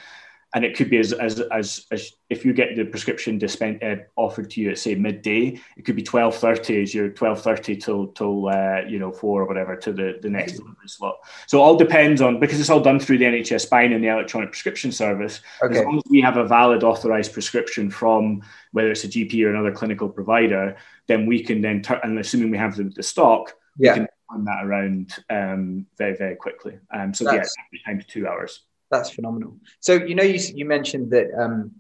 and 0.57 0.65
it 0.65 0.75
could 0.75 0.89
be 0.89 0.97
as 0.97 1.13
as 1.13 1.39
as, 1.51 1.85
as 1.91 2.13
if 2.31 2.43
you 2.43 2.51
get 2.51 2.75
the 2.75 2.83
prescription 2.83 3.39
dispen- 3.39 3.83
uh, 3.83 4.01
offered 4.15 4.49
to 4.49 4.59
you 4.59 4.71
at 4.71 4.79
say 4.79 4.95
midday, 4.95 5.61
it 5.77 5.85
could 5.85 5.95
be 5.95 6.01
twelve 6.01 6.35
thirty 6.35 6.81
as 6.81 6.95
your 6.95 7.09
twelve 7.09 7.39
thirty 7.39 7.75
till 7.75 8.07
till 8.07 8.47
uh, 8.47 8.81
you 8.89 8.97
know 8.97 9.11
four 9.11 9.43
or 9.43 9.45
whatever 9.45 9.75
to 9.75 9.93
the 9.93 10.17
the 10.19 10.29
next 10.29 10.53
delivery 10.53 10.87
slot. 10.87 11.17
So 11.45 11.59
it 11.59 11.61
all 11.61 11.77
depends 11.77 12.23
on 12.23 12.39
because 12.39 12.59
it's 12.59 12.71
all 12.71 12.79
done 12.79 12.99
through 12.99 13.19
the 13.19 13.25
NHS 13.25 13.61
Spine 13.61 13.93
and 13.93 14.03
the 14.03 14.07
electronic 14.07 14.49
prescription 14.49 14.91
service. 14.91 15.41
Okay. 15.61 15.77
As 15.77 15.85
long 15.85 15.97
as 15.97 16.03
we 16.09 16.21
have 16.21 16.37
a 16.37 16.47
valid 16.47 16.83
authorized 16.83 17.33
prescription 17.33 17.91
from 17.91 18.41
whether 18.71 18.89
it's 18.89 19.03
a 19.03 19.07
GP 19.07 19.45
or 19.45 19.51
another 19.51 19.71
clinical 19.71 20.09
provider, 20.09 20.75
then 21.05 21.27
we 21.27 21.43
can 21.43 21.61
then 21.61 21.83
turn 21.83 21.99
and 22.01 22.17
assuming 22.17 22.49
we 22.49 22.57
have 22.57 22.75
the, 22.75 22.85
the 22.95 23.03
stock, 23.03 23.53
yeah. 23.77 23.91
we 23.91 23.99
can 23.99 24.07
turn 24.31 24.45
that 24.45 24.65
around 24.65 25.13
um, 25.29 25.85
very 25.99 26.17
very 26.17 26.35
quickly. 26.35 26.79
Um, 26.91 27.13
so 27.13 27.25
That's- 27.25 27.53
yeah, 27.71 27.79
time 27.85 28.01
to 28.01 28.07
two 28.07 28.27
hours. 28.27 28.63
That's 28.89 29.09
phenomenal. 29.09 29.57
So 29.79 29.93
you 29.93 30.15
know 30.15 30.23
you 30.23 30.39
you 30.53 30.65
mentioned 30.65 31.11
that 31.11 31.27
um, 31.37 31.71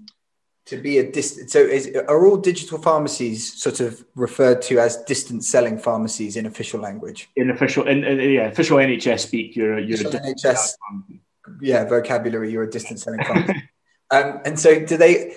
to 0.67 0.77
be 0.77 0.97
a 0.97 1.11
distance. 1.11 1.53
So 1.53 1.59
is, 1.59 1.89
are 2.07 2.25
all 2.25 2.37
digital 2.37 2.77
pharmacies 2.77 3.61
sort 3.61 3.79
of 3.79 4.03
referred 4.15 4.61
to 4.63 4.79
as 4.79 4.97
distance 5.03 5.47
selling 5.47 5.77
pharmacies 5.77 6.35
in 6.35 6.45
official 6.45 6.81
language? 6.81 7.29
In 7.35 7.49
official, 7.49 7.87
in, 7.87 8.03
in 8.03 8.31
yeah, 8.31 8.47
official 8.47 8.77
NHS 8.77 9.19
speak, 9.19 9.55
you're 9.55 9.79
you're 9.79 9.95
official 9.95 10.15
a 10.15 10.33
NHS. 10.33 10.73
Yeah, 11.61 11.85
vocabulary. 11.85 12.51
You're 12.51 12.63
a 12.63 12.69
distance 12.69 13.03
selling 13.03 13.23
pharmacy. 13.23 13.69
um, 14.11 14.41
and 14.45 14.59
so 14.59 14.83
do 14.83 14.97
they? 14.97 15.35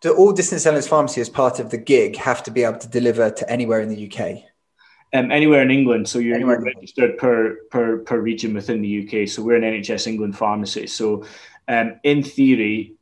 Do 0.00 0.14
all 0.14 0.32
distance 0.32 0.62
selling 0.62 0.82
pharmacy 0.82 1.20
as 1.20 1.28
part 1.28 1.60
of 1.60 1.70
the 1.70 1.78
gig 1.78 2.16
have 2.16 2.42
to 2.44 2.50
be 2.50 2.62
able 2.64 2.78
to 2.78 2.88
deliver 2.88 3.30
to 3.30 3.50
anywhere 3.50 3.80
in 3.80 3.88
the 3.88 4.10
UK? 4.10 4.44
Um, 5.14 5.30
anywhere 5.30 5.62
in 5.62 5.70
England. 5.70 6.08
So 6.08 6.18
you're, 6.18 6.40
you're 6.40 6.60
registered 6.60 7.18
per, 7.18 7.58
per, 7.70 7.98
per 7.98 8.18
region 8.18 8.52
within 8.52 8.82
the 8.82 9.06
UK. 9.06 9.28
So 9.28 9.42
we're 9.42 9.54
an 9.54 9.62
NHS 9.62 10.08
England 10.08 10.36
pharmacy. 10.36 10.88
So 10.88 11.24
um, 11.68 12.00
in 12.02 12.24
theory, 12.24 12.94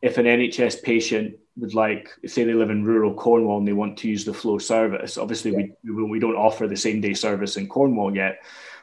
if 0.00 0.16
an 0.16 0.24
NHS 0.24 0.82
patient 0.82 1.36
would 1.58 1.74
like, 1.74 2.10
say 2.24 2.44
they 2.44 2.54
live 2.54 2.70
in 2.70 2.82
rural 2.82 3.12
Cornwall 3.12 3.58
and 3.58 3.68
they 3.68 3.74
want 3.74 3.98
to 3.98 4.08
use 4.08 4.24
the 4.24 4.32
Phlo 4.32 4.60
service, 4.60 5.18
obviously 5.18 5.52
yeah. 5.52 5.66
we, 5.84 6.04
we 6.04 6.18
don't 6.18 6.34
offer 6.34 6.66
the 6.66 6.76
same 6.76 7.02
day 7.02 7.12
service 7.12 7.58
in 7.58 7.68
Cornwall 7.68 8.16
yet. 8.16 8.38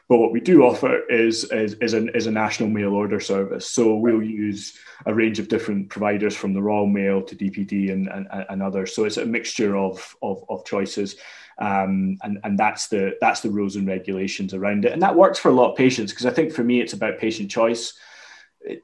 But 0.08 0.18
what 0.18 0.32
we 0.32 0.40
do 0.40 0.62
offer 0.62 1.04
is, 1.10 1.44
is, 1.50 1.74
is, 1.80 1.92
an, 1.92 2.10
is 2.14 2.26
a 2.26 2.30
national 2.30 2.70
mail 2.70 2.94
order 2.94 3.20
service. 3.20 3.70
So 3.70 3.96
we'll 3.96 4.22
use 4.22 4.78
a 5.04 5.12
range 5.12 5.38
of 5.38 5.48
different 5.48 5.90
providers 5.90 6.34
from 6.34 6.54
the 6.54 6.62
Royal 6.62 6.86
Mail 6.86 7.22
to 7.22 7.36
DPD 7.36 7.92
and, 7.92 8.08
and, 8.08 8.26
and 8.48 8.62
others. 8.62 8.94
So 8.94 9.04
it's 9.04 9.18
a 9.18 9.26
mixture 9.26 9.76
of, 9.76 10.16
of, 10.22 10.44
of 10.48 10.64
choices. 10.64 11.16
Um, 11.58 12.18
and 12.22 12.38
and 12.44 12.58
that's 12.58 12.86
the 12.86 13.16
that's 13.20 13.40
the 13.40 13.50
rules 13.50 13.74
and 13.76 13.86
regulations 13.86 14.54
around 14.54 14.84
it, 14.84 14.92
and 14.92 15.02
that 15.02 15.16
works 15.16 15.38
for 15.38 15.48
a 15.48 15.52
lot 15.52 15.72
of 15.72 15.76
patients 15.76 16.12
because 16.12 16.26
I 16.26 16.30
think 16.30 16.52
for 16.52 16.62
me 16.62 16.80
it's 16.80 16.92
about 16.92 17.18
patient 17.18 17.50
choice. 17.50 17.94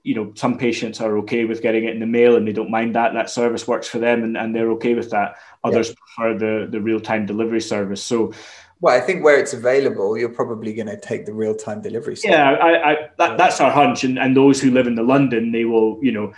You 0.03 0.15
know, 0.15 0.33
some 0.35 0.59
patients 0.59 1.01
are 1.01 1.19
okay 1.19 1.45
with 1.45 1.63
getting 1.63 1.85
it 1.85 1.95
in 1.95 2.01
the 2.01 2.07
mail 2.07 2.37
and 2.37 2.49
they 2.49 2.53
don't 2.53 2.71
mind 2.71 2.95
that. 2.95 3.13
That 3.13 3.31
service 3.31 3.69
works 3.69 3.87
for 3.87 3.99
them 3.99 4.25
and, 4.25 4.37
and 4.37 4.55
they're 4.55 4.71
okay 4.73 4.95
with 4.95 5.11
that. 5.11 5.37
Others 5.63 5.91
yeah. 5.91 5.95
prefer 5.95 6.39
the 6.39 6.71
the 6.71 6.81
real 6.81 7.01
time 7.01 7.27
delivery 7.27 7.61
service. 7.61 8.03
So 8.03 8.33
well, 8.81 8.95
I 8.95 9.01
think 9.01 9.25
where 9.25 9.39
it's 9.39 9.55
available, 9.55 10.19
you're 10.19 10.29
probably 10.29 10.75
going 10.75 10.89
to 10.89 10.99
take 10.99 11.27
the 11.27 11.33
real 11.33 11.55
time 11.55 11.81
delivery. 11.81 12.17
Service. 12.17 12.37
Yeah, 12.37 12.51
I, 12.51 12.91
I 12.91 12.97
that, 13.19 13.39
that's 13.39 13.61
our 13.61 13.71
hunch, 13.71 14.05
and, 14.05 14.19
and 14.19 14.37
those 14.37 14.61
who 14.61 14.71
live 14.73 14.87
in 14.87 14.95
the 14.95 15.03
London, 15.03 15.53
they 15.53 15.65
will, 15.65 15.99
you 16.03 16.13
know, 16.13 16.35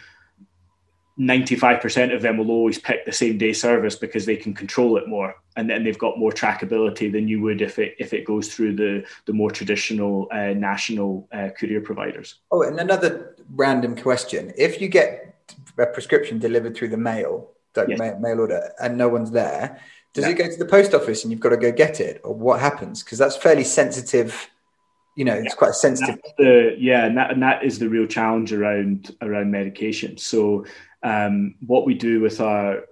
95% 1.19 2.15
of 2.15 2.21
them 2.21 2.37
will 2.37 2.51
always 2.51 2.79
pick 2.79 3.07
the 3.07 3.13
same 3.13 3.39
day 3.39 3.53
service 3.53 3.97
because 3.97 4.27
they 4.27 4.37
can 4.37 4.53
control 4.53 4.99
it 4.99 5.09
more 5.09 5.35
and 5.57 5.69
then 5.69 5.83
they've 5.83 5.99
got 5.99 6.19
more 6.19 6.31
trackability 6.31 7.11
than 7.11 7.27
you 7.27 7.41
would 7.41 7.63
if 7.63 7.79
it 7.79 7.97
if 7.99 8.13
it 8.13 8.27
goes 8.27 8.53
through 8.53 8.77
the 8.77 9.05
the 9.25 9.33
more 9.33 9.51
traditional 9.51 10.29
uh, 10.31 10.53
national 10.53 11.27
uh, 11.33 11.49
courier 11.59 11.81
providers. 11.81 12.37
Oh 12.51 12.63
and 12.63 12.79
another 12.79 13.35
random 13.55 13.97
question. 13.97 14.53
If 14.59 14.81
you 14.81 14.89
get 14.89 15.35
a 15.79 15.87
prescription 15.87 16.39
delivered 16.39 16.77
through 16.77 16.89
the 16.89 16.99
mail 16.99 17.51
like 17.75 17.89
yes. 17.89 17.99
mail, 17.99 18.19
mail, 18.19 18.41
order 18.41 18.73
and 18.81 18.97
no 18.97 19.09
one's 19.09 19.31
there 19.31 19.81
does 20.13 20.25
it 20.25 20.35
go 20.35 20.49
to 20.49 20.57
the 20.57 20.65
post 20.65 20.95
office 20.95 21.25
and 21.25 21.31
you've 21.31 21.43
got 21.43 21.51
to 21.51 21.59
go 21.59 21.71
get 21.71 22.01
it 22.01 22.23
or 22.25 22.33
what 22.33 22.59
happens? 22.59 23.03
Because 23.03 23.19
that's 23.19 23.37
fairly 23.37 23.65
sensitive 23.65 24.51
you 25.15 25.25
know 25.25 25.35
it's 25.35 25.55
yeah. 25.55 25.57
quite 25.57 25.75
sensitive. 25.75 26.21
The, 26.37 26.77
yeah 26.79 27.07
and 27.07 27.17
that, 27.17 27.31
and 27.31 27.43
that 27.43 27.65
is 27.65 27.79
the 27.79 27.89
real 27.89 28.07
challenge 28.07 28.53
around 28.53 29.17
around 29.23 29.51
medication. 29.51 30.19
So 30.19 30.67
um, 31.07 31.55
what 31.65 31.87
we 31.87 31.95
do 31.95 32.21
with 32.21 32.41
our 32.41 32.83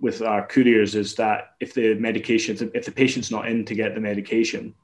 with 0.00 0.20
our 0.20 0.46
couriers 0.46 0.94
is 0.94 1.14
that 1.14 1.54
if 1.60 1.72
the 1.72 1.94
medication 1.94 2.70
if 2.74 2.84
the 2.84 2.92
patient's 2.92 3.30
not 3.30 3.48
in 3.48 3.64
to 3.64 3.74
get 3.74 3.94
the 3.94 4.00
medication 4.00 4.74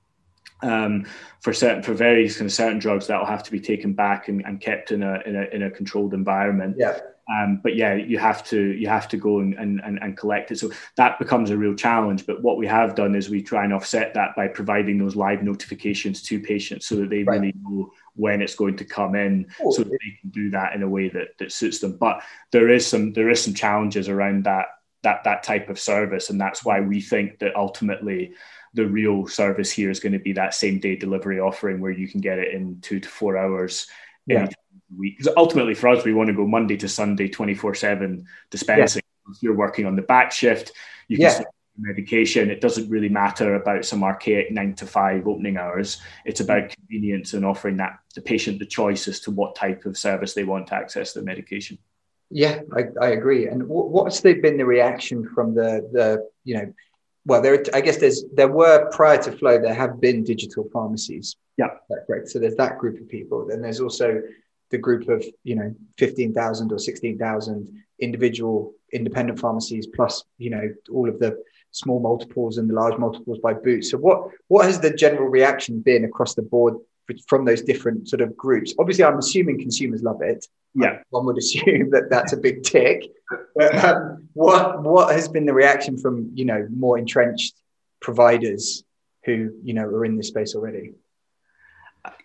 um, 0.63 1.05
for 1.41 1.53
certain 1.53 1.83
for 1.83 1.93
various 1.93 2.39
kind 2.39 2.47
of 2.47 2.53
certain 2.53 2.79
drugs 2.79 3.07
that 3.07 3.19
will 3.19 3.27
have 3.27 3.43
to 3.43 3.51
be 3.51 3.61
taken 3.61 3.93
back 3.93 4.29
and, 4.29 4.43
and 4.47 4.63
kept 4.63 4.93
in 4.93 5.03
a, 5.03 5.21
in 5.27 5.37
a 5.37 5.43
in 5.55 5.63
a 5.65 5.71
controlled 5.71 6.15
environment. 6.15 6.77
Yeah 6.79 6.99
Um, 7.31 7.61
but 7.63 7.77
yeah, 7.77 7.95
you 7.95 8.19
have 8.19 8.45
to 8.49 8.61
you 8.61 8.89
have 8.89 9.09
to 9.09 9.17
go 9.17 9.39
and, 9.39 9.55
and, 9.55 9.81
and 9.81 10.17
collect 10.17 10.51
it. 10.51 10.59
So 10.59 10.73
that 10.97 11.19
becomes 11.19 11.51
a 11.51 11.57
real 11.57 11.75
challenge. 11.75 12.27
But 12.27 12.43
what 12.43 12.57
we 12.57 12.67
have 12.67 12.97
done 12.97 13.15
is 13.15 13.31
we 13.31 13.43
try 13.43 13.65
and 13.65 13.73
offset 13.73 14.15
that 14.15 14.35
by 14.35 14.49
providing 14.49 14.99
those 14.99 15.15
live 15.15 15.43
notifications 15.43 16.23
to 16.25 16.41
patients 16.41 16.87
so 16.87 16.97
that 16.97 17.11
they 17.11 17.23
right. 17.23 17.41
really 17.41 17.55
know 17.63 17.93
when 18.15 18.43
it's 18.43 18.57
going 18.57 18.77
to 18.77 18.85
come 18.85 19.15
in, 19.15 19.47
oh, 19.63 19.71
so 19.71 19.85
that 19.85 19.91
they 19.91 20.19
can 20.21 20.31
do 20.31 20.51
that 20.51 20.75
in 20.75 20.83
a 20.83 20.89
way 20.89 21.09
that, 21.09 21.39
that 21.39 21.53
suits 21.53 21.79
them. 21.79 21.97
But 21.97 22.23
there 22.51 22.69
is 22.69 22.87
some 22.87 23.13
there 23.13 23.31
is 23.31 23.43
some 23.43 23.55
challenges 23.55 24.09
around 24.09 24.45
that 24.45 24.67
that 25.03 25.23
that 25.25 25.45
type 25.45 25.69
of 25.69 25.79
service, 25.79 26.29
and 26.29 26.41
that's 26.41 26.65
why 26.65 26.81
we 26.81 27.01
think 27.01 27.39
that 27.39 27.55
ultimately 27.55 28.33
the 28.75 28.87
real 28.87 29.29
service 29.29 29.71
here 29.71 29.91
is 29.91 30.01
going 30.01 30.15
to 30.15 30.19
be 30.19 30.33
that 30.33 30.55
same 30.55 30.81
day 30.81 30.97
delivery 30.97 31.39
offering 31.39 31.81
where 31.81 31.93
you 31.93 32.09
can 32.09 32.21
get 32.21 32.39
it 32.39 32.53
in 32.53 32.81
two 32.81 32.99
to 32.99 33.09
four 33.09 33.37
hours 33.37 33.87
yeah. 34.27 34.49
Week. 34.97 35.19
Because 35.19 35.33
ultimately 35.37 35.75
for 35.75 35.89
us, 35.89 36.05
we 36.05 36.15
want 36.15 36.29
to 36.29 36.35
go 36.35 36.47
Monday 36.47 36.77
to 36.79 36.89
Sunday, 36.89 37.29
24 37.29 37.75
seven 37.75 38.27
dispensing. 38.51 39.03
Yeah. 39.05 39.33
If 39.33 39.43
you're 39.43 39.57
working 39.57 39.87
on 39.87 39.97
the 39.97 40.03
back 40.03 40.33
shift, 40.33 40.73
you 41.09 41.17
can 41.17 41.25
yeah. 41.25 41.43
medication. 41.79 42.51
It 42.51 42.61
doesn't 42.61 42.91
really 42.91 43.09
matter 43.09 43.55
about 43.55 43.85
some 43.85 44.03
archaic 44.03 44.51
nine 44.51 44.75
to 44.77 44.87
five 44.87 45.27
opening 45.27 45.57
hours. 45.57 46.01
It's 46.25 46.41
mm-hmm. 46.41 46.51
about 46.51 46.71
convenience 46.71 47.35
and 47.35 47.45
offering 47.45 47.77
that 47.79 47.99
the 48.15 48.23
patient 48.23 48.59
the 48.59 48.67
choice 48.67 49.09
as 49.09 49.21
to 49.21 49.31
what 49.31 49.55
type 49.55 49.85
of 49.85 49.97
service 49.97 50.35
they 50.35 50.45
want 50.45 50.69
to 50.69 50.75
access 50.75 51.13
their 51.13 51.23
medication. 51.23 51.79
Yeah, 52.31 52.61
I, 52.75 52.85
I 53.01 53.09
agree. 53.11 53.47
And 53.47 53.69
what's 53.69 54.21
been 54.21 54.57
the 54.57 54.65
reaction 54.65 55.29
from 55.29 55.55
the 55.55 55.89
the 55.93 56.29
you 56.45 56.55
know 56.57 56.73
well, 57.25 57.41
there. 57.41 57.63
I 57.73 57.81
guess 57.81 57.99
there's 57.99 58.25
there 58.35 58.49
were 58.49 58.91
prior 58.91 59.19
to 59.23 59.31
Phlo, 59.31 59.63
there 59.63 59.75
have 59.75 60.01
been 60.01 60.25
digital 60.25 60.69
pharmacies. 60.73 61.37
Yeah, 61.57 61.69
right. 62.09 62.27
So 62.27 62.39
there's 62.39 62.57
that 62.57 62.79
group 62.79 63.01
of 63.01 63.09
people. 63.09 63.47
Then 63.47 63.63
there's 63.63 63.81
also 63.81 64.23
the 64.73 64.79
group 64.79 65.09
of 65.09 65.25
you 65.45 65.55
know 65.55 65.73
fifteen 65.97 66.35
thousand 66.35 66.73
or 66.73 66.79
sixteen 66.79 67.17
thousand 67.17 67.85
individual 68.01 68.75
independent 68.93 69.39
pharmacies, 69.39 69.87
plus 69.87 70.25
you 70.39 70.51
know 70.51 70.69
all 70.91 71.09
of 71.09 71.21
the 71.21 71.39
small 71.71 72.01
multiples 72.01 72.59
and 72.59 72.69
the 72.69 72.75
large 72.75 72.99
multiples 72.99 73.39
by 73.39 73.55
Boots. 73.55 73.91
So 73.91 73.99
what 73.99 74.29
what 74.49 74.67
has 74.67 74.81
the 74.81 74.93
general 74.93 75.29
reaction 75.29 75.81
been 75.81 76.05
across 76.05 76.35
the 76.35 76.43
board 76.43 76.75
from 77.29 77.45
those 77.45 77.63
different 77.63 78.09
sort 78.09 78.21
of 78.21 78.37
groups? 78.37 78.75
Obviously, 78.79 79.05
I'm 79.05 79.19
assuming 79.19 79.59
consumers 79.59 80.03
love 80.03 80.23
it. 80.23 80.47
Yeah, 80.75 81.01
one 81.11 81.27
would 81.27 81.39
assume 81.39 81.91
that 81.91 82.09
that's 82.11 82.33
a 82.33 82.37
big 82.37 82.63
tick. 82.63 83.05
But, 83.55 83.85
um, 83.85 84.29
what 84.33 84.83
what 84.83 85.15
has 85.15 85.29
been 85.29 85.47
the 85.47 85.55
reaction 85.55 85.99
from 85.99 86.31
you 86.35 86.45
know 86.45 86.67
more 86.75 86.99
entrenched 86.99 87.55
providers 88.01 88.83
who 89.25 89.53
you 89.63 89.75
know 89.75 89.85
are 89.85 90.05
in 90.05 90.17
this 90.17 90.29
space 90.29 90.55
already? 90.55 90.93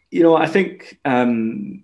You 0.09 0.23
know, 0.23 0.37
I 0.37 0.47
think 0.47 0.97
um, 1.03 1.83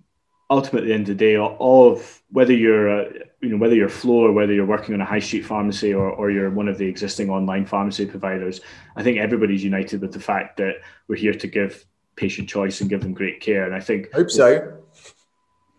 ultimately, 0.50 0.80
at 0.80 0.88
the 0.88 0.94
end 0.94 1.08
of 1.08 1.18
the 1.18 1.24
day, 1.24 1.36
of 1.36 2.22
whether 2.30 2.52
you're 2.52 2.88
a, 2.88 3.12
you 3.40 3.50
know 3.50 3.56
whether 3.56 3.74
you're 3.74 3.88
Phlo, 3.88 4.32
whether 4.32 4.52
you're 4.52 4.66
working 4.66 4.94
on 4.94 5.00
a 5.00 5.04
high 5.04 5.18
street 5.18 5.44
pharmacy 5.44 5.92
or, 5.92 6.10
or 6.10 6.30
you're 6.30 6.50
one 6.50 6.68
of 6.68 6.78
the 6.78 6.86
existing 6.86 7.30
online 7.30 7.66
pharmacy 7.66 8.06
providers, 8.06 8.60
I 8.96 9.02
think 9.02 9.18
everybody's 9.18 9.64
united 9.64 10.00
with 10.00 10.12
the 10.12 10.20
fact 10.20 10.56
that 10.58 10.76
we're 11.08 11.16
here 11.16 11.34
to 11.34 11.46
give 11.46 11.84
patient 12.16 12.48
choice 12.48 12.80
and 12.80 12.90
give 12.90 13.02
them 13.02 13.12
great 13.12 13.40
care. 13.40 13.64
And 13.64 13.74
I 13.74 13.80
think 13.80 14.12
hope 14.12 14.30
so. 14.30 14.78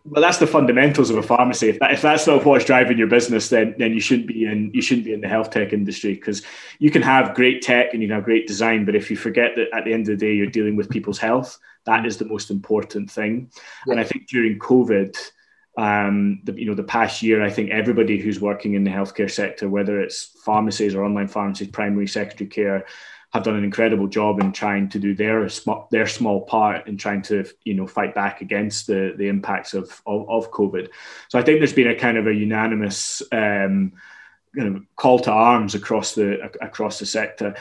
Well, 0.08 0.22
that's 0.22 0.38
the 0.38 0.46
fundamentals 0.46 1.10
of 1.10 1.18
a 1.18 1.24
pharmacy. 1.24 1.70
If, 1.70 1.80
that, 1.80 1.92
if 1.92 2.04
that's 2.04 2.28
not 2.28 2.46
what's 2.46 2.64
driving 2.64 3.00
your 3.00 3.08
business, 3.08 3.50
then 3.50 3.74
then 3.80 3.92
you 3.92 4.00
shouldn't 4.00 4.28
be 4.28 4.46
in 4.46 4.70
you 4.72 4.82
shouldn't 4.82 5.06
be 5.06 5.14
in 5.14 5.22
the 5.22 5.28
health 5.28 5.50
tech 5.50 5.74
industry 5.74 6.14
because 6.14 6.44
you 6.78 6.92
can 6.92 7.02
have 7.02 7.34
great 7.34 7.64
tech 7.64 7.94
and 7.94 8.04
you 8.04 8.08
can 8.08 8.16
have 8.16 8.24
great 8.24 8.46
design, 8.46 8.86
but 8.86 8.96
if 8.96 9.10
you 9.10 9.18
forget 9.18 9.56
that 9.56 9.76
at 9.76 9.84
the 9.84 9.94
end 9.94 10.02
of 10.02 10.20
the 10.20 10.26
day 10.26 10.36
you're 10.36 10.46
dealing 10.46 10.76
with 10.76 10.92
people's 10.92 11.18
health, 11.18 11.58
that 11.86 12.06
is 12.06 12.18
the 12.18 12.26
most 12.26 12.52
important 12.52 13.10
thing. 13.10 13.52
Yeah. 13.86 13.94
And 13.94 14.00
I 14.00 14.04
think 14.04 14.28
during 14.28 14.60
COVID, 14.60 15.18
um, 15.78 16.42
the, 16.44 16.54
you 16.54 16.66
know, 16.66 16.74
the 16.74 16.84
past 16.84 17.22
year, 17.22 17.44
I 17.44 17.50
think 17.50 17.70
everybody 17.70 18.20
who's 18.20 18.40
working 18.40 18.76
in 18.76 18.84
the 18.84 18.92
healthcare 18.92 19.30
sector, 19.30 19.70
whether 19.70 20.00
it's 20.00 20.32
pharmacies 20.44 20.96
or 20.96 21.04
online 21.04 21.28
pharmacies, 21.28 21.68
primary 21.70 22.08
secondary 22.08 22.50
care, 22.50 22.86
have 23.34 23.44
done 23.44 23.58
an 23.58 23.66
incredible 23.66 24.08
job 24.08 24.40
in 24.40 24.54
trying 24.54 24.88
to 24.88 24.98
do 24.98 25.14
their 25.14 25.50
small 25.50 25.90
their 25.92 26.08
small 26.08 26.46
part 26.46 26.88
in 26.88 26.98
trying 26.98 27.22
to 27.22 27.46
you 27.66 27.74
know 27.74 27.86
fight 27.86 28.16
back 28.16 28.40
against 28.40 28.88
the 28.88 29.14
the 29.18 29.28
impacts 29.28 29.74
of 29.74 30.02
of, 30.06 30.30
of 30.30 30.52
COVID. 30.52 30.88
So 31.28 31.38
I 31.38 31.42
think 31.42 31.60
there's 31.60 31.74
been 31.74 31.90
a 31.90 31.96
kind 31.96 32.18
of 32.18 32.28
a 32.28 32.34
unanimous 32.34 33.22
um, 33.34 33.92
kind 34.58 34.78
of 34.78 34.84
call 34.96 35.20
to 35.20 35.32
arms 35.32 35.76
across 35.76 36.16
the 36.16 36.50
across 36.62 37.00
the 37.00 37.06
sector 37.06 37.56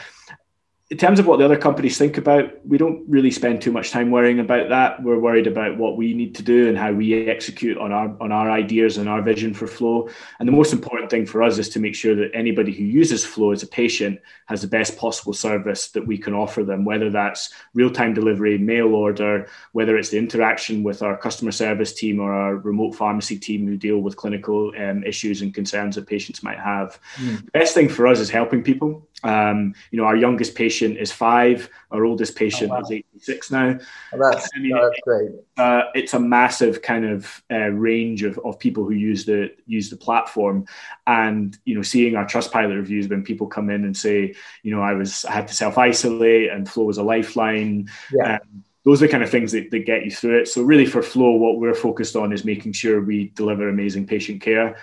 in 0.91 0.97
terms 0.97 1.17
of 1.17 1.25
what 1.25 1.39
the 1.39 1.45
other 1.45 1.57
companies 1.57 1.97
think 1.97 2.19
about, 2.19 2.63
we 2.63 2.77
don't 2.77 3.03
really 3.09 3.31
spend 3.31 3.59
too 3.59 3.71
much 3.71 3.89
time 3.89 4.11
worrying 4.11 4.39
about 4.39 4.69
that. 4.69 5.01
We're 5.01 5.17
worried 5.17 5.47
about 5.47 5.79
what 5.79 5.97
we 5.97 6.13
need 6.13 6.35
to 6.35 6.43
do 6.43 6.69
and 6.69 6.77
how 6.77 6.91
we 6.91 7.27
execute 7.27 7.79
on 7.79 7.91
our 7.91 8.15
on 8.21 8.31
our 8.31 8.51
ideas 8.51 8.97
and 8.97 9.09
our 9.09 9.23
vision 9.23 9.55
for 9.55 9.65
Phlo. 9.65 10.11
And 10.39 10.47
the 10.47 10.51
most 10.51 10.73
important 10.73 11.09
thing 11.09 11.25
for 11.25 11.41
us 11.41 11.57
is 11.57 11.69
to 11.69 11.79
make 11.79 11.95
sure 11.95 12.13
that 12.13 12.29
anybody 12.35 12.71
who 12.71 12.83
uses 12.83 13.25
Phlo 13.25 13.51
as 13.51 13.63
a 13.63 13.67
patient 13.67 14.21
has 14.45 14.61
the 14.61 14.67
best 14.67 14.95
possible 14.95 15.33
service 15.33 15.87
that 15.89 16.05
we 16.05 16.19
can 16.19 16.35
offer 16.35 16.63
them, 16.63 16.85
whether 16.85 17.09
that's 17.09 17.51
real-time 17.73 18.13
delivery, 18.13 18.59
mail 18.59 18.93
order, 18.93 19.47
whether 19.71 19.97
it's 19.97 20.09
the 20.09 20.19
interaction 20.19 20.83
with 20.83 21.01
our 21.01 21.17
customer 21.17 21.51
service 21.51 21.93
team 21.93 22.19
or 22.19 22.31
our 22.31 22.57
remote 22.57 22.93
pharmacy 22.93 23.39
team 23.39 23.65
who 23.65 23.75
deal 23.75 23.97
with 23.97 24.17
clinical 24.17 24.71
um, 24.77 25.03
issues 25.03 25.41
and 25.41 25.51
concerns 25.51 25.95
that 25.95 26.05
patients 26.05 26.43
might 26.43 26.59
have. 26.59 26.99
Mm. 27.15 27.43
The 27.45 27.51
best 27.51 27.73
thing 27.73 27.89
for 27.89 28.05
us 28.05 28.19
is 28.19 28.29
helping 28.29 28.61
people. 28.61 29.07
Um, 29.23 29.73
you 29.91 29.99
know, 29.99 30.05
our 30.05 30.15
youngest 30.15 30.55
patient 30.55 30.97
is 30.97 31.11
five. 31.11 31.69
Our 31.91 32.05
oldest 32.05 32.35
patient 32.35 32.71
oh, 32.71 32.75
wow. 32.75 32.81
is 32.81 32.91
86 32.91 33.51
now. 33.51 33.79
Oh, 34.13 34.17
that's, 34.19 34.49
I 34.55 34.59
mean, 34.59 34.73
that's 34.73 34.99
great. 35.03 35.31
Uh, 35.57 35.83
it's 35.95 36.13
a 36.13 36.19
massive 36.19 36.81
kind 36.81 37.05
of 37.05 37.43
uh, 37.49 37.69
range 37.69 38.23
of, 38.23 38.39
of 38.45 38.59
people 38.59 38.83
who 38.83 38.91
use 38.91 39.25
the 39.25 39.51
use 39.65 39.89
the 39.89 39.97
platform, 39.97 40.67
and 41.07 41.57
you 41.65 41.75
know, 41.75 41.81
seeing 41.81 42.15
our 42.15 42.25
Trustpilot 42.25 42.75
reviews 42.75 43.07
when 43.07 43.23
people 43.23 43.47
come 43.47 43.69
in 43.69 43.85
and 43.85 43.95
say, 43.95 44.35
you 44.63 44.75
know, 44.75 44.81
I 44.81 44.93
was 44.93 45.25
I 45.25 45.31
had 45.31 45.47
to 45.47 45.55
self 45.55 45.77
isolate 45.77 46.51
and 46.51 46.67
Phlo 46.67 46.85
was 46.85 46.97
a 46.97 47.03
lifeline. 47.03 47.89
Yeah. 48.11 48.35
Um, 48.35 48.63
those 48.83 49.01
are 49.01 49.07
the 49.07 49.11
kind 49.11 49.23
of 49.23 49.31
things 49.31 49.51
that, 49.53 49.71
that 49.71 49.87
get 49.87 50.05
you 50.05 50.11
through 50.11 50.41
it. 50.41 50.47
So 50.47 50.61
really, 50.61 50.85
for 50.85 51.01
Phlo, 51.01 51.39
what 51.39 51.59
we're 51.59 51.73
focused 51.73 52.15
on 52.15 52.31
is 52.31 52.45
making 52.45 52.73
sure 52.73 53.01
we 53.01 53.29
deliver 53.29 53.67
amazing 53.67 54.05
patient 54.05 54.41
care, 54.41 54.77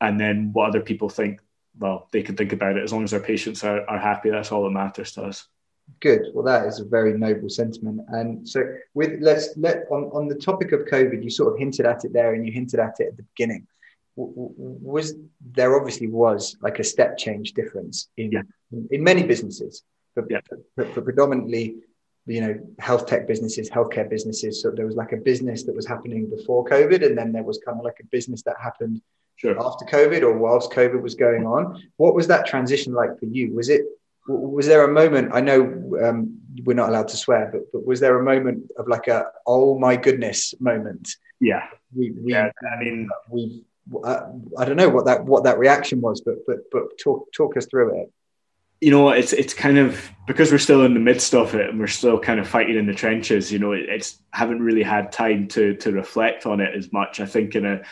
and 0.00 0.20
then 0.20 0.50
what 0.52 0.68
other 0.68 0.80
people 0.80 1.08
think 1.08 1.40
well, 1.78 2.08
they 2.12 2.22
can 2.22 2.36
think 2.36 2.52
about 2.52 2.76
it 2.76 2.82
as 2.82 2.92
long 2.92 3.04
as 3.04 3.12
our 3.12 3.20
patients 3.20 3.64
are, 3.64 3.88
are 3.88 3.98
happy. 3.98 4.30
That's 4.30 4.52
all 4.52 4.64
that 4.64 4.70
matters 4.70 5.12
to 5.12 5.22
us. 5.22 5.46
Good. 6.00 6.22
Well, 6.34 6.44
that 6.44 6.66
is 6.66 6.80
a 6.80 6.84
very 6.84 7.16
noble 7.16 7.48
sentiment. 7.48 8.00
And 8.08 8.48
so, 8.48 8.64
with 8.94 9.20
let's 9.20 9.56
let 9.56 9.84
on, 9.90 10.04
on 10.12 10.28
the 10.28 10.34
topic 10.34 10.72
of 10.72 10.80
COVID, 10.80 11.22
you 11.22 11.30
sort 11.30 11.52
of 11.52 11.58
hinted 11.58 11.86
at 11.86 12.04
it 12.04 12.12
there, 12.12 12.34
and 12.34 12.44
you 12.44 12.52
hinted 12.52 12.80
at 12.80 12.96
it 12.98 13.08
at 13.08 13.16
the 13.16 13.22
beginning. 13.22 13.66
Was 14.16 15.14
there 15.52 15.78
obviously 15.78 16.08
was 16.08 16.56
like 16.60 16.78
a 16.78 16.84
step 16.84 17.18
change 17.18 17.52
difference 17.52 18.08
in 18.16 18.32
yeah. 18.32 18.42
in, 18.72 18.88
in, 18.90 19.04
many 19.04 19.22
businesses, 19.22 19.82
but, 20.14 20.24
yeah. 20.30 20.40
but, 20.48 20.94
but 20.94 21.04
predominantly 21.04 21.76
you 22.26 22.40
know 22.40 22.58
health 22.78 23.06
tech 23.06 23.26
businesses 23.28 23.70
healthcare 23.70 24.08
businesses 24.08 24.60
so 24.60 24.70
there 24.70 24.86
was 24.86 24.96
like 24.96 25.12
a 25.12 25.16
business 25.16 25.62
that 25.62 25.76
was 25.76 25.86
happening 25.86 26.28
before 26.28 26.64
covid 26.64 27.06
and 27.06 27.16
then 27.16 27.30
there 27.30 27.44
was 27.44 27.60
kind 27.64 27.78
of 27.78 27.84
like 27.84 27.98
a 28.00 28.06
business 28.06 28.42
that 28.42 28.56
happened 28.60 29.00
sure. 29.36 29.60
after 29.60 29.84
COVID 29.84 30.22
or 30.22 30.36
whilst 30.36 30.70
COVID 30.72 31.00
was 31.00 31.14
going 31.14 31.46
on. 31.46 31.82
What 31.96 32.14
was 32.14 32.26
that 32.28 32.46
transition 32.46 32.92
like 32.92 33.18
for 33.18 33.26
you? 33.26 33.54
Was 33.54 33.68
it 33.68 33.82
was 34.28 34.66
there 34.66 34.84
a 34.84 34.92
moment? 34.92 35.30
I 35.32 35.40
know 35.40 35.62
um, 36.02 36.38
we're 36.64 36.74
not 36.74 36.88
allowed 36.88 37.08
to 37.08 37.16
swear, 37.16 37.48
but, 37.52 37.60
but 37.72 37.86
was 37.86 38.00
there 38.00 38.18
a 38.18 38.24
moment 38.24 38.70
of 38.76 38.88
like 38.88 39.06
a 39.06 39.26
oh 39.46 39.78
my 39.78 39.96
goodness 39.96 40.54
moment? 40.58 41.08
Yeah, 41.40 41.66
we, 41.94 42.10
we 42.10 42.32
yeah. 42.32 42.50
I 42.72 42.82
mean, 42.82 43.08
we 43.30 43.62
uh, 44.02 44.32
I 44.58 44.64
don't 44.64 44.76
know 44.76 44.88
what 44.88 45.06
that 45.06 45.24
what 45.24 45.44
that 45.44 45.58
reaction 45.58 46.00
was, 46.00 46.20
but 46.20 46.38
but 46.46 46.58
but 46.72 46.98
talk 46.98 47.30
talk 47.32 47.56
us 47.56 47.66
through 47.66 48.00
it 48.00 48.12
you 48.80 48.90
know, 48.90 49.08
it's 49.10 49.32
it's 49.32 49.54
kind 49.54 49.78
of 49.78 50.10
because 50.26 50.52
we're 50.52 50.58
still 50.58 50.84
in 50.84 50.94
the 50.94 51.00
midst 51.00 51.34
of 51.34 51.54
it 51.54 51.70
and 51.70 51.78
we're 51.78 51.86
still 51.86 52.18
kind 52.18 52.38
of 52.38 52.46
fighting 52.46 52.76
in 52.76 52.86
the 52.86 52.94
trenches. 52.94 53.50
You 53.50 53.58
know, 53.58 53.72
it, 53.72 53.88
it's 53.88 54.20
haven't 54.32 54.60
really 54.60 54.82
had 54.82 55.12
time 55.12 55.48
to 55.48 55.74
to 55.76 55.92
reflect 55.92 56.46
on 56.46 56.60
it 56.60 56.74
as 56.74 56.92
much. 56.92 57.20
I 57.20 57.26
think 57.26 57.54
in 57.54 57.64
a 57.64 57.82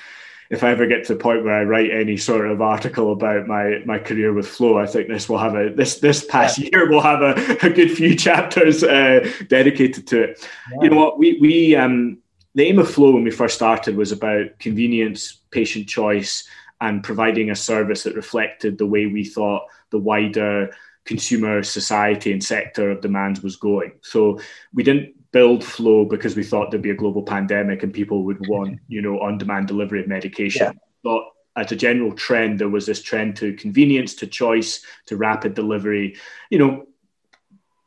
if 0.55 0.65
I 0.65 0.71
ever 0.71 0.87
get 0.87 1.05
to 1.05 1.15
the 1.15 1.21
point 1.21 1.45
where 1.45 1.55
I 1.55 1.65
write 1.65 1.91
any 1.91 2.17
sort 2.17 2.49
of 2.49 2.63
article 2.63 3.13
about 3.13 3.47
my 3.47 3.83
my 3.85 3.99
career 3.99 4.33
with 4.33 4.47
Phlo, 4.47 4.81
I 4.81 4.87
think 4.87 5.09
this 5.09 5.29
will 5.29 5.39
have 5.39 5.55
a 5.55 5.71
this 5.71 5.99
this 5.99 6.25
past 6.25 6.59
yeah. 6.59 6.69
year 6.73 6.89
will 6.89 7.03
have 7.03 7.21
a, 7.23 7.35
a 7.67 7.71
good 7.71 7.91
few 7.91 8.15
chapters 8.27 8.83
uh, 8.83 9.29
dedicated 9.49 10.07
to 10.09 10.23
it. 10.23 10.49
Yeah. 10.73 10.83
You 10.83 10.91
know 10.91 10.97
what 10.97 11.19
we 11.19 11.39
we 11.41 11.77
um, 11.77 12.19
the 12.55 12.63
aim 12.63 12.79
of 12.79 12.87
Phlo 12.87 13.13
when 13.13 13.25
we 13.25 13.31
first 13.31 13.57
started 13.57 13.97
was 13.97 14.13
about 14.13 14.59
convenience, 14.61 15.41
patient 15.51 15.89
choice, 15.89 16.49
and 16.81 17.03
providing 17.03 17.51
a 17.51 17.57
service 17.57 18.05
that 18.05 18.15
reflected 18.15 18.79
the 18.79 18.87
way 18.87 19.07
we 19.07 19.25
thought 19.25 19.67
the 19.91 19.99
wider 19.99 20.71
consumer 21.05 21.63
society 21.63 22.33
and 22.33 22.43
sector 22.43 22.91
of 22.91 23.01
demands 23.01 23.43
was 23.43 23.57
going. 23.57 23.93
So 24.03 24.41
we 24.73 24.83
didn't 24.83 25.15
build 25.35 25.63
Phlo 25.63 26.09
because 26.09 26.37
we 26.37 26.45
thought 26.45 26.71
there'd 26.71 26.81
be 26.81 26.91
a 26.91 26.95
global 26.95 27.25
pandemic 27.25 27.83
and 27.83 27.93
people 27.93 28.23
would 28.23 28.47
want 28.47 28.79
you 28.87 29.03
know 29.03 29.19
on 29.21 29.37
demand 29.37 29.67
delivery 29.67 30.01
of 30.01 30.07
medication 30.07 30.67
yeah. 30.67 30.73
but 31.03 31.23
as 31.57 31.73
a 31.73 31.77
general 31.77 32.13
trend 32.13 32.61
there 32.61 32.69
was 32.69 32.87
this 32.87 33.03
trend 33.03 33.35
to 33.37 33.53
convenience 33.55 34.15
to 34.15 34.29
choice 34.29 34.85
to 35.07 35.17
rapid 35.17 35.53
delivery 35.55 36.17
you 36.51 36.59
know 36.59 36.87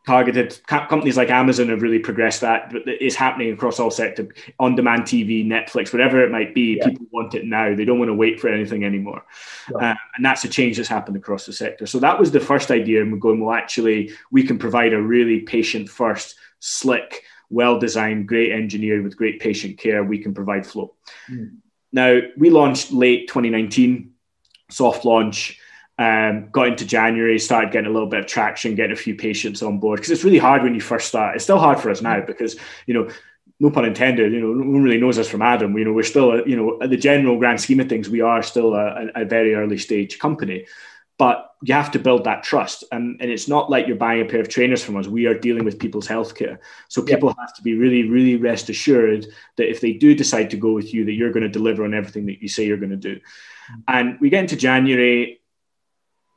targeted 0.06 0.58
companies 0.68 1.18
like 1.18 1.30
Amazon 1.30 1.68
have 1.68 1.82
really 1.82 2.00
progressed 2.00 2.40
that, 2.40 2.72
but 2.72 2.84
it's 2.86 3.14
happening 3.14 3.52
across 3.52 3.78
all 3.78 3.92
sectors, 3.92 4.32
on-demand 4.58 5.04
TV, 5.04 5.46
Netflix, 5.46 5.92
whatever 5.92 6.24
it 6.24 6.32
might 6.32 6.56
be. 6.56 6.78
Yeah. 6.78 6.88
People 6.88 7.08
want 7.12 7.36
it 7.36 7.44
now; 7.44 7.76
they 7.76 7.84
don't 7.84 8.00
want 8.00 8.08
to 8.08 8.14
wait 8.16 8.40
for 8.40 8.48
anything 8.48 8.86
anymore, 8.86 9.26
yeah. 9.70 9.92
uh, 9.92 9.96
and 10.16 10.24
that's 10.24 10.46
a 10.46 10.48
change 10.48 10.78
that's 10.78 10.88
happened 10.88 11.18
across 11.18 11.46
the 11.46 11.52
sector. 11.52 11.86
So 11.86 12.00
that 12.00 12.18
was 12.18 12.32
the 12.32 12.40
first 12.40 12.72
idea, 12.72 13.02
and 13.02 13.12
we're 13.12 13.20
going, 13.20 13.42
well, 13.42 13.54
actually, 13.54 14.12
we 14.32 14.44
can 14.44 14.58
provide 14.58 14.94
a 14.94 15.02
really 15.02 15.42
patient-first, 15.42 16.36
slick, 16.60 17.24
well-designed, 17.50 18.28
great 18.28 18.52
engineered 18.52 19.04
with 19.04 19.18
great 19.18 19.40
patient 19.40 19.78
care. 19.78 20.04
We 20.04 20.20
can 20.20 20.34
provide 20.34 20.64
Phlo. 20.64 20.90
Mm. 21.30 21.58
Now 21.94 22.20
we 22.38 22.50
launched 22.50 22.92
late 22.92 23.28
2019, 23.28 24.12
soft 24.70 25.06
launch 25.06 25.60
um, 26.00 26.50
got 26.52 26.68
into 26.68 26.86
January, 26.86 27.40
started 27.40 27.72
getting 27.72 27.90
a 27.90 27.94
little 27.94 28.10
bit 28.10 28.20
of 28.20 28.28
traction, 28.28 28.76
getting 28.76 28.92
a 28.92 28.96
few 28.96 29.16
patients 29.16 29.64
on 29.64 29.80
board 29.80 29.98
because 29.98 30.12
it's 30.12 30.24
really 30.24 30.38
hard 30.38 30.62
when 30.62 30.76
you 30.76 30.82
first 30.82 31.08
start. 31.08 31.36
It's 31.36 31.44
still 31.44 31.58
hard 31.58 31.80
for 31.80 31.90
us 31.90 32.02
now 32.02 32.22
because 32.22 32.56
you 32.86 32.94
know, 32.94 33.10
no 33.60 33.72
pun 33.72 33.86
intended. 33.86 34.32
You 34.32 34.42
know, 34.42 34.54
no 34.54 34.72
one 34.72 34.84
really 34.84 35.00
knows 35.00 35.18
us 35.18 35.28
from 35.28 35.42
Adam. 35.42 35.76
You 35.78 35.86
know, 35.86 35.94
we're 35.94 36.04
still, 36.04 36.48
you 36.48 36.56
know, 36.56 36.78
at 36.82 36.92
the 36.92 36.98
general 36.98 37.40
grand 37.40 37.60
scheme 37.60 37.80
of 37.80 37.90
things, 37.90 38.10
we 38.10 38.22
are 38.22 38.44
still 38.44 38.76
a, 38.76 39.08
a 39.16 39.26
very 39.26 39.56
early 39.56 39.80
stage 39.80 40.20
company. 40.20 40.68
But 41.18 41.52
you 41.64 41.74
have 41.74 41.90
to 41.92 42.00
build 42.00 42.26
that 42.26 42.44
trust, 42.44 42.84
and, 42.92 43.20
and 43.20 43.32
it's 43.32 43.48
not 43.48 43.72
like 43.72 43.88
you're 43.88 43.96
buying 43.96 44.22
a 44.22 44.26
pair 44.26 44.40
of 44.40 44.50
trainers 44.50 44.84
from 44.84 44.98
us. 44.98 45.08
We 45.08 45.26
are 45.26 45.34
dealing 45.34 45.66
with 45.66 45.80
people's 45.80 46.08
healthcare, 46.08 46.60
so 46.90 47.02
people 47.02 47.30
yep. 47.30 47.38
have 47.40 47.56
to 47.56 47.64
be 47.64 47.76
really, 47.76 48.08
really 48.08 48.36
rest 48.36 48.70
assured 48.70 49.26
that 49.56 49.70
if 49.70 49.82
they 49.82 49.94
do 49.94 50.14
decide 50.14 50.52
to 50.52 50.58
go 50.58 50.74
with 50.74 50.94
you, 50.94 51.06
that 51.06 51.14
you're 51.14 51.32
going 51.32 51.42
to 51.42 51.50
deliver 51.50 51.84
on 51.84 51.96
everything 51.96 52.28
that 52.28 52.42
you 52.42 52.48
say 52.48 52.68
you're 52.68 52.78
going 52.78 52.92
to 52.92 52.96
do. 52.98 53.16
Mm-hmm. 53.16 53.80
And 53.88 54.20
we 54.22 54.30
get 54.30 54.42
into 54.42 54.56
January, 54.56 55.42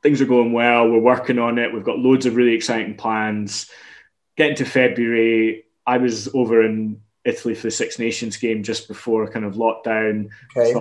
things 0.01 0.19
are 0.21 0.25
going 0.25 0.51
well. 0.51 0.89
We're 0.89 0.99
working 0.99 1.37
on 1.37 1.59
it. 1.59 1.73
We've 1.73 1.83
got 1.83 1.99
loads 1.99 2.25
of 2.25 2.35
really 2.35 2.53
exciting 2.53 2.95
plans. 2.95 3.69
Getting 4.35 4.55
to 4.57 4.65
February, 4.65 5.65
I 5.85 5.97
was 5.97 6.33
over 6.33 6.63
in 6.63 7.01
Italy 7.23 7.53
for 7.53 7.67
the 7.67 7.71
Six 7.71 7.99
Nations 7.99 8.37
game 8.37 8.63
just 8.63 8.87
before 8.87 9.27
kind 9.27 9.45
of 9.45 9.53
lockdown 9.55 10.29
okay. 10.57 10.73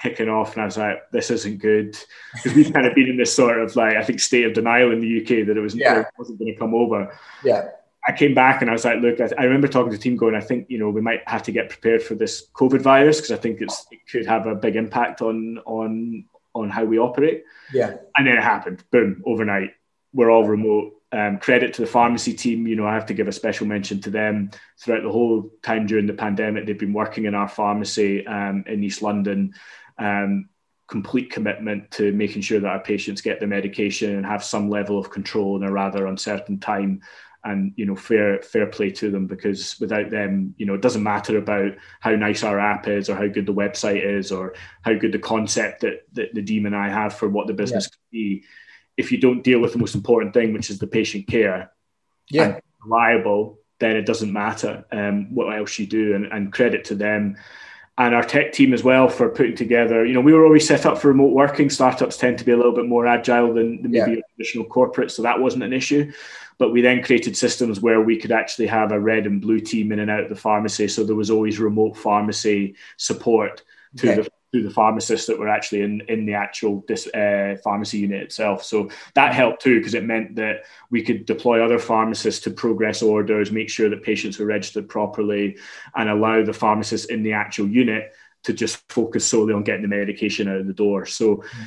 kicking 0.00 0.28
off, 0.28 0.54
and 0.54 0.62
I 0.62 0.64
was 0.64 0.76
like, 0.76 1.10
"This 1.10 1.30
isn't 1.30 1.58
good," 1.58 1.98
because 2.34 2.54
we've 2.54 2.72
kind 2.72 2.86
of 2.86 2.94
been 2.94 3.08
in 3.08 3.16
this 3.16 3.34
sort 3.34 3.60
of 3.60 3.74
like 3.76 3.96
I 3.96 4.04
think 4.04 4.20
state 4.20 4.44
of 4.44 4.52
denial 4.52 4.92
in 4.92 5.00
the 5.00 5.20
UK 5.20 5.46
that 5.46 5.56
it 5.56 5.60
was 5.60 5.74
yeah. 5.74 6.00
it 6.00 6.06
wasn't 6.16 6.38
going 6.38 6.52
to 6.52 6.58
come 6.58 6.74
over. 6.74 7.16
Yeah. 7.44 7.70
I 8.06 8.12
came 8.12 8.32
back 8.32 8.62
and 8.62 8.70
I 8.70 8.72
was 8.72 8.86
like, 8.86 9.00
look, 9.00 9.20
I, 9.20 9.28
I, 9.38 9.44
remember 9.44 9.68
talking 9.68 9.90
to 9.90 9.96
the 9.96 10.02
team 10.02 10.16
going, 10.16 10.34
I 10.34 10.40
think, 10.40 10.66
you 10.70 10.78
know, 10.78 10.88
we 10.88 11.02
might 11.02 11.20
have 11.28 11.42
to 11.42 11.52
get 11.52 11.68
prepared 11.68 12.02
for 12.02 12.14
this 12.14 12.48
COVID 12.54 12.80
virus 12.80 13.18
because 13.18 13.32
I 13.32 13.36
think 13.36 13.60
it's, 13.60 13.86
it 13.90 13.98
could 14.10 14.24
have 14.24 14.46
a 14.46 14.54
big 14.54 14.76
impact 14.76 15.20
on, 15.20 15.58
on, 15.66 16.24
on 16.54 16.70
how 16.70 16.84
we 16.84 16.98
operate. 16.98 17.44
Yeah. 17.70 17.96
And 18.16 18.26
then 18.26 18.38
it 18.38 18.42
happened. 18.42 18.82
Boom, 18.90 19.22
overnight. 19.26 19.72
We're 20.14 20.30
all 20.30 20.46
remote. 20.46 20.94
Um, 21.10 21.38
credit 21.38 21.72
to 21.74 21.80
the 21.80 21.86
pharmacy 21.86 22.34
team. 22.34 22.66
You 22.66 22.76
know, 22.76 22.86
I 22.86 22.92
have 22.92 23.06
to 23.06 23.14
give 23.14 23.28
a 23.28 23.32
special 23.32 23.66
mention 23.66 24.00
to 24.02 24.10
them 24.10 24.50
throughout 24.78 25.02
the 25.02 25.10
whole 25.10 25.50
time 25.62 25.86
during 25.86 26.06
the 26.06 26.12
pandemic. 26.12 26.66
They've 26.66 26.78
been 26.78 26.92
working 26.92 27.24
in 27.24 27.34
our 27.34 27.48
pharmacy 27.48 28.26
um, 28.26 28.64
in 28.66 28.84
East 28.84 29.00
London. 29.00 29.54
Um, 29.98 30.50
complete 30.86 31.30
commitment 31.30 31.90
to 31.92 32.12
making 32.12 32.42
sure 32.42 32.60
that 32.60 32.68
our 32.68 32.80
patients 32.80 33.20
get 33.20 33.40
the 33.40 33.46
medication 33.46 34.16
and 34.16 34.26
have 34.26 34.42
some 34.42 34.70
level 34.70 34.98
of 34.98 35.10
control 35.10 35.56
in 35.56 35.62
a 35.62 35.72
rather 35.72 36.06
uncertain 36.06 36.58
time 36.58 37.00
and 37.44 37.72
you 37.76 37.86
know 37.86 37.94
fair 37.94 38.42
fair 38.42 38.66
play 38.66 38.90
to 38.90 39.10
them 39.10 39.26
because 39.26 39.78
without 39.78 40.10
them 40.10 40.54
you 40.58 40.66
know 40.66 40.74
it 40.74 40.80
doesn't 40.80 41.02
matter 41.02 41.38
about 41.38 41.72
how 42.00 42.10
nice 42.10 42.42
our 42.42 42.58
app 42.58 42.88
is 42.88 43.08
or 43.08 43.14
how 43.14 43.26
good 43.26 43.46
the 43.46 43.54
website 43.54 44.04
is 44.04 44.32
or 44.32 44.54
how 44.82 44.94
good 44.94 45.12
the 45.12 45.18
concept 45.18 45.82
that, 45.82 46.02
that 46.12 46.34
Nadeem 46.34 46.66
and 46.66 46.74
i 46.74 46.88
have 46.88 47.14
for 47.14 47.28
what 47.28 47.46
the 47.46 47.54
business 47.54 47.84
yeah. 47.84 47.90
can 47.90 48.00
be 48.10 48.44
if 48.98 49.10
you 49.10 49.18
don't 49.18 49.42
deal 49.42 49.60
with 49.60 49.72
the 49.72 49.78
most 49.78 49.94
important 49.94 50.34
thing 50.34 50.52
which 50.52 50.70
is 50.70 50.78
the 50.78 50.86
patient 50.86 51.26
care 51.26 51.72
yeah 52.30 52.58
reliable 52.84 53.58
then 53.80 53.96
it 53.96 54.06
doesn't 54.06 54.32
matter 54.32 54.84
um, 54.92 55.34
what 55.34 55.56
else 55.56 55.78
you 55.78 55.86
do 55.86 56.14
and, 56.14 56.26
and 56.26 56.52
credit 56.52 56.84
to 56.84 56.94
them 56.94 57.36
and 57.98 58.14
our 58.14 58.22
tech 58.22 58.52
team 58.52 58.72
as 58.72 58.84
well 58.84 59.08
for 59.08 59.28
putting 59.28 59.56
together. 59.56 60.06
You 60.06 60.14
know, 60.14 60.20
we 60.20 60.32
were 60.32 60.44
always 60.44 60.66
set 60.66 60.86
up 60.86 60.98
for 60.98 61.08
remote 61.08 61.32
working. 61.32 61.68
Startups 61.68 62.16
tend 62.16 62.38
to 62.38 62.44
be 62.44 62.52
a 62.52 62.56
little 62.56 62.74
bit 62.74 62.86
more 62.86 63.08
agile 63.08 63.52
than, 63.52 63.82
than 63.82 63.90
maybe 63.90 64.12
yeah. 64.12 64.20
traditional 64.36 64.64
corporate, 64.66 65.10
so 65.10 65.22
that 65.22 65.40
wasn't 65.40 65.64
an 65.64 65.72
issue. 65.72 66.12
But 66.58 66.72
we 66.72 66.80
then 66.80 67.02
created 67.02 67.36
systems 67.36 67.80
where 67.80 68.00
we 68.00 68.16
could 68.16 68.30
actually 68.30 68.68
have 68.68 68.92
a 68.92 69.00
red 69.00 69.26
and 69.26 69.40
blue 69.40 69.58
team 69.58 69.90
in 69.90 69.98
and 69.98 70.10
out 70.10 70.22
of 70.22 70.28
the 70.28 70.36
pharmacy. 70.36 70.86
So 70.86 71.02
there 71.02 71.16
was 71.16 71.30
always 71.30 71.58
remote 71.58 71.96
pharmacy 71.96 72.76
support 72.96 73.64
to 73.96 74.12
okay. 74.12 74.22
the 74.22 74.30
to 74.52 74.62
the 74.62 74.70
pharmacists 74.70 75.26
that 75.26 75.38
were 75.38 75.48
actually 75.48 75.82
in, 75.82 76.00
in 76.08 76.24
the 76.24 76.34
actual 76.34 76.84
this, 76.88 77.06
uh, 77.08 77.56
pharmacy 77.62 77.98
unit 77.98 78.22
itself. 78.22 78.64
So 78.64 78.88
that 79.14 79.34
helped 79.34 79.62
too 79.62 79.78
because 79.78 79.94
it 79.94 80.04
meant 80.04 80.36
that 80.36 80.64
we 80.90 81.02
could 81.02 81.26
deploy 81.26 81.62
other 81.62 81.78
pharmacists 81.78 82.44
to 82.44 82.50
progress 82.50 83.02
orders, 83.02 83.52
make 83.52 83.68
sure 83.68 83.90
that 83.90 84.02
patients 84.02 84.38
were 84.38 84.46
registered 84.46 84.88
properly, 84.88 85.58
and 85.94 86.08
allow 86.08 86.42
the 86.42 86.52
pharmacists 86.52 87.08
in 87.08 87.22
the 87.22 87.32
actual 87.32 87.68
unit 87.68 88.12
to 88.44 88.52
just 88.52 88.80
focus 88.90 89.26
solely 89.26 89.52
on 89.52 89.64
getting 89.64 89.82
the 89.82 89.88
medication 89.88 90.48
out 90.48 90.60
of 90.60 90.66
the 90.66 90.72
door. 90.72 91.04
So 91.04 91.36
mm-hmm. 91.36 91.64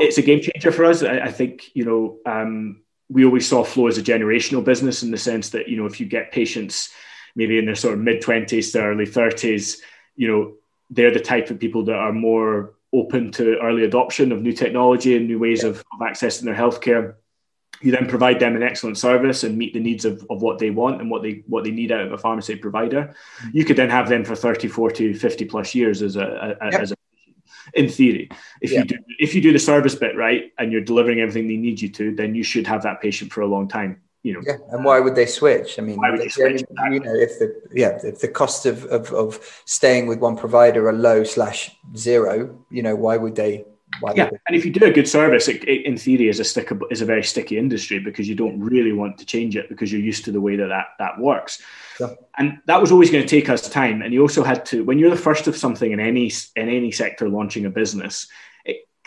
it's 0.00 0.18
a 0.18 0.22
game 0.22 0.40
changer 0.40 0.72
for 0.72 0.84
us. 0.84 1.02
I, 1.02 1.20
I 1.20 1.32
think 1.32 1.70
you 1.74 1.84
know 1.84 2.18
um, 2.26 2.82
we 3.08 3.24
always 3.24 3.48
saw 3.48 3.64
Phlo 3.64 3.88
as 3.88 3.98
a 3.98 4.02
generational 4.02 4.64
business 4.64 5.02
in 5.02 5.10
the 5.10 5.18
sense 5.18 5.50
that 5.50 5.68
you 5.68 5.76
know 5.76 5.86
if 5.86 6.00
you 6.00 6.06
get 6.06 6.32
patients 6.32 6.90
maybe 7.36 7.58
in 7.58 7.66
their 7.66 7.76
sort 7.76 7.94
of 7.94 8.00
mid 8.00 8.22
20s 8.22 8.72
to 8.72 8.82
early 8.82 9.06
30s 9.06 9.78
you 10.16 10.26
know 10.28 10.54
they're 10.90 11.12
the 11.12 11.20
type 11.20 11.50
of 11.50 11.58
people 11.58 11.84
that 11.84 11.96
are 11.96 12.12
more 12.12 12.74
open 12.92 13.30
to 13.30 13.58
early 13.58 13.84
adoption 13.84 14.32
of 14.32 14.40
new 14.40 14.52
technology 14.52 15.16
and 15.16 15.26
new 15.26 15.38
ways 15.38 15.62
yeah. 15.62 15.70
of, 15.70 15.84
of 15.92 16.00
accessing 16.00 16.44
their 16.44 16.54
healthcare 16.54 17.14
you 17.80 17.92
then 17.92 18.08
provide 18.08 18.40
them 18.40 18.56
an 18.56 18.62
excellent 18.62 18.98
service 18.98 19.44
and 19.44 19.56
meet 19.56 19.72
the 19.72 19.78
needs 19.78 20.04
of, 20.04 20.26
of 20.30 20.42
what 20.42 20.58
they 20.58 20.70
want 20.70 21.00
and 21.00 21.10
what 21.10 21.22
they 21.22 21.42
what 21.46 21.64
they 21.64 21.70
need 21.70 21.92
out 21.92 22.00
of 22.00 22.12
a 22.12 22.18
pharmacy 22.18 22.56
provider 22.56 23.14
mm-hmm. 23.40 23.50
you 23.52 23.64
could 23.64 23.76
then 23.76 23.90
have 23.90 24.08
them 24.08 24.24
for 24.24 24.34
30 24.34 24.68
40 24.68 25.12
50 25.12 25.44
plus 25.44 25.74
years 25.74 26.02
as 26.02 26.16
a, 26.16 26.56
a 26.60 26.70
yep. 26.70 26.80
as 26.80 26.92
a 26.92 26.94
in 27.74 27.88
theory. 27.88 28.30
If 28.60 28.72
yeah. 28.72 28.80
you 28.80 28.84
do 28.84 28.96
if 29.18 29.34
you 29.34 29.40
do 29.40 29.52
the 29.52 29.58
service 29.58 29.94
bit 29.94 30.16
right 30.16 30.52
and 30.58 30.72
you're 30.72 30.80
delivering 30.80 31.20
everything 31.20 31.48
they 31.48 31.56
need 31.56 31.80
you 31.80 31.88
to, 31.90 32.14
then 32.14 32.34
you 32.34 32.42
should 32.42 32.66
have 32.66 32.82
that 32.82 33.00
patient 33.00 33.32
for 33.32 33.42
a 33.42 33.46
long 33.46 33.68
time. 33.68 34.00
You 34.22 34.34
know. 34.34 34.40
Yeah, 34.44 34.56
and 34.72 34.84
why 34.84 35.00
would 35.00 35.14
they 35.14 35.26
switch? 35.26 35.78
I 35.78 35.82
mean, 35.82 35.98
would 36.00 36.20
they 36.20 36.28
switch? 36.28 36.64
you 36.90 37.00
know, 37.00 37.14
if 37.14 37.38
the 37.38 37.54
yeah, 37.72 37.98
if 38.02 38.20
the 38.20 38.28
cost 38.28 38.66
of, 38.66 38.84
of, 38.86 39.12
of 39.12 39.62
staying 39.64 40.06
with 40.06 40.18
one 40.18 40.36
provider 40.36 40.88
are 40.88 40.92
low 40.92 41.24
slash 41.24 41.70
zero, 41.96 42.58
you 42.70 42.82
know, 42.82 42.96
why 42.96 43.16
would 43.16 43.36
they 43.36 43.64
why 44.00 44.12
yeah, 44.14 44.30
and 44.46 44.54
if 44.54 44.64
you 44.64 44.72
do 44.72 44.84
a 44.84 44.92
good 44.92 45.08
service, 45.08 45.48
it, 45.48 45.64
it, 45.64 45.84
in 45.84 45.96
theory, 45.96 46.28
is 46.28 46.38
a 46.38 46.42
stickable, 46.42 46.82
is 46.90 47.00
a 47.00 47.06
very 47.06 47.24
sticky 47.24 47.58
industry 47.58 47.98
because 47.98 48.28
you 48.28 48.34
don't 48.34 48.60
really 48.60 48.92
want 48.92 49.18
to 49.18 49.26
change 49.26 49.56
it 49.56 49.68
because 49.68 49.90
you're 49.90 50.00
used 50.00 50.24
to 50.26 50.32
the 50.32 50.40
way 50.40 50.56
that 50.56 50.68
that, 50.68 50.86
that 50.98 51.18
works. 51.18 51.60
Yeah. 51.98 52.10
And 52.36 52.58
that 52.66 52.80
was 52.80 52.92
always 52.92 53.10
going 53.10 53.24
to 53.24 53.28
take 53.28 53.48
us 53.48 53.68
time. 53.68 54.02
And 54.02 54.12
you 54.12 54.20
also 54.20 54.44
had 54.44 54.64
to, 54.66 54.84
when 54.84 54.98
you're 54.98 55.10
the 55.10 55.16
first 55.16 55.48
of 55.48 55.56
something 55.56 55.90
in 55.90 56.00
any 56.00 56.30
in 56.54 56.68
any 56.68 56.92
sector 56.92 57.28
launching 57.28 57.64
a 57.64 57.70
business, 57.70 58.28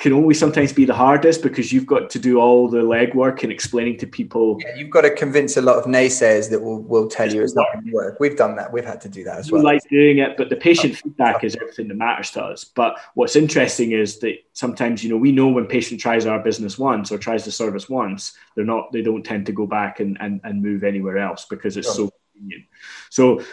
can 0.02 0.14
always 0.14 0.40
sometimes 0.40 0.74
be 0.74 0.84
the 0.84 0.96
hardest 0.96 1.44
because 1.44 1.72
you've 1.72 1.86
got 1.86 2.10
to 2.10 2.18
do 2.18 2.40
all 2.40 2.68
the 2.68 2.80
legwork 2.80 3.44
and 3.44 3.52
explaining 3.52 3.96
to 4.00 4.08
people. 4.08 4.58
Yeah, 4.60 4.76
you've 4.76 4.90
got 4.90 5.02
to 5.02 5.14
convince 5.14 5.58
a 5.58 5.62
lot 5.62 5.76
of 5.76 5.86
naysayers 5.86 6.50
that 6.50 6.60
will, 6.60 6.82
will 6.82 7.08
tell 7.08 7.32
you 7.32 7.44
it's 7.44 7.54
not 7.54 7.68
going 7.72 7.86
to 7.86 7.92
work. 7.92 8.20
We've 8.20 8.36
done 8.36 8.56
that. 8.56 8.74
We've 8.74 8.84
had 8.84 9.00
to 9.02 9.10
do 9.10 9.24
that 9.26 9.38
as 9.38 9.52
well. 9.52 9.62
We 9.62 9.66
like 9.66 9.88
doing 9.90 10.18
it, 10.18 10.38
but 10.38 10.50
the 10.50 10.56
patient 10.56 10.94
oh, 10.94 11.02
feedback 11.04 11.36
oh. 11.44 11.46
is 11.46 11.56
everything 11.56 11.88
that 11.90 11.98
matters 11.98 12.32
to 12.32 12.44
us. 12.44 12.64
But 12.64 12.98
what's 13.14 13.36
interesting 13.36 13.92
is 13.92 14.18
that 14.20 14.38
sometimes, 14.54 15.04
you 15.04 15.12
know, 15.12 15.18
we 15.18 15.32
know 15.32 15.50
when 15.50 15.68
patient 15.68 16.02
tries 16.02 16.26
our 16.26 16.40
business 16.40 16.80
once 16.80 17.12
or 17.12 17.20
tries 17.20 17.46
the 17.46 17.52
service 17.52 17.88
once, 17.88 18.36
they're 18.56 18.66
not, 18.66 18.92
they 18.92 19.04
don't 19.04 19.22
tend 19.24 19.46
to 19.46 19.52
go 19.52 19.68
back 19.68 20.00
and, 20.00 20.18
and, 20.20 20.42
and 20.44 20.64
move 20.64 20.84
anywhere 20.84 21.20
else 21.20 21.46
because 21.46 21.78
it's 21.78 21.96
so 21.96 22.10
convenient. 22.34 22.66
So 23.12 23.44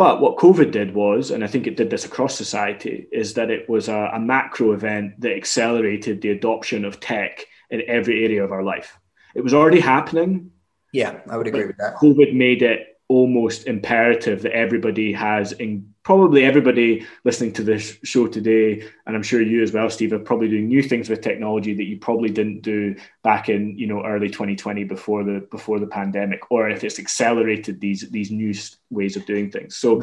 but 0.00 0.22
what 0.22 0.38
COVID 0.38 0.70
did 0.70 0.94
was, 0.94 1.30
and 1.30 1.44
I 1.44 1.46
think 1.46 1.66
it 1.66 1.76
did 1.76 1.90
this 1.90 2.06
across 2.06 2.34
society, 2.34 3.06
is 3.12 3.34
that 3.34 3.50
it 3.50 3.68
was 3.68 3.86
a, 3.86 4.10
a, 4.14 4.18
macro 4.18 4.72
event 4.72 5.20
that 5.20 5.36
accelerated 5.36 6.22
the 6.22 6.30
adoption 6.30 6.86
of 6.86 7.00
tech 7.00 7.44
in 7.68 7.82
every 7.86 8.24
area 8.24 8.42
of 8.42 8.50
our 8.50 8.62
life. 8.62 8.98
It 9.34 9.44
was 9.44 9.52
already 9.52 9.78
happening. 9.78 10.52
Yeah, 10.94 11.20
I 11.28 11.36
would 11.36 11.46
agree 11.46 11.66
with 11.66 11.76
that. 11.76 11.96
COVID 11.96 12.32
made 12.32 12.62
it 12.62 12.98
almost 13.10 13.66
imperative 13.66 14.40
that 14.42 14.52
everybody 14.52 15.12
has 15.12 15.50
in 15.52 15.92
probably 16.04 16.44
everybody 16.44 17.04
listening 17.24 17.52
to 17.52 17.62
this 17.64 17.98
show 18.04 18.28
today 18.28 18.88
and 19.04 19.16
i'm 19.16 19.22
sure 19.22 19.42
you 19.42 19.62
as 19.62 19.72
well 19.72 19.90
steve 19.90 20.12
are 20.12 20.18
probably 20.20 20.48
doing 20.48 20.68
new 20.68 20.80
things 20.80 21.10
with 21.10 21.20
technology 21.20 21.74
that 21.74 21.84
you 21.84 21.98
probably 21.98 22.30
didn't 22.30 22.60
do 22.60 22.94
back 23.24 23.48
in 23.48 23.76
you 23.76 23.86
know 23.88 24.04
early 24.04 24.28
2020 24.28 24.84
before 24.84 25.24
the 25.24 25.46
before 25.50 25.80
the 25.80 25.86
pandemic 25.88 26.40
or 26.50 26.70
if 26.70 26.84
it's 26.84 27.00
accelerated 27.00 27.80
these 27.80 28.08
these 28.10 28.30
new 28.30 28.54
ways 28.90 29.16
of 29.16 29.26
doing 29.26 29.50
things. 29.50 29.76
So 29.76 30.02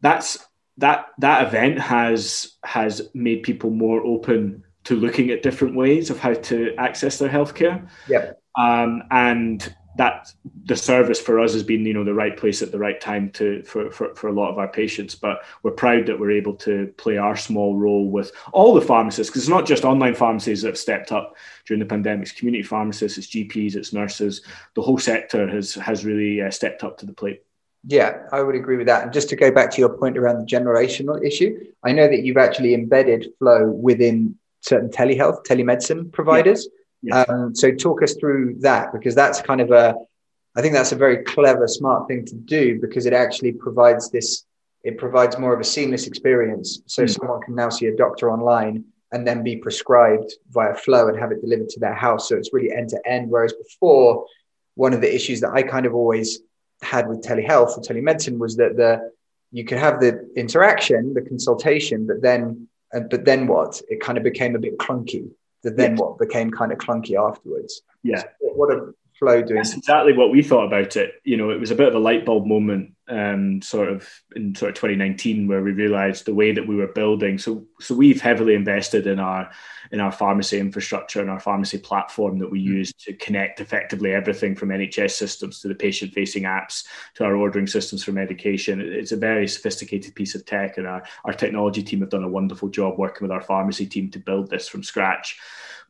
that's 0.00 0.38
that 0.78 1.06
that 1.18 1.48
event 1.48 1.78
has 1.78 2.56
has 2.64 3.10
made 3.14 3.42
people 3.42 3.70
more 3.70 4.04
open 4.04 4.64
to 4.84 4.96
looking 4.96 5.30
at 5.30 5.42
different 5.42 5.74
ways 5.74 6.10
of 6.10 6.18
how 6.18 6.34
to 6.34 6.74
access 6.76 7.18
their 7.18 7.28
healthcare. 7.28 7.88
Yeah 8.08 8.32
um, 8.58 9.02
and 9.10 9.74
that 9.96 10.32
the 10.66 10.76
service 10.76 11.20
for 11.20 11.40
us 11.40 11.52
has 11.52 11.62
been 11.62 11.84
you 11.84 11.92
know 11.92 12.04
the 12.04 12.14
right 12.14 12.36
place 12.36 12.62
at 12.62 12.70
the 12.70 12.78
right 12.78 13.00
time 13.00 13.30
to 13.30 13.62
for, 13.64 13.90
for, 13.90 14.14
for 14.14 14.28
a 14.28 14.32
lot 14.32 14.50
of 14.50 14.58
our 14.58 14.68
patients 14.68 15.14
but 15.14 15.42
we're 15.62 15.70
proud 15.70 16.06
that 16.06 16.18
we're 16.18 16.30
able 16.30 16.54
to 16.54 16.92
play 16.96 17.16
our 17.16 17.36
small 17.36 17.76
role 17.76 18.08
with 18.08 18.32
all 18.52 18.72
the 18.72 18.80
pharmacists 18.80 19.30
because 19.30 19.42
it's 19.42 19.48
not 19.48 19.66
just 19.66 19.84
online 19.84 20.14
pharmacies 20.14 20.62
that 20.62 20.68
have 20.68 20.78
stepped 20.78 21.10
up 21.10 21.36
during 21.66 21.80
the 21.80 21.86
pandemic 21.86 22.22
it's 22.22 22.32
community 22.32 22.62
pharmacists 22.62 23.18
it's 23.18 23.28
gps 23.28 23.74
it's 23.74 23.92
nurses 23.92 24.42
the 24.74 24.82
whole 24.82 24.98
sector 24.98 25.48
has 25.48 25.74
has 25.74 26.04
really 26.04 26.40
uh, 26.40 26.50
stepped 26.50 26.84
up 26.84 26.96
to 26.96 27.06
the 27.06 27.12
plate 27.12 27.42
yeah, 27.86 28.26
I 28.30 28.42
would 28.42 28.54
agree 28.54 28.76
with 28.76 28.88
that. 28.88 29.04
And 29.04 29.12
just 29.12 29.30
to 29.30 29.36
go 29.36 29.50
back 29.50 29.70
to 29.70 29.80
your 29.80 29.88
point 29.88 30.18
around 30.18 30.38
the 30.38 30.44
generational 30.44 31.24
issue, 31.24 31.64
I 31.82 31.92
know 31.92 32.06
that 32.08 32.24
you've 32.24 32.36
actually 32.36 32.74
embedded 32.74 33.32
Phlo 33.40 33.72
within 33.72 34.38
certain 34.60 34.90
telehealth, 34.90 35.46
telemedicine 35.46 36.12
providers. 36.12 36.68
Yeah. 36.70 36.79
Yeah. 37.02 37.22
Um, 37.22 37.54
so 37.54 37.72
talk 37.72 38.02
us 38.02 38.14
through 38.14 38.56
that 38.60 38.92
because 38.92 39.14
that's 39.14 39.40
kind 39.40 39.60
of 39.60 39.70
a, 39.70 39.94
I 40.56 40.62
think 40.62 40.74
that's 40.74 40.92
a 40.92 40.96
very 40.96 41.24
clever, 41.24 41.66
smart 41.66 42.08
thing 42.08 42.24
to 42.26 42.34
do 42.34 42.80
because 42.80 43.06
it 43.06 43.12
actually 43.12 43.52
provides 43.52 44.10
this, 44.10 44.44
it 44.84 44.98
provides 44.98 45.38
more 45.38 45.54
of 45.54 45.60
a 45.60 45.64
seamless 45.64 46.06
experience. 46.06 46.80
So 46.86 47.04
mm. 47.04 47.10
someone 47.10 47.40
can 47.42 47.54
now 47.54 47.70
see 47.70 47.86
a 47.86 47.96
doctor 47.96 48.30
online 48.30 48.84
and 49.12 49.26
then 49.26 49.42
be 49.42 49.56
prescribed 49.56 50.32
via 50.50 50.74
Phlo 50.74 51.08
and 51.08 51.18
have 51.18 51.32
it 51.32 51.40
delivered 51.40 51.68
to 51.70 51.80
their 51.80 51.94
house. 51.94 52.28
So 52.28 52.36
it's 52.36 52.52
really 52.52 52.72
end 52.72 52.90
to 52.90 53.00
end. 53.08 53.30
Whereas 53.30 53.52
before, 53.52 54.26
one 54.74 54.92
of 54.92 55.00
the 55.00 55.12
issues 55.12 55.40
that 55.40 55.52
I 55.52 55.62
kind 55.62 55.86
of 55.86 55.94
always 55.94 56.40
had 56.82 57.08
with 57.08 57.22
telehealth 57.22 57.76
or 57.76 57.82
telemedicine 57.82 58.38
was 58.38 58.56
that 58.56 58.76
the 58.76 59.10
you 59.52 59.64
could 59.64 59.78
have 59.78 59.98
the 60.00 60.30
interaction, 60.36 61.12
the 61.12 61.22
consultation, 61.22 62.06
but 62.06 62.22
then 62.22 62.68
but 62.92 63.24
then 63.24 63.46
what? 63.46 63.80
It 63.88 64.00
kind 64.00 64.16
of 64.16 64.24
became 64.24 64.54
a 64.54 64.58
bit 64.58 64.78
clunky 64.78 65.30
that 65.62 65.76
then 65.76 65.96
what 65.96 66.18
became 66.18 66.50
kind 66.50 66.72
of 66.72 66.78
clunky 66.78 67.16
afterwards. 67.16 67.82
Yeah. 68.02 68.22
What 68.40 68.72
a 68.72 68.94
Phlo 69.20 69.46
doing. 69.46 69.56
That's 69.56 69.76
exactly 69.76 70.14
what 70.14 70.30
we 70.30 70.42
thought 70.42 70.66
about 70.66 70.96
it. 70.96 71.14
You 71.24 71.36
know, 71.36 71.50
it 71.50 71.60
was 71.60 71.70
a 71.70 71.74
bit 71.74 71.88
of 71.88 71.94
a 71.94 71.98
light 71.98 72.24
bulb 72.24 72.46
moment, 72.46 72.94
um, 73.10 73.60
sort 73.60 73.88
of 73.88 74.08
in 74.36 74.54
sort 74.54 74.70
of 74.70 74.74
2019, 74.76 75.48
where 75.48 75.62
we 75.62 75.72
realised 75.72 76.24
the 76.24 76.34
way 76.34 76.52
that 76.52 76.66
we 76.66 76.76
were 76.76 76.86
building. 76.86 77.38
So, 77.38 77.66
so 77.80 77.94
we've 77.94 78.20
heavily 78.20 78.54
invested 78.54 79.06
in 79.06 79.18
our 79.18 79.50
in 79.90 80.00
our 80.00 80.12
pharmacy 80.12 80.58
infrastructure 80.58 81.20
and 81.20 81.28
our 81.28 81.40
pharmacy 81.40 81.78
platform 81.78 82.38
that 82.38 82.50
we 82.50 82.60
mm-hmm. 82.60 82.76
use 82.78 82.92
to 82.92 83.12
connect 83.14 83.60
effectively 83.60 84.14
everything 84.14 84.54
from 84.54 84.68
NHS 84.68 85.10
systems 85.10 85.60
to 85.60 85.68
the 85.68 85.74
patient-facing 85.74 86.44
apps 86.44 86.84
to 87.14 87.24
our 87.24 87.34
ordering 87.34 87.66
systems 87.66 88.04
for 88.04 88.12
medication. 88.12 88.80
It's 88.80 89.12
a 89.12 89.16
very 89.16 89.48
sophisticated 89.48 90.14
piece 90.14 90.34
of 90.34 90.46
tech, 90.46 90.78
and 90.78 90.86
our 90.86 91.02
our 91.24 91.32
technology 91.32 91.82
team 91.82 92.00
have 92.00 92.10
done 92.10 92.24
a 92.24 92.28
wonderful 92.28 92.68
job 92.68 92.98
working 92.98 93.26
with 93.26 93.32
our 93.32 93.42
pharmacy 93.42 93.86
team 93.86 94.10
to 94.12 94.18
build 94.20 94.48
this 94.48 94.68
from 94.68 94.82
scratch. 94.82 95.38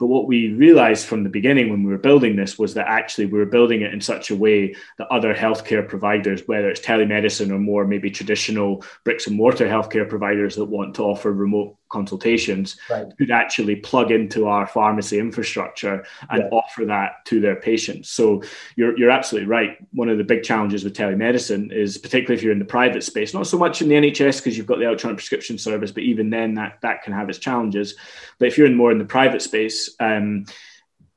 But 0.00 0.06
what 0.06 0.26
we 0.26 0.54
realized 0.54 1.06
from 1.06 1.24
the 1.24 1.28
beginning 1.28 1.68
when 1.68 1.84
we 1.84 1.92
were 1.92 1.98
building 1.98 2.34
this 2.34 2.58
was 2.58 2.72
that 2.72 2.88
actually 2.88 3.26
we 3.26 3.38
were 3.38 3.44
building 3.44 3.82
it 3.82 3.92
in 3.92 4.00
such 4.00 4.30
a 4.30 4.34
way 4.34 4.74
that 4.96 5.06
other 5.08 5.34
healthcare 5.34 5.86
providers, 5.86 6.42
whether 6.46 6.70
it's 6.70 6.80
telemedicine 6.80 7.50
or 7.50 7.58
more 7.58 7.86
maybe 7.86 8.10
traditional 8.10 8.82
bricks 9.04 9.26
and 9.26 9.36
mortar 9.36 9.68
healthcare 9.68 10.08
providers 10.08 10.56
that 10.56 10.64
want 10.64 10.94
to 10.94 11.02
offer 11.02 11.30
remote 11.30 11.76
consultations 11.90 12.76
right. 12.88 13.06
could 13.18 13.30
actually 13.30 13.76
plug 13.76 14.10
into 14.10 14.46
our 14.46 14.66
pharmacy 14.66 15.18
infrastructure 15.18 16.04
and 16.30 16.42
yeah. 16.42 16.48
offer 16.50 16.84
that 16.86 17.24
to 17.26 17.40
their 17.40 17.56
patients. 17.56 18.08
So 18.08 18.42
you're, 18.76 18.96
you're 18.98 19.10
absolutely 19.10 19.48
right. 19.48 19.76
One 19.92 20.08
of 20.08 20.16
the 20.16 20.24
big 20.24 20.42
challenges 20.42 20.84
with 20.84 20.96
telemedicine 20.96 21.72
is 21.72 21.98
particularly 21.98 22.36
if 22.36 22.42
you're 22.42 22.52
in 22.52 22.58
the 22.58 22.64
private 22.64 23.04
space, 23.04 23.34
not 23.34 23.46
so 23.46 23.58
much 23.58 23.82
in 23.82 23.88
the 23.88 23.96
NHS 23.96 24.38
because 24.38 24.56
you've 24.56 24.66
got 24.66 24.78
the 24.78 24.86
electronic 24.86 25.18
prescription 25.18 25.58
service, 25.58 25.90
but 25.90 26.04
even 26.04 26.30
then 26.30 26.54
that, 26.54 26.78
that 26.82 27.02
can 27.02 27.12
have 27.12 27.28
its 27.28 27.38
challenges. 27.38 27.96
But 28.38 28.48
if 28.48 28.56
you're 28.56 28.66
in 28.66 28.76
more 28.76 28.92
in 28.92 28.98
the 28.98 29.04
private 29.04 29.42
space, 29.42 29.94
um, 30.00 30.46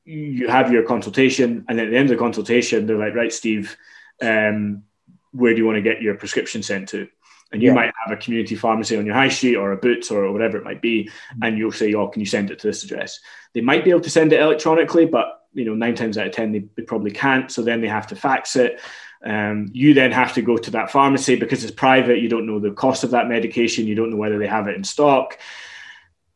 you 0.06 0.50
have 0.50 0.72
your 0.72 0.84
consultation 0.84 1.66
and 1.70 1.80
at 1.80 1.90
the 1.90 1.96
end 1.96 2.10
of 2.10 2.18
the 2.18 2.24
consultation, 2.24 2.86
they're 2.86 2.98
like, 2.98 3.16
right, 3.16 3.32
Steve, 3.32 3.78
um, 4.22 4.84
where 5.32 5.54
do 5.54 5.60
you 5.60 5.66
want 5.66 5.78
to 5.78 5.82
get 5.82 6.02
your 6.02 6.16
prescription 6.16 6.62
sent 6.62 6.90
to? 6.90 7.08
And 7.54 7.62
you 7.62 7.70
yeah. 7.70 7.76
might 7.76 7.94
have 8.06 8.18
a 8.18 8.22
community 8.22 8.56
pharmacy 8.56 8.98
on 8.98 9.06
your 9.06 9.16
high 9.16 9.30
street 9.30 9.56
or 9.56 9.72
a 9.72 9.78
boots 9.78 10.12
or 10.12 10.30
whatever 10.32 10.58
it 10.58 10.66
might 10.66 10.82
be 10.82 11.06
mm-hmm. 11.06 11.44
and 11.44 11.58
you'll 11.58 11.72
say 11.72 11.94
oh 11.94 12.08
can 12.08 12.20
you 12.20 12.26
send 12.26 12.52
it 12.52 12.60
to 12.60 12.68
this 12.68 12.84
address? 12.84 13.20
They 13.54 13.62
might 13.62 13.86
be 13.86 13.92
able 13.92 14.02
to 14.02 14.10
send 14.10 14.34
it 14.34 14.42
electronically 14.42 15.06
but 15.06 15.40
you 15.54 15.64
know 15.64 15.76
nine 15.76 15.96
times 15.96 16.18
out 16.18 16.28
of 16.28 16.34
ten 16.34 16.52
they, 16.52 16.66
they 16.76 16.84
probably 16.84 17.12
can't. 17.12 17.50
So 17.50 17.62
then 17.62 17.80
they 17.80 17.88
have 17.88 18.08
to 18.08 18.16
fax 18.16 18.56
it. 18.56 18.82
Um, 19.24 19.70
you 19.72 19.94
then 19.94 20.12
have 20.12 20.34
to 20.34 20.42
go 20.42 20.58
to 20.58 20.72
that 20.72 20.92
pharmacy 20.92 21.36
because 21.38 21.64
it's 21.64 21.72
private. 21.72 22.20
You 22.20 22.28
don't 22.28 22.46
know 22.46 22.60
the 22.60 22.72
cost 22.72 23.06
of 23.06 23.12
that 23.12 23.30
medication. 23.30 23.88
You 23.88 23.96
don't 23.96 24.10
know 24.10 24.18
whether 24.18 24.38
they 24.38 24.48
have 24.48 24.68
it 24.68 24.76
in 24.76 24.84
stock 24.84 25.40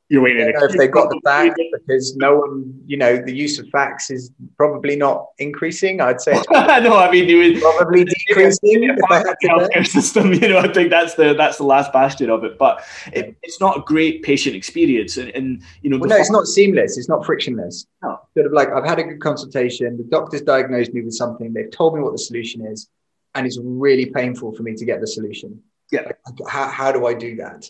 you're 0.10 0.22
waiting. 0.22 0.54
if 0.56 0.72
they 0.78 0.88
got 0.88 1.10
the 1.10 1.20
fax 1.24 1.54
because 1.74 2.16
no 2.16 2.38
one, 2.38 2.82
you 2.86 2.96
know, 2.96 3.18
the 3.18 3.36
use 3.36 3.60
of 3.60 3.68
fax 3.70 4.10
is 4.10 4.32
probably 4.56 4.96
not 4.96 5.28
increasing. 5.38 6.00
I'd 6.00 6.22
say. 6.22 6.32
no, 6.52 6.96
I 6.96 7.12
mean, 7.12 7.28
would 7.38 7.62
probably 7.62 8.06
decreasing. 8.28 8.88
The 8.88 9.36
healthcare 9.44 9.86
system, 9.86 10.34
you 10.42 10.48
know, 10.48 10.60
I 10.60 10.72
think 10.72 10.92
that's 10.92 11.16
the 11.16 11.34
that's 11.34 11.58
the 11.58 11.66
last 11.66 11.92
bastion 11.92 12.30
of 12.30 12.46
it. 12.46 12.58
But 12.58 12.86
it, 13.12 13.36
it's 13.44 13.60
not 13.60 13.78
a 13.78 13.82
great 13.82 14.24
patient 14.24 14.56
experience, 14.56 15.18
and, 15.18 15.30
and 15.32 15.62
you 15.82 15.90
know, 15.90 15.98
well, 15.98 16.10
no, 16.10 16.16
it's 16.16 16.32
not 16.32 16.48
seamless. 16.48 16.98
It's 16.98 17.10
not 17.10 17.26
frictionless. 17.26 17.86
No. 18.02 18.22
Sort 18.34 18.46
of 18.46 18.54
like 18.54 18.70
I've 18.70 18.86
had 18.86 19.00
a 19.00 19.04
good 19.04 19.20
consultation. 19.20 19.98
The 19.98 20.04
doctor's 20.06 20.42
diagnosed 20.42 20.94
me 20.94 21.02
with 21.02 21.16
something. 21.16 21.52
They've 21.52 21.72
told 21.72 21.96
me 21.96 22.02
what 22.02 22.14
the 22.14 22.20
solution 22.20 22.66
is, 22.66 22.88
and 23.36 23.46
it's 23.46 23.60
really 23.62 24.06
painful 24.06 24.56
for 24.56 24.64
me 24.64 24.74
to 24.76 24.86
get 24.86 25.02
the 25.02 25.08
solution. 25.08 25.62
Yeah. 25.92 26.04
Like, 26.06 26.16
how, 26.48 26.68
how 26.70 26.92
do 26.94 27.06
I 27.08 27.14
do 27.14 27.36
that? 27.38 27.70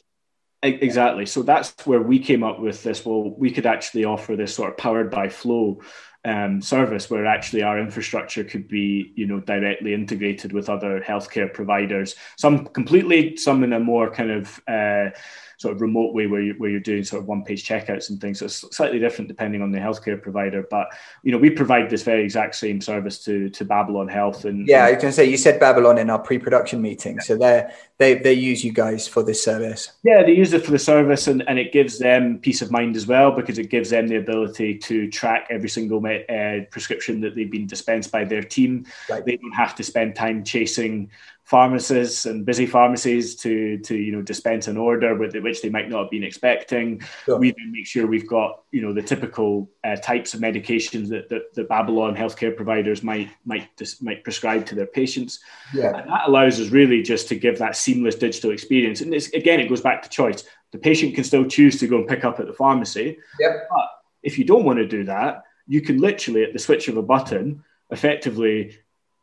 Exactly. 0.64 1.26
So 1.28 1.44
that's 1.44 1.74
where 1.86 2.02
we 2.02 2.18
came 2.20 2.44
up 2.44 2.60
with 2.60 2.82
this. 2.82 3.06
Well, 3.06 3.30
we 3.38 3.52
could 3.52 3.68
actually 3.68 4.06
offer 4.06 4.36
this 4.36 4.56
sort 4.56 4.72
of 4.72 4.78
powered 4.78 5.12
by 5.12 5.28
Phlo 5.28 5.84
um, 6.26 6.62
service 6.62 7.10
where 7.10 7.28
actually 7.28 7.62
our 7.62 7.80
infrastructure 7.80 8.44
could 8.44 8.68
be, 8.68 9.14
you 9.16 9.28
know, 9.28 9.40
directly 9.40 9.94
integrated 9.94 10.54
with 10.54 10.68
other 10.68 11.00
healthcare 11.00 11.54
providers. 11.54 12.16
Some 12.38 12.66
completely, 12.66 13.38
some 13.38 13.64
in 13.64 13.72
a 13.72 13.80
more 13.80 14.10
kind 14.10 14.32
of 14.32 14.62
uh, 14.68 15.12
sort 15.58 15.74
of 15.76 15.82
remote 15.82 16.14
way 16.14 16.28
where, 16.28 16.42
you, 16.42 16.54
where 16.60 16.70
you're 16.70 16.80
doing 16.80 17.04
sort 17.04 17.22
of 17.22 17.28
one 17.28 17.44
page 17.44 17.68
checkouts 17.68 18.10
and 18.10 18.22
things. 18.22 18.40
So 18.40 18.46
it's 18.46 18.76
slightly 18.76 19.00
different 19.00 19.28
depending 19.28 19.64
on 19.64 19.72
the 19.72 19.80
healthcare 19.80 20.22
provider. 20.22 20.68
But, 20.70 20.88
you 21.24 21.32
know, 21.32 21.40
we 21.40 21.50
provide 21.50 21.90
this 21.90 22.04
very 22.04 22.24
exact 22.24 22.56
same 22.56 22.80
service 22.80 23.24
to, 23.26 23.50
to 23.50 23.66
Babylon 23.66 24.08
Health. 24.08 24.46
And 24.46 24.68
yeah, 24.68 24.86
I 24.86 24.92
was 24.92 25.02
going 25.02 25.10
to 25.10 25.14
say, 25.14 25.26
you 25.26 25.38
said 25.38 25.60
Babylon 25.60 25.98
in 25.98 26.12
our 26.12 26.20
pre 26.20 26.38
production 26.38 26.80
meeting. 26.80 27.20
So 27.20 27.36
they 27.36 27.66
they 27.98 28.14
they 28.16 28.34
use 28.34 28.64
you 28.64 28.72
guys 28.72 29.08
for 29.08 29.24
this 29.24 29.44
service. 29.44 29.94
Yeah, 30.04 30.22
they 30.22 30.34
use 30.34 30.54
it 30.54 30.64
for 30.64 30.72
the 30.72 30.80
service 30.80 31.26
and, 31.28 31.44
and 31.48 31.58
it 31.58 31.74
gives 31.74 31.98
them 31.98 32.38
peace 32.38 32.62
of 32.62 32.72
mind 32.72 32.96
as 32.96 33.08
well 33.08 33.32
because 33.32 33.58
it 33.58 33.72
gives 33.72 33.90
them 33.90 34.08
the 34.08 34.18
ability 34.18 34.78
to 34.78 35.10
track 35.10 35.48
every 35.50 35.70
single 35.70 36.06
uh, 36.06 36.66
prescription 36.70 37.20
that 37.22 37.36
they've 37.36 37.50
been 37.50 37.66
dispensed 37.66 38.12
by 38.12 38.24
their 38.24 38.44
team. 38.44 38.86
Right. 39.10 39.26
They 39.26 39.38
don't 39.38 39.56
have 39.56 39.74
to 39.76 39.84
spend 39.84 40.16
time 40.16 40.44
chasing 40.44 41.10
pharmacists 41.48 42.26
and 42.26 42.46
busy 42.46 42.66
pharmacies 42.66 43.34
to 43.34 43.78
to 43.78 43.96
you 43.96 44.12
know 44.12 44.22
dispense 44.22 44.68
an 44.68 44.76
order 44.76 45.16
with 45.16 45.34
which 45.38 45.62
they 45.62 45.70
might 45.70 45.90
not 45.90 46.02
have 46.02 46.12
been 46.12 46.24
expecting. 46.24 47.02
Sure. 47.24 47.40
We 47.40 47.52
then 47.52 47.72
make 47.72 47.88
sure 47.88 48.06
we've 48.06 48.28
got 48.28 48.64
you 48.72 48.82
know 48.82 48.94
the 48.94 49.02
typical 49.02 49.70
uh, 49.86 49.96
types 49.96 50.34
of 50.34 50.42
medications 50.42 51.08
that, 51.08 51.30
that 51.30 51.54
the 51.54 51.64
Babylon 51.64 52.18
healthcare 52.18 52.54
providers 52.54 53.02
might 53.02 53.30
might 53.46 53.70
dis- 53.78 54.02
might 54.02 54.26
prescribe 54.26 54.66
to 54.66 54.76
their 54.76 54.88
patients. 54.88 55.40
Yeah. 55.74 55.96
And 55.96 56.10
that 56.10 56.28
allows 56.28 56.60
us 56.60 56.68
really 56.70 57.02
just 57.02 57.30
to 57.30 57.36
give 57.36 57.58
that 57.60 57.78
seamless 57.78 58.16
digital 58.16 58.52
experience. 58.52 59.00
And 59.00 59.14
again, 59.34 59.62
it 59.62 59.70
goes 59.70 59.82
back 59.82 60.02
to 60.02 60.10
choice. 60.10 60.44
The 60.74 60.80
patient 60.80 61.16
can 61.16 61.24
still 61.24 61.46
choose 61.46 61.80
to 61.80 61.88
go 61.88 61.96
and 62.00 62.08
pick 62.08 62.26
up 62.26 62.42
at 62.42 62.48
the 62.48 62.54
pharmacy. 62.54 63.20
Yep. 63.40 63.68
But 63.70 63.88
if 64.22 64.38
you 64.38 64.44
don't 64.44 64.66
want 64.66 64.80
to 64.80 64.88
do 64.88 65.06
that, 65.06 65.44
you 65.66 65.80
can 65.80 66.00
literally 66.00 66.44
at 66.44 66.52
the 66.52 66.60
switch 66.60 66.90
of 66.90 66.98
a 66.98 67.02
button 67.02 67.64
effectively 67.90 68.78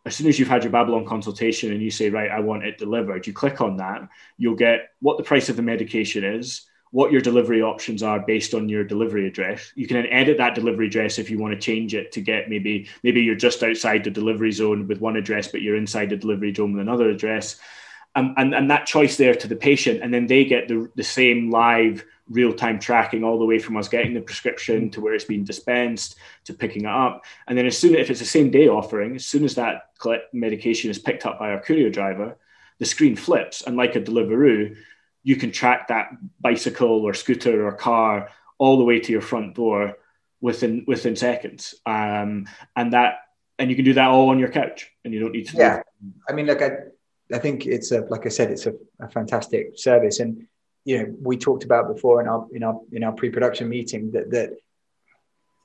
as 0.04 0.14
soon 0.14 0.26
as 0.26 0.38
you've 0.38 0.48
had 0.48 0.62
your 0.62 0.72
Babylon 0.72 1.06
consultation 1.06 1.72
and 1.72 1.82
you 1.82 1.90
say, 1.90 2.10
right, 2.10 2.30
I 2.30 2.40
want 2.40 2.64
it 2.64 2.78
delivered, 2.78 3.26
you 3.26 3.32
click 3.32 3.60
on 3.60 3.78
that, 3.78 4.08
you'll 4.36 4.54
get 4.54 4.90
what 5.00 5.16
the 5.16 5.24
price 5.24 5.48
of 5.48 5.56
the 5.56 5.62
medication 5.62 6.24
is, 6.24 6.66
what 6.90 7.10
your 7.10 7.22
delivery 7.22 7.62
options 7.62 8.02
are 8.02 8.20
based 8.20 8.54
on 8.54 8.68
your 8.68 8.84
delivery 8.84 9.26
address. 9.26 9.72
You 9.74 9.86
can 9.86 9.96
then 9.96 10.12
edit 10.12 10.38
that 10.38 10.54
delivery 10.54 10.86
address 10.86 11.18
if 11.18 11.30
you 11.30 11.38
want 11.38 11.54
to 11.54 11.60
change 11.60 11.94
it 11.94 12.12
to 12.12 12.20
get 12.20 12.48
maybe 12.48 12.88
maybe 13.02 13.22
you're 13.22 13.34
just 13.34 13.62
outside 13.62 14.04
the 14.04 14.10
delivery 14.10 14.52
zone 14.52 14.86
with 14.86 15.00
one 15.00 15.16
address, 15.16 15.48
but 15.48 15.62
you're 15.62 15.76
inside 15.76 16.10
the 16.10 16.16
delivery 16.16 16.54
zone 16.54 16.74
with 16.74 16.82
another 16.82 17.08
address. 17.08 17.58
Um, 18.14 18.34
and, 18.36 18.54
and 18.54 18.70
that 18.70 18.86
choice 18.86 19.16
there 19.16 19.34
to 19.34 19.48
the 19.48 19.56
patient, 19.56 20.02
and 20.04 20.14
then 20.14 20.28
they 20.28 20.44
get 20.44 20.68
the, 20.68 20.88
the 20.94 21.02
same 21.02 21.50
live 21.50 22.04
real-time 22.30 22.78
tracking 22.78 23.22
all 23.22 23.38
the 23.38 23.44
way 23.44 23.58
from 23.58 23.76
us 23.76 23.88
getting 23.88 24.14
the 24.14 24.20
prescription 24.20 24.90
to 24.90 25.00
where 25.00 25.14
it's 25.14 25.24
being 25.24 25.44
dispensed 25.44 26.16
to 26.44 26.54
picking 26.54 26.84
it 26.84 26.90
up. 26.90 27.24
And 27.46 27.56
then 27.56 27.66
as 27.66 27.76
soon 27.76 27.94
as 27.94 28.00
if 28.00 28.10
it's 28.10 28.20
the 28.20 28.26
same 28.26 28.50
day 28.50 28.68
offering 28.68 29.16
as 29.16 29.26
soon 29.26 29.44
as 29.44 29.54
that 29.56 29.90
medication 30.32 30.90
is 30.90 30.98
picked 30.98 31.26
up 31.26 31.38
by 31.38 31.50
our 31.50 31.60
courier 31.60 31.90
driver 31.90 32.36
the 32.78 32.84
screen 32.86 33.14
flips. 33.14 33.62
And 33.62 33.76
like 33.76 33.94
a 33.96 34.00
deliveroo 34.00 34.76
you 35.22 35.36
can 35.36 35.50
track 35.50 35.88
that 35.88 36.10
bicycle 36.40 37.02
or 37.02 37.14
scooter 37.14 37.66
or 37.66 37.72
car 37.72 38.30
all 38.58 38.76
the 38.78 38.84
way 38.84 39.00
to 39.00 39.12
your 39.12 39.22
front 39.22 39.54
door 39.54 39.96
within 40.40 40.84
within 40.86 41.16
seconds. 41.16 41.74
Um, 41.86 42.46
and 42.76 42.92
that 42.92 43.20
and 43.58 43.70
you 43.70 43.76
can 43.76 43.84
do 43.84 43.94
that 43.94 44.08
all 44.08 44.30
on 44.30 44.38
your 44.38 44.50
couch 44.50 44.90
and 45.04 45.14
you 45.14 45.20
don't 45.20 45.32
need 45.32 45.48
to 45.48 45.56
yeah. 45.56 45.80
i 46.28 46.32
mean 46.32 46.46
look 46.46 46.60
i 46.60 46.70
i 47.32 47.38
think 47.38 47.66
it's 47.66 47.92
a 47.92 48.00
like 48.10 48.26
i 48.26 48.28
said 48.28 48.50
it's 48.50 48.66
a, 48.66 48.74
a 49.00 49.08
fantastic 49.08 49.78
service. 49.78 50.20
And 50.20 50.46
you 50.84 50.98
know 50.98 51.14
we 51.20 51.36
talked 51.36 51.64
about 51.64 51.92
before 51.92 52.20
in 52.20 52.28
our 52.28 52.46
in 52.52 52.62
our 52.62 52.80
in 52.92 53.04
our 53.04 53.12
pre-production 53.12 53.68
meeting 53.68 54.12
that 54.12 54.30
that 54.30 54.50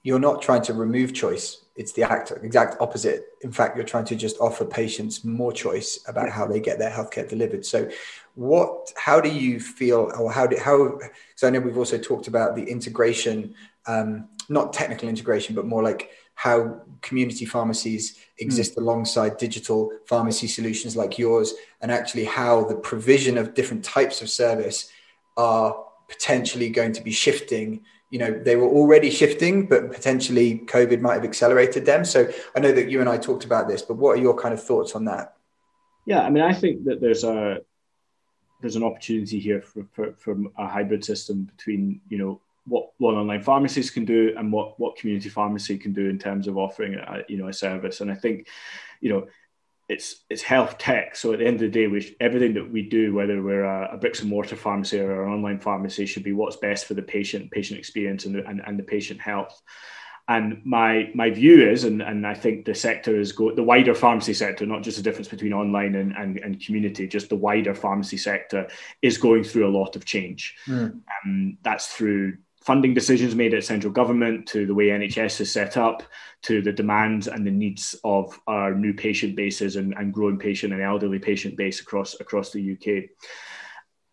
you're 0.04 0.20
not 0.20 0.42
trying 0.42 0.62
to 0.62 0.74
remove 0.74 1.14
choice 1.14 1.62
it's 1.80 1.94
the 1.94 2.04
act, 2.04 2.34
exact 2.44 2.76
opposite. 2.82 3.28
In 3.42 3.54
fact, 3.54 3.78
you're 3.78 3.86
trying 3.86 4.04
to 4.06 4.16
just 4.18 4.38
offer 4.42 4.66
patients 4.66 5.24
more 5.24 5.54
choice 5.54 6.04
about 6.10 6.30
how 6.30 6.46
they 6.46 6.60
get 6.60 6.78
their 6.78 6.92
healthcare 6.92 7.28
delivered. 7.28 7.66
So, 7.66 7.90
what, 8.36 8.92
how 8.98 9.22
do 9.22 9.30
you 9.30 9.62
feel, 9.62 10.12
or 10.20 10.30
how 10.30 10.46
do, 10.46 10.58
how, 10.58 11.00
so 11.38 11.48
I 11.48 11.52
know 11.52 11.62
we've 11.62 11.78
also 11.78 11.98
talked 11.98 12.28
about 12.28 12.58
the 12.58 12.66
integration, 12.66 13.56
um, 13.88 14.28
not 14.50 14.74
technical 14.74 15.08
integration, 15.08 15.56
but 15.56 15.66
more 15.66 15.82
like 15.82 16.12
how 16.36 16.82
community 17.02 17.46
pharmacies 17.46 18.20
exist 18.40 18.76
mm. 18.76 18.82
alongside 18.82 19.38
digital 19.38 19.90
pharmacy 20.06 20.48
solutions 20.48 20.98
like 20.98 21.18
yours, 21.18 21.54
and 21.80 21.94
actually 21.94 22.26
how 22.26 22.66
the 22.66 22.76
provision 22.76 23.38
of 23.38 23.54
different 23.54 23.86
types 23.86 24.22
of 24.22 24.30
service 24.30 24.90
are 25.40 25.86
potentially 26.10 26.70
going 26.70 26.92
to 26.94 27.02
be 27.02 27.12
shifting. 27.12 27.82
You 28.12 28.20
know 28.20 28.32
they 28.32 28.56
were 28.56 28.68
already 28.68 29.10
shifting 29.10 29.68
but 29.68 29.92
potentially 29.92 30.64
covid 30.66 31.00
might 31.00 31.14
have 31.14 31.24
accelerated 31.24 31.86
them. 31.86 32.04
So 32.04 32.28
i 32.56 32.60
know 32.60 32.72
that 32.72 32.90
you 32.90 33.00
and 33.00 33.10
i 33.10 33.18
talked 33.18 33.46
about 33.46 33.68
this 33.68 33.82
but 33.82 33.98
what 33.98 34.18
are 34.18 34.22
your 34.22 34.38
kind 34.38 34.54
of 34.54 34.62
thoughts 34.64 34.96
on 34.96 35.06
that? 35.06 35.36
Yeah 36.06 36.22
i 36.22 36.30
mean 36.30 36.44
i 36.44 36.54
think 36.54 36.86
that 36.86 37.00
there's 37.02 37.24
a 37.24 37.60
there's 38.62 38.76
an 38.76 38.84
opportunity 38.84 39.40
here 39.40 39.62
for, 39.62 39.86
for, 39.94 40.14
for 40.18 40.32
a 40.58 40.68
hybrid 40.68 41.06
system 41.06 41.44
between 41.44 42.02
you 42.10 42.18
know 42.18 42.42
what 42.66 42.92
what 42.98 43.16
online 43.16 43.42
pharmacies 43.42 43.90
can 43.90 44.06
do 44.06 44.34
and 44.38 44.52
what 44.52 44.80
what 44.80 44.98
community 44.98 45.30
pharmacy 45.30 45.78
can 45.78 45.94
do 45.94 46.10
in 46.10 46.20
terms 46.20 46.48
of 46.48 46.58
offering 46.58 46.96
a, 46.96 47.24
you 47.28 47.38
know 47.38 47.48
a 47.48 47.54
service. 47.54 48.02
And 48.02 48.12
i 48.12 48.16
think 48.16 48.48
you 49.02 49.10
know 49.12 49.28
it's 49.90 50.24
it's 50.30 50.44
health 50.44 50.78
tech. 50.78 51.16
So 51.16 51.34
at 51.34 51.40
the 51.40 51.48
end 51.48 51.56
of 51.56 51.62
the 51.62 51.68
day, 51.68 51.88
we 51.88 52.16
everything 52.20 52.54
that 52.54 52.72
we 52.72 52.84
do, 52.84 53.14
whether 53.14 53.42
we're 53.42 53.64
a, 53.64 53.96
a, 53.96 53.98
bricks 53.98 54.22
and 54.22 54.30
mortar 54.30 54.56
pharmacy 54.56 55.00
or 55.00 55.24
an 55.24 55.34
online 55.34 55.60
pharmacy, 55.60 56.06
should 56.06 56.24
be 56.24 56.32
what's 56.32 56.58
best 56.58 56.86
for 56.86 56.94
the 56.94 57.02
patient, 57.02 57.50
patient 57.52 57.80
experience, 57.80 58.26
and 58.26 58.36
the, 58.36 58.46
and, 58.46 58.62
and 58.66 58.78
the 58.78 58.84
patient 58.84 59.20
health. 59.20 59.60
And 60.28 60.62
my 60.64 61.10
my 61.16 61.32
view 61.32 61.68
is, 61.68 61.86
and, 61.86 62.04
and 62.04 62.28
I 62.28 62.36
think 62.36 62.66
the 62.66 62.76
sector 62.76 63.20
is 63.20 63.32
go 63.32 63.56
the 63.56 63.64
wider 63.64 63.96
pharmacy 63.96 64.36
sector, 64.36 64.68
not 64.68 64.84
just 64.84 64.98
the 64.98 65.04
difference 65.04 65.28
between 65.28 65.54
online 65.54 65.96
and, 65.96 66.16
and, 66.16 66.38
and 66.38 66.64
community, 66.64 67.08
just 67.08 67.30
the 67.30 67.36
wider 67.36 67.74
pharmacy 67.74 68.18
sector 68.18 68.68
is 69.02 69.18
going 69.18 69.44
through 69.44 69.68
a 69.68 69.76
lot 69.76 69.96
of 69.96 70.06
change. 70.06 70.56
Mm. 70.68 71.02
Um, 71.26 71.58
that's 71.64 71.88
through 71.88 72.38
funding 72.62 72.94
decisions 72.94 73.36
made 73.36 73.54
at 73.54 73.64
central 73.64 73.92
government 73.92 74.48
to 74.48 74.66
the 74.66 74.74
way 74.74 74.88
NHS 74.88 75.42
is 75.42 75.52
set 75.52 75.78
up 75.78 76.04
to 76.44 76.62
the 76.62 76.72
demands 76.72 77.28
and 77.28 77.46
the 77.46 77.52
needs 77.52 77.96
of 78.04 78.40
our 78.48 78.76
new 78.76 78.94
patient 78.94 79.36
bases 79.36 79.76
and, 79.76 79.94
and 79.94 80.14
growing 80.14 80.38
patient 80.38 80.74
and 80.74 80.82
elderly 80.82 81.20
patient 81.20 81.56
base 81.56 81.80
across 81.80 82.20
across 82.20 82.52
the 82.52 82.74
UK 82.74 83.10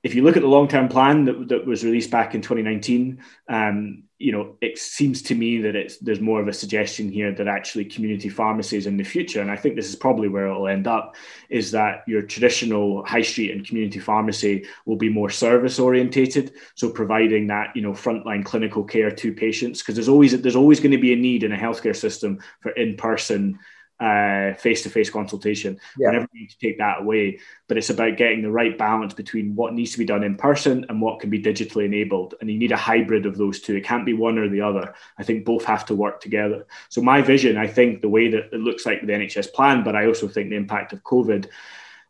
if 0.07 0.15
you 0.15 0.23
look 0.23 0.37
at 0.37 0.43
the 0.43 0.49
long-term 0.49 0.87
plan 0.87 1.25
that, 1.25 1.49
that 1.49 1.67
was 1.67 1.85
released 1.85 2.13
back 2.13 2.33
in 2.33 2.41
2019, 2.41 3.19
um, 3.49 4.05
you 4.19 4.31
know, 4.31 4.55
it 4.61 4.79
seems 4.79 5.21
to 5.21 5.35
me 5.35 5.61
that 5.61 5.75
it's 5.75 5.99
there's 5.99 6.21
more 6.21 6.41
of 6.41 6.47
a 6.47 6.53
suggestion 6.53 7.11
here 7.11 7.33
that 7.33 7.49
actually 7.49 7.85
community 7.85 8.29
pharmacies 8.29 8.87
in 8.87 8.97
the 8.97 9.03
future, 9.03 9.41
and 9.41 9.51
I 9.51 9.57
think 9.57 9.75
this 9.75 9.89
is 9.89 9.97
probably 9.97 10.29
where 10.29 10.47
it'll 10.47 10.69
end 10.69 10.87
up, 10.87 11.17
is 11.51 11.73
that 11.73 12.05
your 12.07 12.23
traditional 12.23 13.05
high 13.05 13.21
street 13.21 13.51
and 13.51 13.67
community 13.67 13.99
pharmacy 13.99 14.65
will 14.87 14.97
be 14.97 15.09
more 15.09 15.29
service 15.29 15.81
orientated, 15.81 16.53
so 16.77 16.89
providing 16.89 17.49
that 17.49 17.75
you 17.75 17.83
know 17.83 17.93
frontline 17.93 18.45
clinical 18.45 18.85
care 18.85 19.11
to 19.11 19.35
patients, 19.35 19.83
because 19.83 19.97
there's 19.97 20.09
always 20.09 20.41
there's 20.41 20.57
always 20.57 20.79
going 20.79 20.93
to 20.93 20.99
be 20.99 21.13
a 21.13 21.17
need 21.17 21.43
in 21.43 21.53
a 21.53 21.59
healthcare 21.59 21.97
system 21.97 22.39
for 22.61 22.71
in-person 22.71 23.59
uh, 24.01 24.55
face-to-face 24.55 25.11
consultation. 25.11 25.81
Yeah. 25.99 26.09
whenever 26.09 26.29
you 26.33 26.41
need 26.43 26.51
to 26.51 26.59
take 26.59 26.79
that 26.79 27.01
away. 27.01 27.39
But 27.69 27.79
it's 27.79 27.91
about 27.91 28.17
getting 28.17 28.43
the 28.43 28.51
right 28.51 28.77
balance 28.77 29.15
between 29.15 29.55
what 29.55 29.75
needs 29.75 29.93
to 29.93 29.99
be 29.99 30.05
done 30.05 30.23
in 30.23 30.37
person 30.37 30.87
and 30.89 31.01
what 31.01 31.21
can 31.21 31.31
be 31.31 31.43
digitally 31.43 31.87
enabled. 31.87 32.35
And 32.41 32.51
you 32.51 32.59
need 32.59 32.73
a 32.73 32.77
hybrid 32.77 33.27
of 33.27 33.37
those 33.37 33.61
two. 33.61 33.77
It 33.77 33.85
can't 33.85 34.07
be 34.07 34.13
one 34.13 34.39
or 34.39 34.49
the 34.49 34.61
other. 34.61 34.95
I 35.19 35.23
think 35.23 35.45
both 35.45 35.65
have 35.65 35.87
to 35.87 35.95
work 35.95 36.21
together. 36.21 36.67
So 36.89 37.01
my 37.03 37.23
vision 37.23 37.57
i 37.57 37.67
think 37.67 38.01
the 38.01 38.09
way 38.09 38.29
that 38.29 38.53
it 38.53 38.61
looks 38.61 38.87
like 38.87 39.01
the 39.01 39.13
nhs 39.13 39.53
plan 39.53 39.85
but 39.85 39.97
i 39.97 40.07
also 40.07 40.27
think 40.29 40.51
the 40.51 40.57
impact 40.57 40.93
of 40.93 41.03
covid 41.03 41.49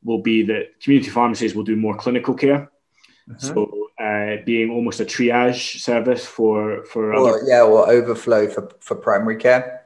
will 0.05 0.22
be 0.22 0.45
that 0.45 0.80
community 0.80 1.11
pharmacies 1.11 1.55
will 1.55 1.64
do 1.64 1.76
more 1.76 1.97
clinical 1.97 2.34
care. 2.34 2.70
Uh-huh. 3.28 3.39
So 3.39 3.89
uh, 3.99 4.37
being 4.45 4.70
almost 4.70 5.01
a 5.01 5.05
triage 5.05 5.80
service 5.80 6.24
for 6.24 6.84
for 6.84 7.12
or, 7.12 7.28
other- 7.28 7.45
yeah, 7.47 7.62
or 7.62 7.91
overflow 7.91 8.47
for, 8.49 8.70
for 8.80 8.95
primary 8.95 9.37
care 9.37 9.86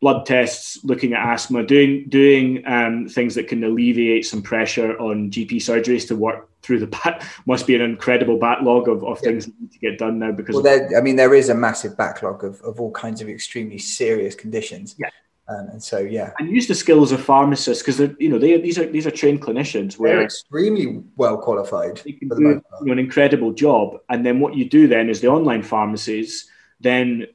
blood 0.00 0.26
tests, 0.26 0.84
looking 0.84 1.14
at 1.14 1.26
asthma, 1.26 1.64
doing 1.64 2.08
doing 2.08 2.62
um, 2.66 3.08
things 3.08 3.34
that 3.34 3.48
can 3.48 3.64
alleviate 3.64 4.26
some 4.26 4.42
pressure 4.42 4.98
on 4.98 5.30
GP 5.30 5.56
surgeries 5.56 6.06
to 6.08 6.16
work 6.16 6.48
through 6.62 6.80
the 6.80 6.86
back. 6.86 7.22
Must 7.46 7.66
be 7.66 7.74
an 7.74 7.82
incredible 7.82 8.38
backlog 8.38 8.88
of, 8.88 9.04
of 9.04 9.18
yeah. 9.22 9.30
things 9.30 9.46
that 9.46 9.54
need 9.60 9.72
to 9.72 9.78
get 9.78 9.98
done 9.98 10.18
now 10.18 10.32
because. 10.32 10.54
Well, 10.54 10.62
there, 10.62 10.90
I 10.96 11.00
mean, 11.00 11.16
there 11.16 11.34
is 11.34 11.48
a 11.48 11.54
massive 11.54 11.96
backlog 11.96 12.44
of, 12.44 12.60
of 12.62 12.80
all 12.80 12.90
kinds 12.92 13.20
of 13.20 13.28
extremely 13.28 13.78
serious 13.78 14.34
conditions. 14.34 14.96
Yeah. 14.98 15.08
Um, 15.48 15.68
and 15.68 15.82
so, 15.82 15.98
yeah, 15.98 16.32
and 16.40 16.50
use 16.50 16.66
the 16.66 16.74
skills 16.74 17.12
of 17.12 17.22
pharmacists 17.22 17.80
because 17.80 17.98
they're, 17.98 18.16
you 18.18 18.28
know, 18.28 18.36
they 18.36 18.60
these 18.60 18.78
are 18.80 18.86
these 18.86 19.06
are 19.06 19.12
trained 19.12 19.40
clinicians. 19.40 19.96
Where 19.96 20.16
they're 20.16 20.24
extremely 20.24 21.04
well 21.14 21.38
qualified. 21.38 21.98
They 22.04 22.12
can 22.12 22.28
do 22.28 22.36
you 22.42 22.62
know, 22.82 22.92
an 22.92 22.98
incredible 22.98 23.52
job, 23.52 23.98
and 24.08 24.26
then 24.26 24.40
what 24.40 24.56
you 24.56 24.68
do 24.68 24.88
then 24.88 25.08
is 25.08 25.20
the 25.20 25.28
online 25.28 25.62
pharmacies 25.62 26.50
then 26.80 27.26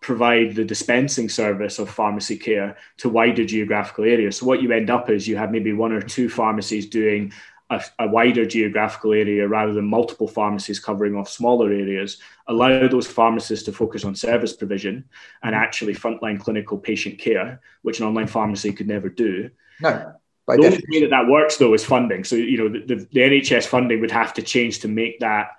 provide 0.00 0.54
the 0.54 0.64
dispensing 0.64 1.28
service 1.28 1.78
of 1.78 1.90
pharmacy 1.90 2.36
care 2.36 2.76
to 2.96 3.08
wider 3.08 3.44
geographical 3.44 4.04
areas. 4.04 4.38
So 4.38 4.46
what 4.46 4.62
you 4.62 4.72
end 4.72 4.90
up 4.90 5.10
is 5.10 5.28
you 5.28 5.36
have 5.36 5.52
maybe 5.52 5.72
one 5.72 5.92
or 5.92 6.00
two 6.00 6.28
pharmacies 6.28 6.88
doing 6.88 7.32
a, 7.68 7.82
a, 8.00 8.08
wider 8.08 8.44
geographical 8.44 9.12
area 9.12 9.46
rather 9.46 9.72
than 9.72 9.84
multiple 9.84 10.26
pharmacies 10.26 10.80
covering 10.80 11.14
off 11.14 11.28
smaller 11.28 11.70
areas, 11.70 12.18
allow 12.48 12.88
those 12.88 13.06
pharmacists 13.06 13.64
to 13.66 13.72
focus 13.72 14.04
on 14.04 14.16
service 14.16 14.54
provision 14.54 15.04
and 15.42 15.54
mm-hmm. 15.54 15.62
actually 15.62 15.94
frontline 15.94 16.40
clinical 16.40 16.78
patient 16.78 17.18
care, 17.18 17.60
which 17.82 18.00
an 18.00 18.06
online 18.06 18.26
pharmacy 18.26 18.72
could 18.72 18.88
never 18.88 19.08
do. 19.08 19.50
No. 19.80 20.14
the 20.46 20.66
only 20.66 20.84
way 20.90 21.00
that 21.02 21.10
that 21.10 21.28
works 21.28 21.58
though 21.58 21.74
is 21.74 21.84
funding. 21.84 22.24
So 22.24 22.34
you 22.34 22.58
know 22.58 22.68
the, 22.68 22.94
the, 22.94 23.08
the 23.12 23.20
NHS 23.20 23.66
funding 23.66 24.00
would 24.00 24.10
have 24.10 24.34
to 24.34 24.42
change 24.42 24.80
to 24.80 24.88
make 24.88 25.20
that 25.20 25.52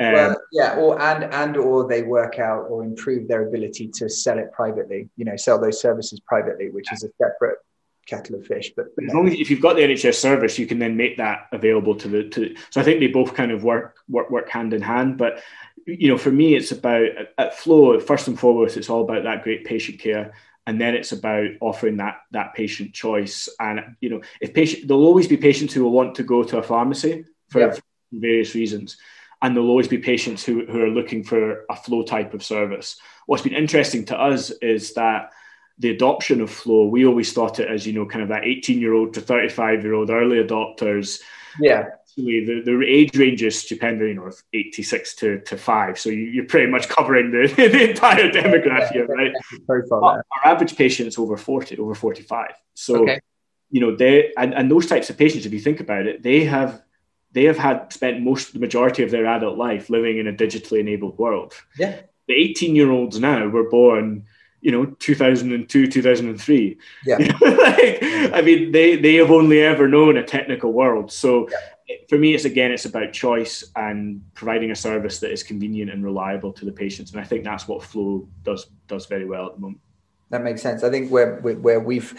um, 0.00 0.12
well, 0.12 0.36
yeah, 0.52 0.76
or 0.76 1.00
and 1.00 1.24
and 1.24 1.56
or 1.56 1.88
they 1.88 2.02
work 2.02 2.38
out 2.38 2.66
or 2.68 2.84
improve 2.84 3.26
their 3.26 3.48
ability 3.48 3.88
to 3.94 4.08
sell 4.08 4.38
it 4.38 4.52
privately. 4.52 5.08
You 5.16 5.24
know, 5.24 5.36
sell 5.36 5.60
those 5.60 5.80
services 5.80 6.20
privately, 6.20 6.70
which 6.70 6.92
is 6.92 7.02
a 7.02 7.08
separate 7.20 7.58
kettle 8.06 8.36
of 8.36 8.46
fish. 8.46 8.72
But, 8.76 8.86
as 9.04 9.12
long 9.12 9.28
as 9.28 9.34
if 9.34 9.50
you've 9.50 9.60
got 9.60 9.74
the 9.74 9.82
NHS 9.82 10.14
service, 10.14 10.58
you 10.58 10.66
can 10.66 10.78
then 10.78 10.96
make 10.96 11.16
that 11.16 11.48
available 11.52 11.96
to 11.96 12.08
the 12.08 12.28
to. 12.28 12.54
So 12.70 12.80
I 12.80 12.84
think 12.84 13.00
they 13.00 13.08
both 13.08 13.34
kind 13.34 13.50
of 13.50 13.64
work 13.64 13.96
work 14.08 14.30
work 14.30 14.48
hand 14.48 14.72
in 14.72 14.82
hand. 14.82 15.18
But 15.18 15.42
you 15.84 16.08
know, 16.08 16.18
for 16.18 16.30
me, 16.30 16.54
it's 16.54 16.70
about 16.70 17.08
at 17.36 17.56
Phlo 17.56 18.00
first 18.00 18.28
and 18.28 18.38
foremost. 18.38 18.76
It's 18.76 18.90
all 18.90 19.02
about 19.02 19.24
that 19.24 19.42
great 19.42 19.64
patient 19.64 19.98
care 19.98 20.32
and 20.68 20.78
then 20.78 20.94
it's 20.94 21.12
about 21.12 21.48
offering 21.60 21.96
that 21.96 22.20
that 22.30 22.52
patient 22.54 22.92
choice 22.92 23.48
and 23.58 23.96
you 24.02 24.10
know 24.10 24.20
if 24.38 24.52
patient 24.52 24.86
there'll 24.86 25.06
always 25.06 25.26
be 25.26 25.36
patients 25.38 25.72
who 25.72 25.82
will 25.82 25.92
want 25.92 26.14
to 26.14 26.22
go 26.22 26.42
to 26.42 26.58
a 26.58 26.62
pharmacy 26.62 27.24
for, 27.48 27.60
yeah. 27.60 27.70
for 27.70 27.80
various 28.12 28.54
reasons 28.54 28.98
and 29.42 29.54
there'll 29.54 29.70
always 29.70 29.88
be 29.88 29.98
patients 29.98 30.44
who, 30.44 30.66
who 30.66 30.82
are 30.82 30.90
looking 30.90 31.22
for 31.22 31.64
a 31.70 31.74
Phlo 31.74 32.04
type 32.04 32.34
of 32.34 32.42
service. 32.42 32.96
What's 33.26 33.42
been 33.42 33.54
interesting 33.54 34.04
to 34.06 34.20
us 34.20 34.50
is 34.50 34.94
that 34.94 35.32
the 35.78 35.90
adoption 35.90 36.40
of 36.40 36.50
Phlo, 36.50 36.90
we 36.90 37.06
always 37.06 37.32
thought 37.32 37.60
it 37.60 37.68
as, 37.68 37.86
you 37.86 37.92
know, 37.92 38.06
kind 38.06 38.22
of 38.22 38.30
that 38.30 38.44
18 38.44 38.80
year 38.80 38.94
old 38.94 39.14
to 39.14 39.20
35 39.20 39.84
year 39.84 39.94
old 39.94 40.10
early 40.10 40.42
adopters. 40.42 41.20
Yeah. 41.60 41.90
The, 42.16 42.62
the 42.64 42.84
age 42.84 43.16
range 43.16 43.44
is 43.44 43.60
stupendous, 43.60 44.08
you 44.08 44.14
know, 44.14 44.32
86 44.52 45.14
to, 45.16 45.40
to 45.42 45.56
5. 45.56 46.00
So 46.00 46.10
you, 46.10 46.42
are 46.42 46.46
pretty 46.46 46.68
much 46.68 46.88
covering 46.88 47.30
the, 47.30 47.46
the 47.56 47.90
entire 47.90 48.28
demographic 48.28 48.90
here, 48.90 49.06
right? 49.06 49.32
Our, 49.92 50.02
our 50.02 50.24
average 50.44 50.76
patient 50.76 51.06
is 51.06 51.16
over 51.16 51.36
40, 51.36 51.78
over 51.78 51.94
45. 51.94 52.50
So, 52.74 53.02
okay. 53.02 53.20
you 53.70 53.80
know, 53.80 53.94
they, 53.94 54.32
and, 54.36 54.52
and 54.52 54.68
those 54.68 54.86
types 54.86 55.10
of 55.10 55.16
patients, 55.16 55.46
if 55.46 55.52
you 55.52 55.60
think 55.60 55.78
about 55.78 56.06
it, 56.08 56.24
they 56.24 56.42
have 56.44 56.82
they 57.32 57.44
have 57.44 57.58
had 57.58 57.92
spent 57.92 58.22
most 58.22 58.52
the 58.52 58.58
majority 58.58 59.02
of 59.02 59.10
their 59.10 59.26
adult 59.26 59.58
life 59.58 59.90
living 59.90 60.18
in 60.18 60.26
a 60.26 60.32
digitally 60.32 60.80
enabled 60.80 61.18
world. 61.18 61.54
Yeah. 61.78 62.00
The 62.26 62.34
18 62.34 62.74
year 62.74 62.90
olds 62.90 63.18
now 63.20 63.46
were 63.48 63.68
born, 63.68 64.26
you 64.60 64.72
know, 64.72 64.86
2002, 64.86 65.86
2003. 65.88 66.78
Yeah. 67.04 67.16
like, 67.40 67.98
I 68.02 68.42
mean, 68.44 68.72
they, 68.72 68.96
they 68.96 69.14
have 69.14 69.30
only 69.30 69.60
ever 69.60 69.88
known 69.88 70.16
a 70.16 70.22
technical 70.22 70.72
world. 70.72 71.12
So 71.12 71.48
yeah. 71.88 71.96
for 72.08 72.18
me, 72.18 72.34
it's 72.34 72.44
again, 72.44 72.72
it's 72.72 72.86
about 72.86 73.12
choice 73.12 73.64
and 73.76 74.22
providing 74.34 74.70
a 74.70 74.76
service 74.76 75.20
that 75.20 75.30
is 75.30 75.42
convenient 75.42 75.90
and 75.90 76.04
reliable 76.04 76.52
to 76.54 76.64
the 76.64 76.72
patients. 76.72 77.12
And 77.12 77.20
I 77.20 77.24
think 77.24 77.44
that's 77.44 77.68
what 77.68 77.82
Phlo 77.82 78.26
does, 78.42 78.66
does 78.86 79.06
very 79.06 79.26
well 79.26 79.46
at 79.46 79.54
the 79.54 79.60
moment. 79.60 79.80
That 80.30 80.42
makes 80.42 80.60
sense. 80.60 80.82
I 80.82 80.90
think 80.90 81.10
where, 81.10 81.36
where 81.40 81.80
we've, 81.80 82.18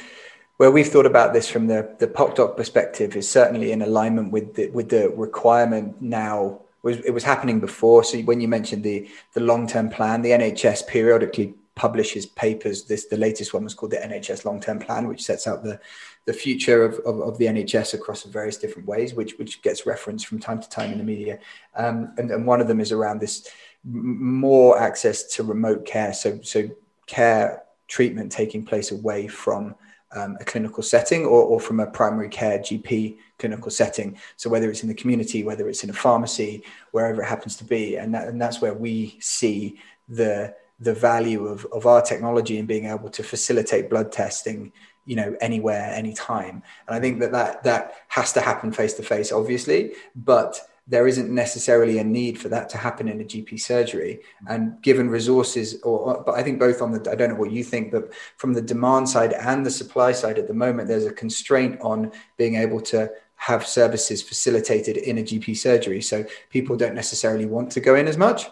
where 0.60 0.72
we've 0.72 0.90
thought 0.90 1.06
about 1.06 1.32
this 1.32 1.50
from 1.50 1.68
the 1.68 1.96
the 2.00 2.08
PocDoc 2.08 2.58
perspective 2.58 3.16
is 3.16 3.30
certainly 3.30 3.72
in 3.72 3.82
alignment 3.82 4.30
with 4.30 4.56
the 4.56 4.68
with 4.72 4.90
the 4.90 5.10
requirement 5.12 6.02
now. 6.02 6.60
It 6.84 6.88
was 6.88 6.98
it 7.06 7.12
was 7.12 7.24
happening 7.24 7.62
before? 7.62 8.04
So 8.04 8.20
when 8.20 8.42
you 8.42 8.50
mentioned 8.50 8.84
the 8.84 9.10
the 9.34 9.40
long 9.40 9.68
term 9.68 9.90
plan, 9.90 10.22
the 10.22 10.32
NHS 10.32 10.86
periodically 10.88 11.54
publishes 11.76 12.26
papers. 12.26 12.84
This 12.84 13.06
the 13.06 13.16
latest 13.16 13.54
one 13.54 13.64
was 13.64 13.74
called 13.74 13.94
the 13.94 13.98
NHS 14.00 14.44
long 14.44 14.60
term 14.60 14.80
plan, 14.80 15.08
which 15.08 15.24
sets 15.24 15.48
out 15.48 15.64
the 15.64 15.80
the 16.26 16.34
future 16.34 16.84
of, 16.84 16.96
of, 17.06 17.22
of, 17.22 17.38
the 17.38 17.46
NHS 17.46 17.94
across 17.94 18.24
various 18.24 18.58
different 18.58 18.86
ways, 18.86 19.14
which 19.14 19.40
which 19.40 19.62
gets 19.62 19.86
referenced 19.86 20.28
from 20.28 20.40
time 20.40 20.62
to 20.62 20.68
time 20.68 20.92
in 20.92 20.98
the 20.98 21.06
media. 21.06 21.40
Um, 21.76 22.14
and, 22.18 22.30
and 22.32 22.46
one 22.46 22.60
of 22.60 22.68
them 22.68 22.82
is 22.82 22.92
around 22.92 23.22
this 23.22 23.48
more 23.86 24.78
access 24.78 25.24
to 25.36 25.44
remote 25.44 25.86
care. 25.86 26.12
So 26.12 26.42
so 26.44 26.70
care 27.06 27.64
treatment 27.88 28.30
taking 28.30 28.66
place 28.66 28.92
away 28.92 29.30
from 29.30 29.74
um, 30.16 30.38
a 30.40 30.46
clinical 30.46 30.84
setting 30.84 31.26
or, 31.26 31.44
or 31.44 31.60
from 31.60 31.80
a 31.80 31.88
primary 31.88 32.30
care 32.30 32.60
GP 32.60 33.18
clinical 33.38 33.72
setting. 33.72 34.18
So 34.38 34.50
whether 34.50 34.70
it's 34.70 34.84
in 34.84 34.90
the 34.90 34.96
community, 34.96 35.44
whether 35.44 35.70
it's 35.70 35.84
in 35.84 35.90
a 35.90 35.94
pharmacy, 35.94 36.64
wherever 36.92 37.22
it 37.22 37.28
happens 37.28 37.56
to 37.58 37.64
be, 37.64 37.98
and, 37.98 38.14
that, 38.14 38.28
and 38.28 38.42
that's 38.42 38.62
where 38.62 38.74
we 38.74 39.18
see 39.20 39.80
the 40.08 40.54
the 40.82 40.94
value 40.94 41.46
of, 41.46 41.66
of 41.74 41.86
our 41.86 42.02
technology 42.02 42.58
and 42.58 42.66
being 42.66 42.86
able 42.86 43.10
to 43.10 43.22
facilitate 43.22 43.90
blood 43.90 44.14
testing 44.14 44.72
you 45.06 45.16
know 45.16 45.36
anywhere 45.42 45.92
anytime. 45.94 46.64
And 46.88 46.96
i 46.96 47.00
think 47.00 47.20
that 47.20 47.32
that, 47.32 47.64
that 47.64 47.96
has 48.08 48.32
to 48.34 48.42
happen 48.42 48.72
face 48.72 48.94
to 48.94 49.04
face 49.04 49.32
obviously. 49.32 49.94
But 50.16 50.60
there 50.90 51.08
isn't 51.08 51.30
necessarily 51.30 52.00
a 52.00 52.04
need 52.04 52.40
for 52.40 52.50
that 52.50 52.68
to 52.70 52.78
happen 52.78 53.08
in 53.08 53.22
a 53.22 53.24
GP 53.24 53.60
surgery. 53.60 54.22
And 54.48 54.82
given 54.82 55.10
resources, 55.10 55.80
or 55.84 56.24
but 56.26 56.36
I 56.36 56.44
think 56.44 56.60
both 56.60 56.82
on 56.82 56.92
the 56.92 57.12
I 57.12 57.16
don't 57.16 57.30
know 57.30 57.36
what 57.36 57.52
you 57.52 57.64
think, 57.64 57.92
but 57.92 58.12
from 58.38 58.54
the 58.54 58.62
demand 58.62 59.08
side 59.08 59.34
and 59.34 59.66
the 59.66 59.72
supply 59.72 60.12
side 60.12 60.40
at 60.40 60.48
the 60.48 60.54
moment, 60.54 60.88
there's 60.88 61.06
a 61.06 61.14
constraint 61.14 61.80
on 61.82 62.12
being 62.38 62.56
able 62.56 62.82
to 62.82 63.10
have 63.36 63.66
services 63.66 64.22
facilitated 64.22 64.98
in 64.98 65.20
a 65.20 65.22
GP 65.22 65.56
surgery. 65.56 66.02
So 66.02 66.26
people 66.50 66.76
don't 66.76 66.96
necessarily 66.96 67.46
want 67.46 67.72
to 67.72 67.80
go 67.80 67.96
in 67.96 68.08
as 68.08 68.18
much. 68.18 68.48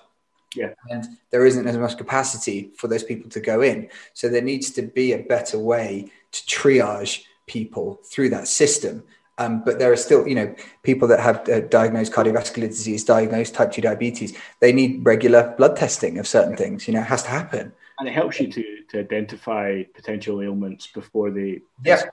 Yeah. 0.56 0.74
And 0.90 1.06
there 1.32 1.46
isn't 1.46 1.68
as 1.68 1.78
much 1.78 1.98
capacity 1.98 2.72
for 2.78 2.88
those 2.88 3.04
people 3.04 3.30
to 3.32 3.40
go 3.40 3.62
in. 3.62 3.90
So 4.14 4.30
there 4.30 4.42
needs 4.42 4.72
to 4.72 4.84
be 4.84 5.12
a 5.12 5.20
better 5.20 5.60
way 5.60 6.10
to 6.32 6.42
triage 6.46 7.24
people 7.48 8.00
through 8.06 8.30
that 8.30 8.48
system. 8.48 9.04
Um, 9.40 9.64
but 9.64 9.78
there 9.78 9.92
are 9.92 9.98
still, 9.98 10.28
you 10.28 10.36
know, 10.36 10.56
people 10.84 11.08
that 11.10 11.20
have 11.20 11.48
uh, 11.48 11.62
diagnosed 11.62 12.12
cardiovascular 12.12 12.68
disease, 12.68 13.04
diagnosed 13.04 13.54
type 13.54 13.72
2 13.72 13.82
diabetes, 13.82 14.36
they 14.62 14.72
need 14.72 15.06
regular 15.06 15.54
blood 15.58 15.76
testing 15.76 16.18
of 16.18 16.28
certain 16.28 16.58
things. 16.58 16.88
You 16.88 16.96
know, 16.96 17.02
it 17.02 17.08
has 17.08 17.24
to 17.24 17.30
happen. 17.30 17.72
And 18.00 18.08
it 18.08 18.14
helps 18.14 18.40
you 18.40 18.52
to, 18.52 18.84
to 18.90 19.00
identify 19.00 19.84
potential 19.94 20.42
ailments 20.42 20.88
before 20.88 21.30
they. 21.32 21.62
Yeah. 21.84 22.04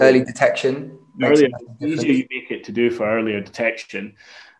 Early 0.00 0.24
detection. 0.24 0.98
Earlier, 1.22 1.48
the 1.78 1.86
easier 1.86 2.12
you 2.12 2.26
make 2.30 2.50
it 2.50 2.64
to 2.64 2.72
do 2.72 2.90
for 2.90 3.08
earlier 3.08 3.40
detection, 3.40 4.16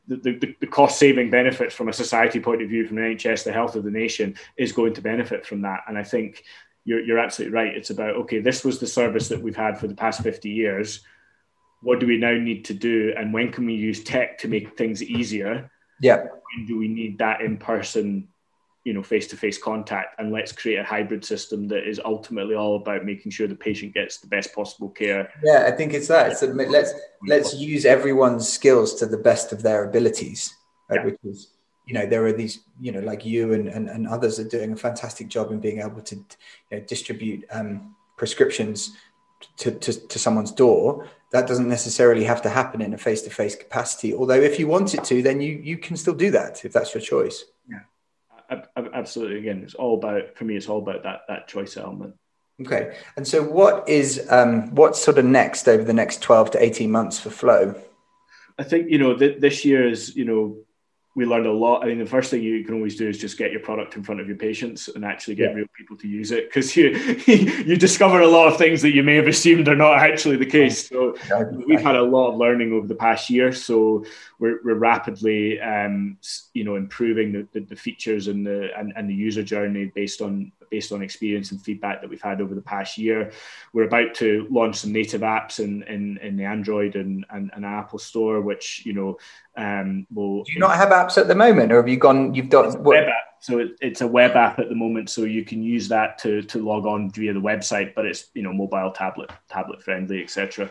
the, 0.07 0.17
the, 0.17 0.55
the 0.61 0.67
cost 0.67 0.99
saving 0.99 1.31
benefits 1.31 1.75
from 1.75 1.89
a 1.89 1.93
society 1.93 2.39
point 2.39 2.63
of 2.63 2.69
view, 2.69 2.87
from 2.87 2.97
the 2.97 3.03
NHS, 3.03 3.43
the 3.43 3.53
health 3.53 3.75
of 3.75 3.83
the 3.83 3.91
nation 3.91 4.37
is 4.57 4.73
going 4.73 4.95
to 4.95 5.03
benefit 5.03 5.45
from 5.45 5.63
that. 5.63 5.81
And 5.89 5.99
I 5.99 6.05
think 6.05 6.45
you're, 6.85 7.01
you're 7.01 7.19
absolutely 7.19 7.55
right. 7.55 7.77
It's 7.77 7.91
about, 7.91 8.15
okay, 8.17 8.39
this 8.39 8.65
was 8.65 8.79
the 8.79 8.87
service 8.87 9.29
that 9.29 9.43
we've 9.43 9.57
had 9.57 9.79
for 9.79 9.89
the 9.89 9.95
past 9.95 10.23
50 10.23 10.49
years. 10.49 11.01
What 11.81 12.01
do 12.01 12.07
we 12.07 12.18
now 12.18 12.33
need 12.33 12.64
to 12.66 12.74
do? 12.74 13.14
And 13.16 13.33
when 13.33 13.53
can 13.53 13.66
we 13.66 13.74
use 13.74 14.03
tech 14.03 14.39
to 14.39 14.49
make 14.49 14.76
things 14.76 15.03
easier? 15.03 15.70
Yeah. 16.01 16.16
When 16.16 16.66
do 16.66 16.79
we 16.79 16.89
need 16.89 17.18
that 17.18 17.41
in 17.41 17.57
person 17.57 18.29
you 18.89 18.95
know 18.95 19.03
face-to-face 19.03 19.59
contact 19.59 20.18
and 20.18 20.33
let's 20.33 20.51
create 20.51 20.79
a 20.79 20.85
hybrid 20.85 21.22
system 21.22 21.68
that 21.68 21.87
is 21.87 22.01
ultimately 22.07 22.55
all 22.55 22.76
about 22.76 23.05
making 23.05 23.31
sure 23.31 23.47
the 23.47 23.55
patient 23.55 23.93
gets 23.93 24.16
the 24.16 24.26
best 24.26 24.55
possible 24.55 24.89
care 24.89 25.31
yeah 25.45 25.64
i 25.66 25.70
think 25.70 25.93
it's 25.93 26.09
that 26.09 26.33
it's 26.33 26.43
a, 26.43 26.47
let's 26.47 26.95
let's 27.26 27.55
use 27.55 27.85
everyone's 27.85 28.49
skills 28.49 28.95
to 28.95 29.05
the 29.05 29.18
best 29.18 29.53
of 29.53 29.62
their 29.62 29.85
abilities 29.85 30.55
right? 30.89 31.01
yeah. 31.01 31.05
which 31.05 31.18
is 31.24 31.49
you 31.87 31.93
know 31.93 32.07
there 32.07 32.24
are 32.24 32.33
these 32.33 32.61
you 32.81 32.91
know 32.91 33.01
like 33.01 33.26
you 33.26 33.53
and, 33.53 33.68
and, 33.68 33.91
and 33.91 34.09
others 34.09 34.39
are 34.39 34.49
doing 34.49 34.72
a 34.72 34.76
fantastic 34.76 35.29
job 35.29 35.51
in 35.51 35.61
being 35.61 35.81
able 35.81 36.01
to 36.01 36.16
you 36.16 36.24
know, 36.72 36.81
distribute 36.81 37.45
um, 37.51 37.95
prescriptions 38.16 38.97
to, 39.57 39.70
to, 39.70 39.93
to 40.09 40.18
someone's 40.18 40.51
door 40.51 41.07
that 41.31 41.47
doesn't 41.47 41.68
necessarily 41.68 42.24
have 42.24 42.41
to 42.43 42.49
happen 42.49 42.81
in 42.81 42.95
a 42.95 42.99
face-to-face 42.99 43.57
capacity 43.57 44.14
although 44.14 44.35
if 44.35 44.59
you 44.59 44.66
want 44.66 44.95
it 44.95 45.05
to 45.05 45.22
then 45.22 45.41
you 45.41 45.61
you 45.62 45.76
can 45.76 45.97
still 45.97 46.14
do 46.14 46.31
that 46.31 46.64
if 46.64 46.72
that's 46.72 46.95
your 46.95 47.03
choice 47.03 47.45
Yeah, 47.68 47.81
absolutely. 48.76 49.39
Again, 49.39 49.62
it's 49.62 49.74
all 49.74 49.95
about 49.95 50.37
for 50.37 50.45
me. 50.45 50.57
It's 50.57 50.68
all 50.68 50.79
about 50.79 51.03
that 51.03 51.22
that 51.29 51.49
choice 51.49 51.76
element. 51.76 52.14
Okay, 52.61 52.97
and 53.16 53.29
so 53.29 53.43
what 53.43 53.89
is 53.89 54.26
um, 54.31 54.74
what's 54.74 55.01
sort 55.01 55.18
of 55.18 55.24
next 55.24 55.68
over 55.68 55.85
the 55.85 55.93
next 55.93 56.22
twelve 56.22 56.51
to 56.53 56.62
eighteen 56.62 56.91
months 56.91 57.18
for 57.20 57.31
Phlo? 57.31 57.79
I 58.59 58.64
think 58.64 58.91
you 58.91 58.99
know 58.99 59.16
th- 59.16 59.41
this 59.41 59.64
year 59.64 59.87
is 59.87 60.16
you 60.16 60.24
know 60.24 60.57
we 61.19 61.27
learned 61.27 61.47
a 61.47 61.53
lot. 61.53 61.83
I 61.83 61.87
mean, 61.87 61.99
the 61.99 62.07
first 62.07 62.31
thing 62.31 62.45
you 62.45 62.62
can 62.64 62.75
always 62.75 62.95
do 62.95 63.09
is 63.09 63.19
just 63.19 63.37
get 63.37 63.51
your 63.51 63.59
product 63.59 63.97
in 63.97 64.05
front 64.05 64.21
of 64.21 64.29
your 64.29 64.37
patients 64.37 64.87
and 64.87 65.05
actually 65.05 65.35
get 65.35 65.51
yeah. 65.51 65.57
real 65.57 65.66
people 65.77 65.97
to 65.97 66.07
use 66.07 66.31
it 66.31 66.49
because 66.49 66.77
you 66.77 66.91
you 67.27 67.77
discover 67.77 68.21
a 68.21 68.27
lot 68.29 68.47
of 68.47 68.57
things 68.57 68.83
that 68.83 68.93
you 68.93 69.03
may 69.03 69.16
have 69.16 69.27
assumed 69.27 69.66
are 69.66 69.75
not 69.75 69.99
actually 69.99 70.37
the 70.37 70.47
case. 70.47 70.89
So 70.89 71.16
we've 71.66 71.81
had 71.81 71.97
a 71.97 72.03
lot 72.03 72.31
of 72.31 72.37
learning 72.37 72.73
over 72.73 72.87
the 72.87 72.95
past 72.95 73.31
year. 73.31 73.53
So 73.53 74.05
we're, 74.39 74.61
we're 74.62 74.77
rapidly 74.77 75.61
um, 75.61 76.19
you 76.55 76.62
know 76.62 76.77
improving 76.77 77.33
the, 77.33 77.49
the, 77.53 77.66
the 77.66 77.75
features 77.75 78.29
and 78.29 78.47
the 78.47 78.69
and, 78.79 78.93
and 78.95 79.11
the 79.11 79.14
user 79.14 79.43
journey 79.43 79.91
based 79.93 80.23
on 80.23 80.53
based 80.71 80.93
on 80.93 81.03
experience 81.03 81.51
and 81.51 81.61
feedback 81.61 82.01
that 82.01 82.11
we've 82.11 82.23
had 82.23 82.41
over 82.41 82.55
the 82.55 82.61
past 82.62 82.99
year. 82.99 83.33
We're 83.73 83.85
about 83.85 84.14
to 84.16 84.47
launch 84.51 84.77
some 84.77 84.93
native 84.93 85.23
apps 85.23 85.61
in, 85.61 85.83
in, 85.85 86.19
in 86.19 86.37
the 86.37 86.45
Android 86.45 86.97
and, 86.97 87.25
and, 87.31 87.51
and 87.55 87.64
Apple 87.64 87.99
Store, 87.99 88.41
which, 88.41 88.85
you 88.85 88.93
know, 88.93 89.19
um, 89.57 90.07
will. 90.12 90.45
Do 90.45 90.53
you 90.53 90.61
not 90.61 90.77
have 90.77 90.91
apps 90.91 91.19
at 91.19 91.29
the 91.29 91.35
moment, 91.35 91.73
or 91.73 91.77
have 91.77 91.89
you 91.89 91.97
gone, 91.97 92.35
you've 92.35 92.51
done 92.51 92.83
web 92.83 93.09
app. 93.09 93.14
So 93.41 93.59
it, 93.59 93.77
it's 93.81 94.01
a 94.01 94.07
web 94.07 94.37
app 94.37 94.59
at 94.59 94.69
the 94.69 94.75
moment, 94.75 95.11
so 95.11 95.23
you 95.25 95.45
can 95.45 95.62
use 95.62 95.89
that 95.89 96.19
to, 96.19 96.43
to 96.43 96.64
log 96.64 96.87
on 96.87 97.11
via 97.11 97.33
the 97.33 97.41
website, 97.41 97.95
but 97.95 98.05
it's, 98.05 98.31
you 98.35 98.43
know, 98.43 98.53
mobile, 98.53 98.91
tablet, 98.93 99.31
tablet 99.49 99.83
friendly, 99.83 100.23
etc. 100.23 100.69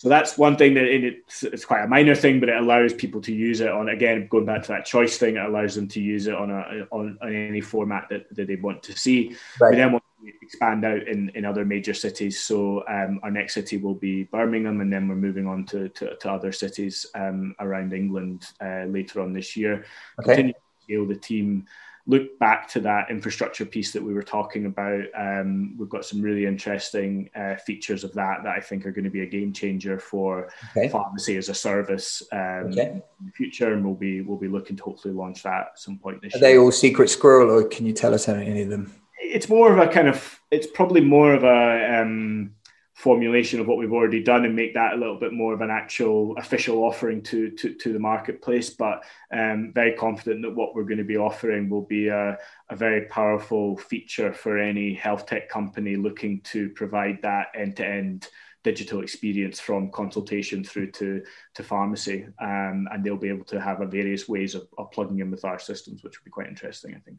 So 0.00 0.08
that's 0.08 0.38
one 0.38 0.56
thing 0.56 0.72
that 0.74 0.84
it's, 0.84 1.42
it's 1.42 1.66
quite 1.66 1.84
a 1.84 1.86
minor 1.86 2.14
thing, 2.14 2.40
but 2.40 2.48
it 2.48 2.56
allows 2.56 2.94
people 2.94 3.20
to 3.20 3.34
use 3.34 3.60
it 3.60 3.68
on 3.68 3.90
again 3.90 4.28
going 4.30 4.46
back 4.46 4.62
to 4.62 4.68
that 4.68 4.86
choice 4.86 5.18
thing. 5.18 5.36
It 5.36 5.44
allows 5.44 5.74
them 5.74 5.88
to 5.88 6.00
use 6.00 6.26
it 6.26 6.34
on 6.34 6.50
a 6.50 6.86
on, 6.90 7.18
on 7.20 7.34
any 7.34 7.60
format 7.60 8.08
that, 8.08 8.34
that 8.34 8.46
they 8.46 8.56
want 8.56 8.82
to 8.84 8.96
see. 8.96 9.36
Right. 9.60 9.72
We 9.72 9.76
then 9.76 9.92
want 9.92 10.04
to 10.24 10.32
expand 10.40 10.86
out 10.86 11.06
in, 11.06 11.28
in 11.34 11.44
other 11.44 11.66
major 11.66 11.92
cities. 11.92 12.40
So 12.40 12.82
um, 12.88 13.20
our 13.22 13.30
next 13.30 13.52
city 13.52 13.76
will 13.76 13.94
be 13.94 14.22
Birmingham, 14.22 14.80
and 14.80 14.90
then 14.90 15.06
we're 15.06 15.16
moving 15.16 15.46
on 15.46 15.66
to 15.66 15.90
to, 15.90 16.16
to 16.16 16.32
other 16.32 16.50
cities 16.50 17.04
um, 17.14 17.54
around 17.60 17.92
England 17.92 18.46
uh, 18.58 18.84
later 18.84 19.20
on 19.20 19.34
this 19.34 19.54
year. 19.54 19.84
Okay. 20.18 20.34
Continue 20.34 20.54
to 20.54 20.82
scale 20.82 21.06
the 21.06 21.16
team 21.16 21.66
look 22.10 22.36
back 22.40 22.68
to 22.68 22.80
that 22.80 23.08
infrastructure 23.08 23.64
piece 23.64 23.92
that 23.92 24.02
we 24.02 24.12
were 24.12 24.22
talking 24.22 24.66
about, 24.66 25.04
um, 25.16 25.76
we've 25.78 25.88
got 25.88 26.04
some 26.04 26.20
really 26.20 26.44
interesting 26.44 27.30
uh, 27.36 27.54
features 27.54 28.02
of 28.02 28.12
that 28.14 28.42
that 28.42 28.56
I 28.56 28.60
think 28.60 28.84
are 28.84 28.90
going 28.90 29.04
to 29.04 29.10
be 29.10 29.22
a 29.22 29.26
game 29.26 29.52
changer 29.52 29.96
for 29.98 30.50
okay. 30.76 30.88
pharmacy 30.88 31.36
as 31.36 31.48
a 31.48 31.54
service 31.54 32.22
um, 32.32 32.72
okay. 32.72 32.86
in 32.88 33.02
the 33.24 33.32
future, 33.32 33.72
and 33.72 33.84
we'll 33.84 33.94
be 33.94 34.22
we'll 34.22 34.38
be 34.38 34.48
looking 34.48 34.76
to 34.76 34.82
hopefully 34.82 35.14
launch 35.14 35.44
that 35.44 35.68
at 35.72 35.78
some 35.78 35.98
point 35.98 36.20
this 36.20 36.34
are 36.34 36.38
year. 36.38 36.48
Are 36.48 36.52
they 36.52 36.58
all 36.58 36.72
secret 36.72 37.08
squirrel, 37.08 37.50
or 37.50 37.64
can 37.68 37.86
you 37.86 37.92
tell 37.92 38.12
us 38.12 38.28
any 38.28 38.62
of 38.62 38.68
them? 38.68 38.92
It's 39.22 39.48
more 39.48 39.72
of 39.72 39.78
a 39.78 39.90
kind 39.90 40.08
of. 40.08 40.40
It's 40.50 40.66
probably 40.66 41.00
more 41.00 41.32
of 41.32 41.44
a. 41.44 42.00
Um, 42.00 42.54
formulation 43.00 43.60
of 43.60 43.66
what 43.66 43.78
we've 43.78 43.94
already 43.94 44.22
done 44.22 44.44
and 44.44 44.54
make 44.54 44.74
that 44.74 44.92
a 44.92 44.96
little 44.96 45.18
bit 45.18 45.32
more 45.32 45.54
of 45.54 45.62
an 45.62 45.70
actual 45.70 46.36
official 46.36 46.84
offering 46.84 47.22
to 47.22 47.50
to, 47.52 47.72
to 47.74 47.92
the 47.94 47.98
marketplace. 47.98 48.70
But 48.70 49.04
um, 49.32 49.72
very 49.74 49.94
confident 49.94 50.42
that 50.42 50.54
what 50.54 50.74
we're 50.74 50.84
going 50.84 50.98
to 50.98 51.04
be 51.04 51.16
offering 51.16 51.70
will 51.70 51.86
be 51.86 52.08
a, 52.08 52.36
a 52.68 52.76
very 52.76 53.06
powerful 53.06 53.78
feature 53.78 54.34
for 54.34 54.58
any 54.58 54.92
health 54.92 55.24
tech 55.24 55.48
company 55.48 55.96
looking 55.96 56.42
to 56.52 56.68
provide 56.70 57.22
that 57.22 57.46
end-to-end 57.54 58.28
digital 58.62 59.02
experience 59.02 59.58
from 59.58 59.90
consultation 59.90 60.62
through 60.62 60.90
to 60.90 61.22
to 61.54 61.62
pharmacy. 61.62 62.26
Um, 62.38 62.86
and 62.92 63.02
they'll 63.02 63.16
be 63.16 63.30
able 63.30 63.46
to 63.46 63.60
have 63.62 63.80
a 63.80 63.86
various 63.86 64.28
ways 64.28 64.54
of, 64.54 64.68
of 64.76 64.90
plugging 64.90 65.20
in 65.20 65.30
with 65.30 65.46
our 65.46 65.58
systems 65.58 66.02
which 66.02 66.18
will 66.18 66.26
be 66.26 66.30
quite 66.30 66.48
interesting 66.48 66.94
i 66.94 66.98
think 66.98 67.16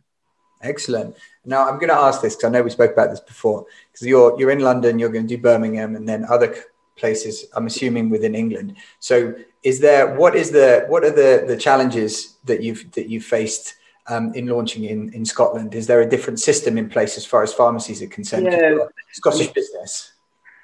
Excellent. 0.63 1.15
Now 1.45 1.67
I'm 1.67 1.75
going 1.75 1.89
to 1.89 1.95
ask 1.95 2.21
this 2.21 2.35
because 2.35 2.49
I 2.49 2.51
know 2.51 2.63
we 2.63 2.69
spoke 2.69 2.91
about 2.91 3.09
this 3.09 3.19
before. 3.19 3.65
Because 3.91 4.07
you're 4.07 4.39
you're 4.39 4.51
in 4.51 4.59
London, 4.59 4.99
you're 4.99 5.09
going 5.09 5.27
to 5.27 5.35
do 5.35 5.41
Birmingham, 5.41 5.95
and 5.95 6.07
then 6.07 6.25
other 6.25 6.55
places. 6.95 7.45
I'm 7.55 7.67
assuming 7.67 8.09
within 8.09 8.35
England. 8.35 8.75
So, 8.99 9.33
is 9.63 9.79
there 9.79 10.15
what 10.15 10.35
is 10.35 10.51
the 10.51 10.85
what 10.87 11.03
are 11.03 11.11
the 11.11 11.45
the 11.47 11.57
challenges 11.57 12.37
that 12.45 12.61
you've 12.61 12.91
that 12.91 13.09
you 13.09 13.21
faced 13.21 13.75
um, 14.07 14.33
in 14.33 14.47
launching 14.47 14.83
in 14.85 15.13
in 15.13 15.25
Scotland? 15.25 15.73
Is 15.73 15.87
there 15.87 16.01
a 16.01 16.09
different 16.09 16.39
system 16.39 16.77
in 16.77 16.89
place 16.89 17.17
as 17.17 17.25
far 17.25 17.43
as 17.43 17.53
pharmacies 17.53 18.01
are 18.01 18.07
concerned? 18.07 18.45
Yeah. 18.45 18.75
Scottish 19.11 19.47
business. 19.47 20.13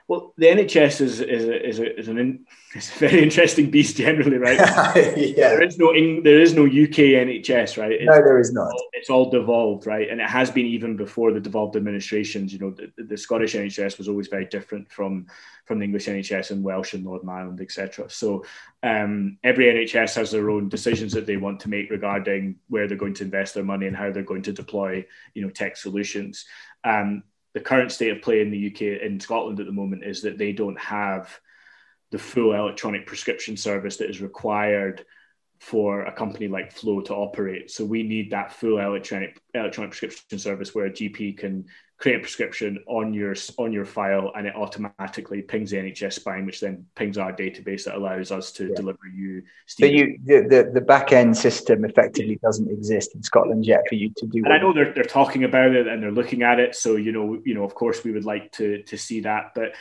Well, 0.08 0.34
the 0.38 0.46
NHS 0.46 1.02
is 1.02 1.20
is 1.20 1.44
a, 1.44 1.68
is, 1.68 1.80
a, 1.80 2.00
is 2.00 2.08
an 2.08 2.46
it's 2.76 2.96
a 2.96 3.00
very 3.00 3.22
interesting 3.22 3.70
beast 3.70 3.98
generally, 3.98 4.38
right? 4.38 4.58
yeah. 5.18 5.50
There 5.50 5.64
is 5.64 5.78
no 5.78 5.92
there 6.22 6.40
is 6.40 6.54
no 6.54 6.64
UK 6.64 7.18
NHS, 7.28 7.78
right? 7.78 7.92
It's, 7.92 8.06
no, 8.06 8.16
there 8.16 8.40
is 8.40 8.54
not. 8.54 8.72
It's 8.94 9.10
all 9.10 9.30
devolved, 9.30 9.86
right? 9.86 10.10
And 10.10 10.22
it 10.22 10.30
has 10.30 10.50
been 10.50 10.66
even 10.66 10.96
before 10.96 11.34
the 11.34 11.42
devolved 11.42 11.76
administrations. 11.76 12.54
You 12.54 12.60
know, 12.60 12.72
the, 12.72 13.04
the 13.04 13.18
Scottish 13.18 13.54
NHS 13.54 13.98
was 13.98 14.08
always 14.08 14.30
very 14.30 14.46
different 14.46 14.90
from 14.90 15.28
from 15.66 15.80
the 15.80 15.86
English 15.86 16.06
NHS 16.06 16.52
and 16.52 16.64
Welsh 16.64 16.94
and 16.94 17.04
Northern 17.04 17.28
Ireland, 17.28 17.60
etc. 17.60 18.10
So 18.10 18.46
um, 18.84 19.38
every 19.44 19.66
NHS 19.66 20.16
has 20.16 20.32
their 20.32 20.50
own 20.50 20.70
decisions 20.70 21.12
that 21.14 21.26
they 21.26 21.36
want 21.36 21.60
to 21.62 21.70
make 21.70 21.90
regarding 21.90 22.56
where 22.70 22.88
they're 22.88 22.98
going 22.98 23.16
to 23.16 23.26
invest 23.26 23.56
their 23.56 23.66
money 23.66 23.88
and 23.88 23.96
how 23.96 24.10
they're 24.12 24.24
going 24.24 24.44
to 24.44 24.54
deploy, 24.54 25.06
you 25.34 25.42
know, 25.42 25.50
tech 25.50 25.76
solutions. 25.76 26.46
Um, 26.86 27.24
the 27.58 27.64
current 27.64 27.92
state 27.92 28.12
of 28.12 28.22
play 28.22 28.42
in 28.42 28.52
the 28.52 28.68
UK 28.68 29.02
in 29.02 29.20
Scotland 29.20 29.60
at 29.60 29.66
the 29.66 29.72
moment 29.72 30.04
is 30.04 30.22
that 30.22 30.38
they 30.38 30.52
don't 30.52 30.80
have 30.80 31.40
the 32.12 32.20
full 32.20 32.54
electronic 32.54 33.08
prescription 33.08 33.58
service 33.58 33.98
that 33.98 34.12
is 34.12 34.22
required 34.22 35.04
for 35.60 36.04
a 36.04 36.12
company 36.12 36.48
like 36.48 36.76
Phlo 36.76 37.04
to 37.06 37.16
operate. 37.16 37.72
So 37.72 37.84
we 37.84 38.04
need 38.04 38.30
that 38.30 38.54
full 38.54 38.78
electronic 38.78 39.42
electronic 39.56 39.90
prescription 39.90 40.38
service 40.38 40.76
where 40.76 40.86
a 40.86 40.92
GP 40.92 41.40
can 41.40 41.66
create 41.98 42.18
a 42.18 42.20
prescription 42.20 42.78
on 42.86 43.12
your 43.14 43.36
on 43.58 43.74
your 43.74 43.86
file 43.86 44.32
and 44.36 44.46
it 44.46 44.56
automatically 44.56 45.42
pings 45.42 45.72
the 45.72 45.78
NHS 45.78 46.14
spine, 46.14 46.46
which 46.46 46.60
then 46.60 46.86
pings 46.96 47.18
our 47.18 47.34
database 47.34 47.86
that 47.86 47.96
allows 47.96 48.32
us 48.32 48.52
to 48.54 48.68
yeah. 48.68 48.76
deliver 48.76 49.08
you. 49.16 49.42
So 49.66 49.86
you 49.86 50.20
the, 50.24 50.42
the, 50.42 50.72
the 50.76 50.82
back 50.82 51.12
end 51.12 51.36
system 51.36 51.86
effectively 51.86 52.40
doesn't 52.44 52.70
exist 52.70 53.16
in 53.16 53.24
Scotland 53.24 53.66
yet 53.66 53.82
for 53.90 53.96
you 53.96 54.12
to 54.18 54.28
do. 54.28 54.44
And 54.44 54.54
I 54.54 54.60
know 54.60 54.74
they're, 54.74 54.94
they're 54.94 55.04
talking 55.04 55.44
about 55.44 55.76
it 55.76 55.88
and 55.88 56.02
they're 56.02 56.12
looking 56.12 56.44
at 56.44 56.60
it. 56.60 56.76
So 56.76 56.98
you 56.98 57.12
know 57.12 57.42
you 57.44 57.56
know 57.56 57.64
of 57.64 57.74
course 57.74 58.04
we 58.04 58.12
would 58.12 58.26
like 58.26 58.52
to 58.54 58.84
to 58.84 58.98
see 58.98 59.22
that, 59.22 59.54
but 59.56 59.74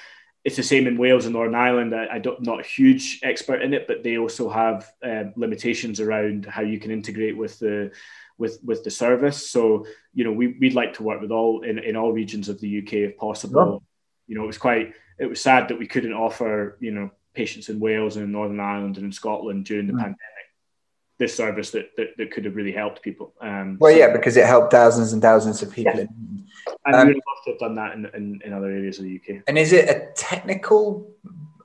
it's 0.46 0.56
the 0.56 0.62
same 0.62 0.86
in 0.86 0.96
Wales 0.96 1.26
and 1.26 1.34
Northern 1.34 1.56
Ireland. 1.56 1.94
I, 1.94 2.06
I 2.12 2.18
don't 2.18 2.40
not 2.40 2.60
a 2.60 2.62
huge 2.62 3.20
expert 3.24 3.60
in 3.60 3.74
it, 3.74 3.86
but 3.86 4.02
they 4.02 4.16
also 4.16 4.48
have 4.48 4.90
um, 5.02 5.34
limitations 5.36 6.00
around 6.00 6.46
how 6.46 6.62
you 6.62 6.78
can 6.78 6.92
integrate 6.92 7.36
with 7.36 7.58
the 7.58 7.90
with 8.38 8.58
with 8.64 8.84
the 8.84 8.90
service. 8.90 9.50
So 9.50 9.86
you 10.12 10.24
know, 10.24 10.32
we 10.32 10.56
we'd 10.60 10.74
like 10.74 10.94
to 10.94 11.02
work 11.02 11.20
with 11.20 11.30
all 11.30 11.62
in, 11.62 11.78
in 11.78 11.96
all 11.96 12.12
regions 12.12 12.48
of 12.48 12.60
the 12.60 12.78
UK 12.78 12.92
if 12.94 13.16
possible. 13.16 13.72
Yeah. 13.72 13.78
You 14.28 14.38
know, 14.38 14.44
it 14.44 14.48
was 14.48 14.58
quite 14.58 14.94
it 15.18 15.26
was 15.26 15.40
sad 15.40 15.68
that 15.68 15.78
we 15.78 15.86
couldn't 15.86 16.12
offer 16.12 16.76
you 16.80 16.92
know 16.92 17.10
patients 17.34 17.68
in 17.68 17.80
Wales 17.80 18.16
and 18.16 18.24
in 18.24 18.32
Northern 18.32 18.60
Ireland 18.60 18.96
and 18.96 19.06
in 19.06 19.12
Scotland 19.12 19.66
during 19.66 19.86
the 19.86 19.92
mm. 19.92 19.98
pandemic 19.98 20.20
this 21.18 21.34
service 21.34 21.70
that, 21.70 21.90
that, 21.96 22.08
that 22.18 22.30
could 22.30 22.44
have 22.44 22.56
really 22.56 22.72
helped 22.72 23.02
people. 23.02 23.32
Um, 23.40 23.78
well, 23.80 23.92
so, 23.92 23.98
yeah, 23.98 24.12
because 24.12 24.36
it 24.36 24.44
helped 24.44 24.70
thousands 24.70 25.12
and 25.12 25.22
thousands 25.22 25.62
of 25.62 25.72
people. 25.72 25.94
Yeah. 25.96 26.06
And 26.84 26.94
um, 26.94 27.06
we 27.06 27.14
would 27.14 27.22
love 27.26 27.44
to 27.44 27.50
have 27.52 27.58
done 27.58 27.74
that 27.76 27.94
in, 27.94 28.06
in, 28.14 28.40
in 28.44 28.52
other 28.52 28.66
areas 28.66 28.98
of 28.98 29.04
the 29.04 29.16
UK. 29.16 29.42
And 29.48 29.56
is 29.56 29.72
it 29.72 29.88
a 29.88 30.12
technical 30.14 31.10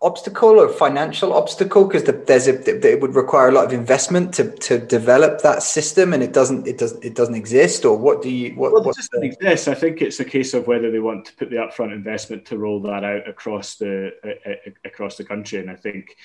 obstacle 0.02 0.60
or 0.60 0.68
financial 0.70 1.34
obstacle? 1.34 1.86
Because 1.86 2.04
the, 2.04 2.14
there's 2.14 2.48
a 2.48 2.90
it 2.92 3.02
would 3.02 3.16
require 3.16 3.50
a 3.50 3.52
lot 3.52 3.66
of 3.66 3.74
investment 3.74 4.34
to 4.36 4.52
to 4.58 4.80
develop 4.80 5.42
that 5.42 5.64
system 5.64 6.14
and 6.14 6.24
it 6.24 6.34
doesn't 6.34 6.68
it 6.68 6.78
doesn't 6.78 7.04
it 7.04 7.16
doesn't 7.16 7.36
exist 7.36 7.86
or 7.86 7.98
what 7.98 8.22
do 8.22 8.30
you 8.30 8.54
what 8.56 8.72
well, 8.72 8.82
it 8.82 8.96
doesn't 8.96 9.22
the... 9.22 9.28
exist. 9.28 9.68
I 9.68 9.76
think 9.76 10.02
it's 10.02 10.20
a 10.20 10.26
case 10.26 10.54
of 10.54 10.68
whether 10.68 10.92
they 10.92 11.00
want 11.00 11.26
to 11.26 11.34
put 11.34 11.50
the 11.50 11.58
upfront 11.58 11.94
investment 11.94 12.46
to 12.48 12.58
roll 12.58 12.82
that 12.82 13.04
out 13.04 13.28
across 13.28 13.76
the 13.76 14.12
uh, 14.24 14.72
across 14.86 15.18
the 15.18 15.24
country. 15.24 15.60
And 15.60 15.70
i 15.70 15.76
think 15.76 16.18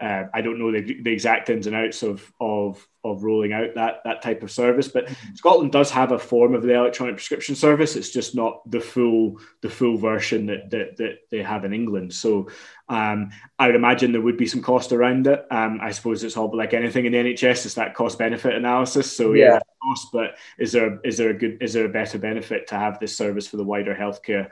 uh, 0.00 0.24
I 0.32 0.40
don't 0.40 0.58
know 0.58 0.72
the, 0.72 1.02
the, 1.02 1.12
exact 1.12 1.50
ins 1.50 1.66
and 1.66 1.76
outs 1.76 2.02
of, 2.02 2.32
of, 2.40 2.86
of 3.04 3.22
rolling 3.22 3.52
out 3.52 3.74
that, 3.74 4.00
that 4.04 4.22
type 4.22 4.42
of 4.42 4.50
service, 4.50 4.88
but 4.88 5.06
mm-hmm. 5.06 5.34
Scotland 5.34 5.72
does 5.72 5.90
have 5.90 6.12
a 6.12 6.18
form 6.18 6.54
of 6.54 6.62
the 6.62 6.74
electronic 6.74 7.16
prescription 7.16 7.54
service. 7.54 7.96
It's 7.96 8.10
just 8.10 8.34
not 8.34 8.68
the 8.70 8.80
full 8.80 9.38
the 9.60 9.68
full 9.68 9.98
version 9.98 10.46
that, 10.46 10.70
that, 10.70 10.96
that 10.96 11.18
they 11.30 11.42
have 11.42 11.64
in 11.64 11.74
England. 11.74 12.14
So 12.14 12.48
um, 12.88 13.30
I 13.58 13.66
would 13.66 13.76
imagine 13.76 14.12
there 14.12 14.22
would 14.22 14.38
be 14.38 14.46
some 14.46 14.62
cost 14.62 14.92
around 14.92 15.26
it. 15.26 15.46
Um, 15.50 15.78
I 15.82 15.90
suppose 15.90 16.24
it's 16.24 16.36
all 16.36 16.56
like 16.56 16.72
anything 16.72 17.04
in 17.04 17.12
the 17.12 17.18
NHS, 17.18 17.66
it's 17.66 17.74
that 17.74 17.94
cost 17.94 18.18
benefit 18.18 18.54
analysis. 18.54 19.14
So 19.14 19.34
yeah, 19.34 19.44
yeah 19.44 19.60
cost, 19.82 20.08
but 20.12 20.36
is 20.58 20.72
there 20.72 20.98
is 21.04 21.16
there 21.16 21.30
a 21.30 21.34
good 21.34 21.62
is 21.62 21.72
there 21.72 21.86
a 21.86 21.90
better 21.90 22.18
benefit 22.18 22.68
to 22.68 22.76
have 22.76 22.98
this 22.98 23.16
service 23.16 23.46
for 23.46 23.56
the 23.56 23.64
wider 23.64 23.94
healthcare? 23.94 24.50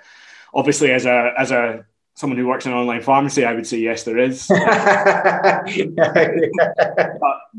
Obviously, 0.53 0.93
as 0.93 1.07
a 1.07 1.33
as 1.39 1.51
a 1.51 1.87
someone 2.19 2.37
who 2.37 2.49
works 2.49 2.67
in 2.67 2.73
online 2.73 3.01
pharmacy, 3.01 3.45
I 3.45 3.53
would 3.53 3.65
say 3.65 3.79
yes, 3.79 4.03
there 4.03 4.19
is. 4.19 4.49
but 4.49 4.59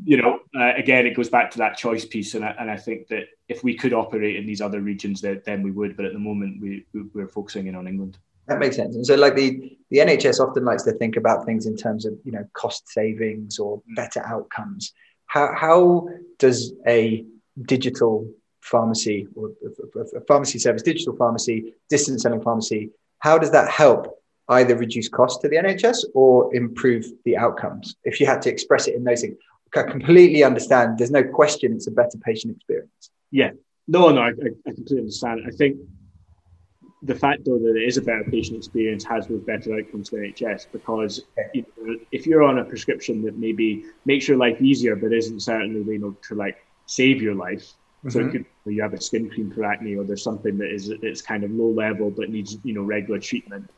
you 0.03 0.17
know, 0.17 0.39
uh, 0.53 0.73
again, 0.75 1.07
it 1.07 1.15
goes 1.15 1.29
back 1.29 1.49
to 1.51 1.59
that 1.59 1.77
choice 1.77 2.03
piece, 2.03 2.35
and 2.35 2.43
I, 2.43 2.53
and 2.59 2.69
I 2.69 2.75
think 2.75 3.07
that 3.07 3.29
if 3.47 3.63
we 3.63 3.73
could 3.73 3.93
operate 3.93 4.35
in 4.35 4.45
these 4.45 4.59
other 4.59 4.81
regions, 4.81 5.21
that 5.21 5.45
then 5.45 5.63
we 5.63 5.71
would. 5.71 5.95
But 5.95 6.07
at 6.07 6.11
the 6.13 6.19
moment, 6.19 6.61
we 6.61 6.85
we're 7.13 7.29
focusing 7.29 7.67
in 7.67 7.75
on 7.75 7.87
England. 7.87 8.17
That 8.47 8.59
makes 8.59 8.75
sense. 8.75 8.97
And 8.97 9.05
so, 9.05 9.15
like 9.15 9.37
the 9.37 9.77
the 9.91 9.99
NHS 9.99 10.45
often 10.45 10.65
likes 10.65 10.83
to 10.83 10.91
think 10.91 11.15
about 11.15 11.45
things 11.45 11.65
in 11.65 11.77
terms 11.77 12.05
of 12.05 12.15
you 12.25 12.33
know 12.33 12.45
cost 12.51 12.89
savings 12.89 13.59
or 13.59 13.77
mm. 13.77 13.95
better 13.95 14.21
outcomes. 14.25 14.91
How 15.27 15.53
how 15.55 16.09
does 16.37 16.73
a 16.85 17.23
digital 17.61 18.29
pharmacy 18.59 19.25
or 19.35 19.51
a 20.15 20.21
pharmacy 20.27 20.59
service, 20.59 20.81
digital 20.81 21.15
pharmacy, 21.15 21.75
distance 21.89 22.23
selling 22.23 22.41
pharmacy, 22.41 22.89
how 23.19 23.37
does 23.37 23.51
that 23.51 23.69
help 23.69 24.18
either 24.49 24.75
reduce 24.75 25.07
costs 25.07 25.41
to 25.41 25.49
the 25.49 25.55
NHS 25.55 26.05
or 26.13 26.53
improve 26.55 27.05
the 27.25 27.37
outcomes. 27.37 27.95
If 28.03 28.19
you 28.19 28.25
had 28.25 28.41
to 28.43 28.49
express 28.49 28.87
it 28.87 28.95
in 28.95 29.03
those 29.03 29.21
things, 29.21 29.37
I 29.75 29.83
completely 29.83 30.43
understand. 30.43 30.97
There's 30.97 31.11
no 31.11 31.23
question 31.23 31.73
it's 31.73 31.87
a 31.87 31.91
better 31.91 32.17
patient 32.17 32.55
experience. 32.55 33.11
Yeah, 33.31 33.51
no, 33.87 34.09
no, 34.09 34.21
I, 34.21 34.29
I 34.29 34.71
completely 34.73 34.99
understand. 34.99 35.41
I 35.47 35.51
think 35.51 35.77
the 37.03 37.15
fact 37.15 37.45
though 37.45 37.59
that 37.59 37.75
it 37.77 37.87
is 37.87 37.97
a 37.97 38.01
better 38.01 38.25
patient 38.25 38.57
experience 38.57 39.05
has 39.05 39.29
with 39.29 39.45
better 39.45 39.73
outcomes 39.77 40.09
for 40.09 40.17
NHS 40.17 40.67
because 40.71 41.21
you 41.53 41.65
know, 41.77 41.95
if 42.11 42.27
you're 42.27 42.43
on 42.43 42.59
a 42.59 42.65
prescription 42.65 43.21
that 43.21 43.37
maybe 43.37 43.85
makes 44.05 44.27
your 44.27 44.37
life 44.37 44.61
easier 44.61 44.95
but 44.95 45.13
isn't 45.13 45.39
certainly 45.39 45.95
able 45.95 46.13
to 46.27 46.35
like 46.35 46.57
save 46.87 47.21
your 47.21 47.35
life. 47.35 47.73
Mm-hmm. 48.03 48.09
So 48.09 48.19
it 48.19 48.31
could 48.31 48.45
you 48.65 48.81
have 48.81 48.93
a 48.93 49.01
skin 49.01 49.29
cream 49.29 49.51
for 49.51 49.63
acne 49.63 49.95
or 49.95 50.03
there's 50.03 50.23
something 50.23 50.57
that 50.57 50.73
is 50.73 50.89
it's 50.89 51.21
kind 51.21 51.43
of 51.43 51.51
low 51.51 51.69
level 51.69 52.11
but 52.11 52.29
needs 52.29 52.57
you 52.63 52.73
know 52.73 52.83
regular 52.83 53.19
treatment 53.19 53.69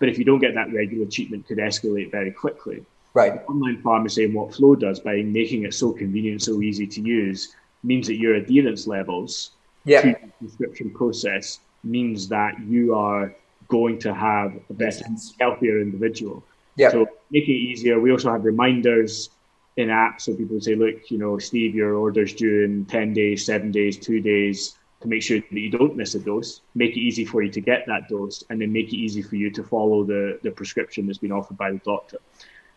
but 0.00 0.08
if 0.08 0.18
you 0.18 0.24
don't 0.24 0.40
get 0.40 0.54
that 0.54 0.72
regular 0.72 1.06
treatment, 1.06 1.46
could 1.46 1.58
escalate 1.58 2.10
very 2.10 2.32
quickly. 2.32 2.84
Right. 3.14 3.42
Online 3.48 3.80
pharmacy 3.82 4.24
and 4.24 4.34
what 4.34 4.50
Phlo 4.50 4.78
does 4.78 4.98
by 4.98 5.22
making 5.22 5.64
it 5.64 5.74
so 5.74 5.92
convenient, 5.92 6.42
so 6.42 6.60
easy 6.62 6.86
to 6.86 7.00
use, 7.00 7.54
means 7.84 8.06
that 8.08 8.16
your 8.16 8.34
adherence 8.34 8.86
levels 8.86 9.52
yep. 9.84 10.02
to 10.02 10.16
the 10.20 10.32
prescription 10.38 10.90
process 10.90 11.60
means 11.84 12.28
that 12.28 12.58
you 12.60 12.94
are 12.94 13.34
going 13.68 13.98
to 13.98 14.14
have 14.14 14.58
a 14.70 14.72
better, 14.72 15.04
healthier 15.38 15.80
individual. 15.80 16.42
Yeah. 16.76 16.90
So 16.90 17.06
make 17.30 17.48
it 17.48 17.52
easier. 17.52 18.00
We 18.00 18.10
also 18.10 18.32
have 18.32 18.44
reminders 18.44 19.30
in 19.76 19.88
apps 19.88 20.22
so 20.22 20.34
people 20.34 20.60
say, 20.60 20.74
look, 20.74 21.10
you 21.10 21.18
know, 21.18 21.38
Steve, 21.38 21.74
your 21.74 21.94
order's 21.94 22.34
due 22.34 22.64
in 22.64 22.86
10 22.86 23.12
days, 23.12 23.44
seven 23.44 23.70
days, 23.70 23.98
two 23.98 24.20
days 24.20 24.76
to 25.00 25.08
make 25.08 25.22
sure 25.22 25.40
that 25.40 25.52
you 25.52 25.70
don't 25.70 25.96
miss 25.96 26.14
a 26.14 26.18
dose, 26.18 26.60
make 26.74 26.92
it 26.92 27.00
easy 27.00 27.24
for 27.24 27.42
you 27.42 27.50
to 27.50 27.60
get 27.60 27.86
that 27.86 28.08
dose, 28.08 28.44
and 28.50 28.60
then 28.60 28.72
make 28.72 28.92
it 28.92 28.96
easy 28.96 29.22
for 29.22 29.36
you 29.36 29.50
to 29.50 29.62
follow 29.62 30.04
the, 30.04 30.38
the 30.42 30.50
prescription 30.50 31.06
that's 31.06 31.18
been 31.18 31.32
offered 31.32 31.56
by 31.56 31.70
the 31.70 31.78
doctor. 31.78 32.18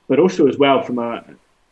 But 0.07 0.19
also, 0.19 0.47
as 0.47 0.57
well, 0.57 0.81
from 0.81 0.99
a 0.99 1.23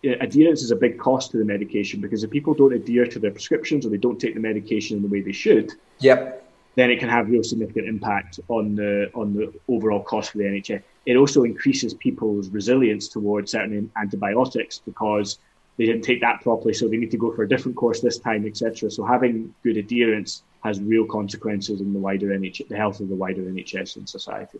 adherence 0.03 0.63
is 0.63 0.71
a 0.71 0.75
big 0.75 0.97
cost 0.97 1.31
to 1.31 1.37
the 1.37 1.45
medication 1.45 2.01
because 2.01 2.23
if 2.23 2.31
people 2.31 2.53
don't 2.53 2.73
adhere 2.73 3.05
to 3.05 3.19
their 3.19 3.31
prescriptions 3.31 3.85
or 3.85 3.89
they 3.89 3.97
don't 3.97 4.19
take 4.19 4.33
the 4.33 4.39
medication 4.39 4.97
in 4.97 5.03
the 5.03 5.09
way 5.09 5.21
they 5.21 5.31
should, 5.31 5.73
yep. 5.99 6.49
then 6.75 6.89
it 6.89 6.99
can 6.99 7.07
have 7.07 7.29
real 7.29 7.43
significant 7.43 7.87
impact 7.87 8.39
on 8.47 8.75
the 8.75 9.11
on 9.13 9.33
the 9.33 9.53
overall 9.67 10.01
cost 10.01 10.31
for 10.31 10.39
the 10.39 10.43
NHS. 10.45 10.81
It 11.05 11.15
also 11.15 11.43
increases 11.43 11.93
people's 11.93 12.49
resilience 12.49 13.07
towards 13.07 13.51
certain 13.51 13.91
antibiotics 13.95 14.79
because 14.79 15.39
they 15.81 15.87
didn't 15.87 16.03
take 16.03 16.21
that 16.21 16.41
properly, 16.41 16.75
so 16.75 16.87
they 16.87 16.97
need 16.97 17.09
to 17.09 17.17
go 17.17 17.33
for 17.33 17.41
a 17.41 17.49
different 17.49 17.75
course 17.75 18.01
this 18.01 18.19
time, 18.19 18.45
etc. 18.45 18.91
So 18.91 19.03
having 19.03 19.51
good 19.63 19.77
adherence 19.77 20.43
has 20.63 20.79
real 20.79 21.07
consequences 21.07 21.81
in 21.81 21.91
the 21.91 21.97
wider 21.97 22.27
NHS, 22.27 22.67
the 22.67 22.77
health 22.77 22.99
of 22.99 23.09
the 23.09 23.15
wider 23.15 23.41
NHS 23.41 23.95
and 23.95 24.07
society. 24.07 24.59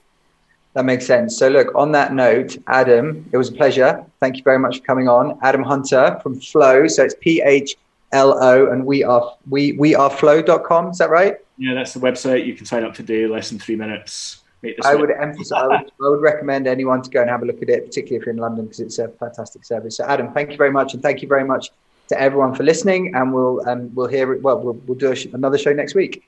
That 0.74 0.86
makes 0.86 1.06
sense. 1.06 1.38
So, 1.38 1.48
look, 1.48 1.76
on 1.76 1.92
that 1.92 2.16
note, 2.16 2.58
Adam, 2.66 3.30
it 3.32 3.38
was 3.38 3.50
a 3.50 3.52
pleasure. 3.52 4.04
Thank 4.20 4.38
you 4.38 4.42
very 4.42 4.58
much 4.58 4.80
for 4.80 4.84
coming 4.84 5.08
on. 5.08 5.38
Adam 5.44 5.62
Hunter 5.62 6.20
from 6.24 6.40
Phlo. 6.40 6.90
So 6.90 7.04
it's 7.04 7.14
P 7.22 7.40
H 7.46 7.76
L 8.14 8.44
O, 8.44 8.72
and 8.72 8.84
we 8.84 9.04
are 9.04 9.36
we 9.48 9.74
we 9.74 9.94
are 9.94 10.10
flow.com. 10.10 10.90
Is 10.90 10.98
that 10.98 11.12
right? 11.12 11.36
Yeah, 11.60 11.76
that's 11.76 11.94
the 11.94 12.00
website. 12.00 12.48
You 12.48 12.56
can 12.56 12.66
sign 12.66 12.84
up 12.84 12.96
today, 12.96 13.28
less 13.28 13.52
than 13.52 13.60
three 13.60 13.76
minutes. 13.76 14.41
I 14.84 14.96
would 14.96 15.12
emphasize, 15.12 15.52
I 15.52 15.68
would, 15.68 15.92
I 16.04 16.10
would, 16.10 16.22
recommend 16.22 16.68
anyone 16.68 17.02
to 17.02 17.10
go 17.10 17.22
and 17.22 17.30
have 17.30 17.42
a 17.42 17.46
look 17.46 17.62
at 17.62 17.70
it, 17.70 17.86
particularly 17.86 18.18
if 18.18 18.26
you're 18.26 18.34
in 18.34 18.40
London, 18.40 18.66
because 18.66 18.80
it's 18.80 19.00
a 19.00 19.08
fantastic 19.10 19.66
service. 19.66 19.98
So, 19.98 20.06
Adam, 20.06 20.32
thank 20.34 20.52
you 20.52 20.58
very 20.58 20.72
much, 20.72 20.94
and 20.94 21.02
thank 21.02 21.22
you 21.22 21.28
very 21.28 21.44
much 21.44 21.72
to 22.10 22.20
everyone 22.20 22.54
for 22.54 22.64
listening. 22.64 23.16
And 23.16 23.34
we'll 23.34 23.68
um, 23.68 23.94
we'll 23.96 24.08
hear 24.08 24.34
it. 24.34 24.42
Well, 24.42 24.60
we'll, 24.60 24.74
we'll 24.86 24.98
do 24.98 25.16
sh- 25.16 25.26
another 25.34 25.58
show 25.58 25.74
next 25.74 25.96
week. 25.96 26.28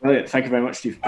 Brilliant. 0.00 0.28
Thank 0.28 0.44
you 0.44 0.50
very 0.50 0.62
much, 0.62 0.76
Steve. 0.76 0.98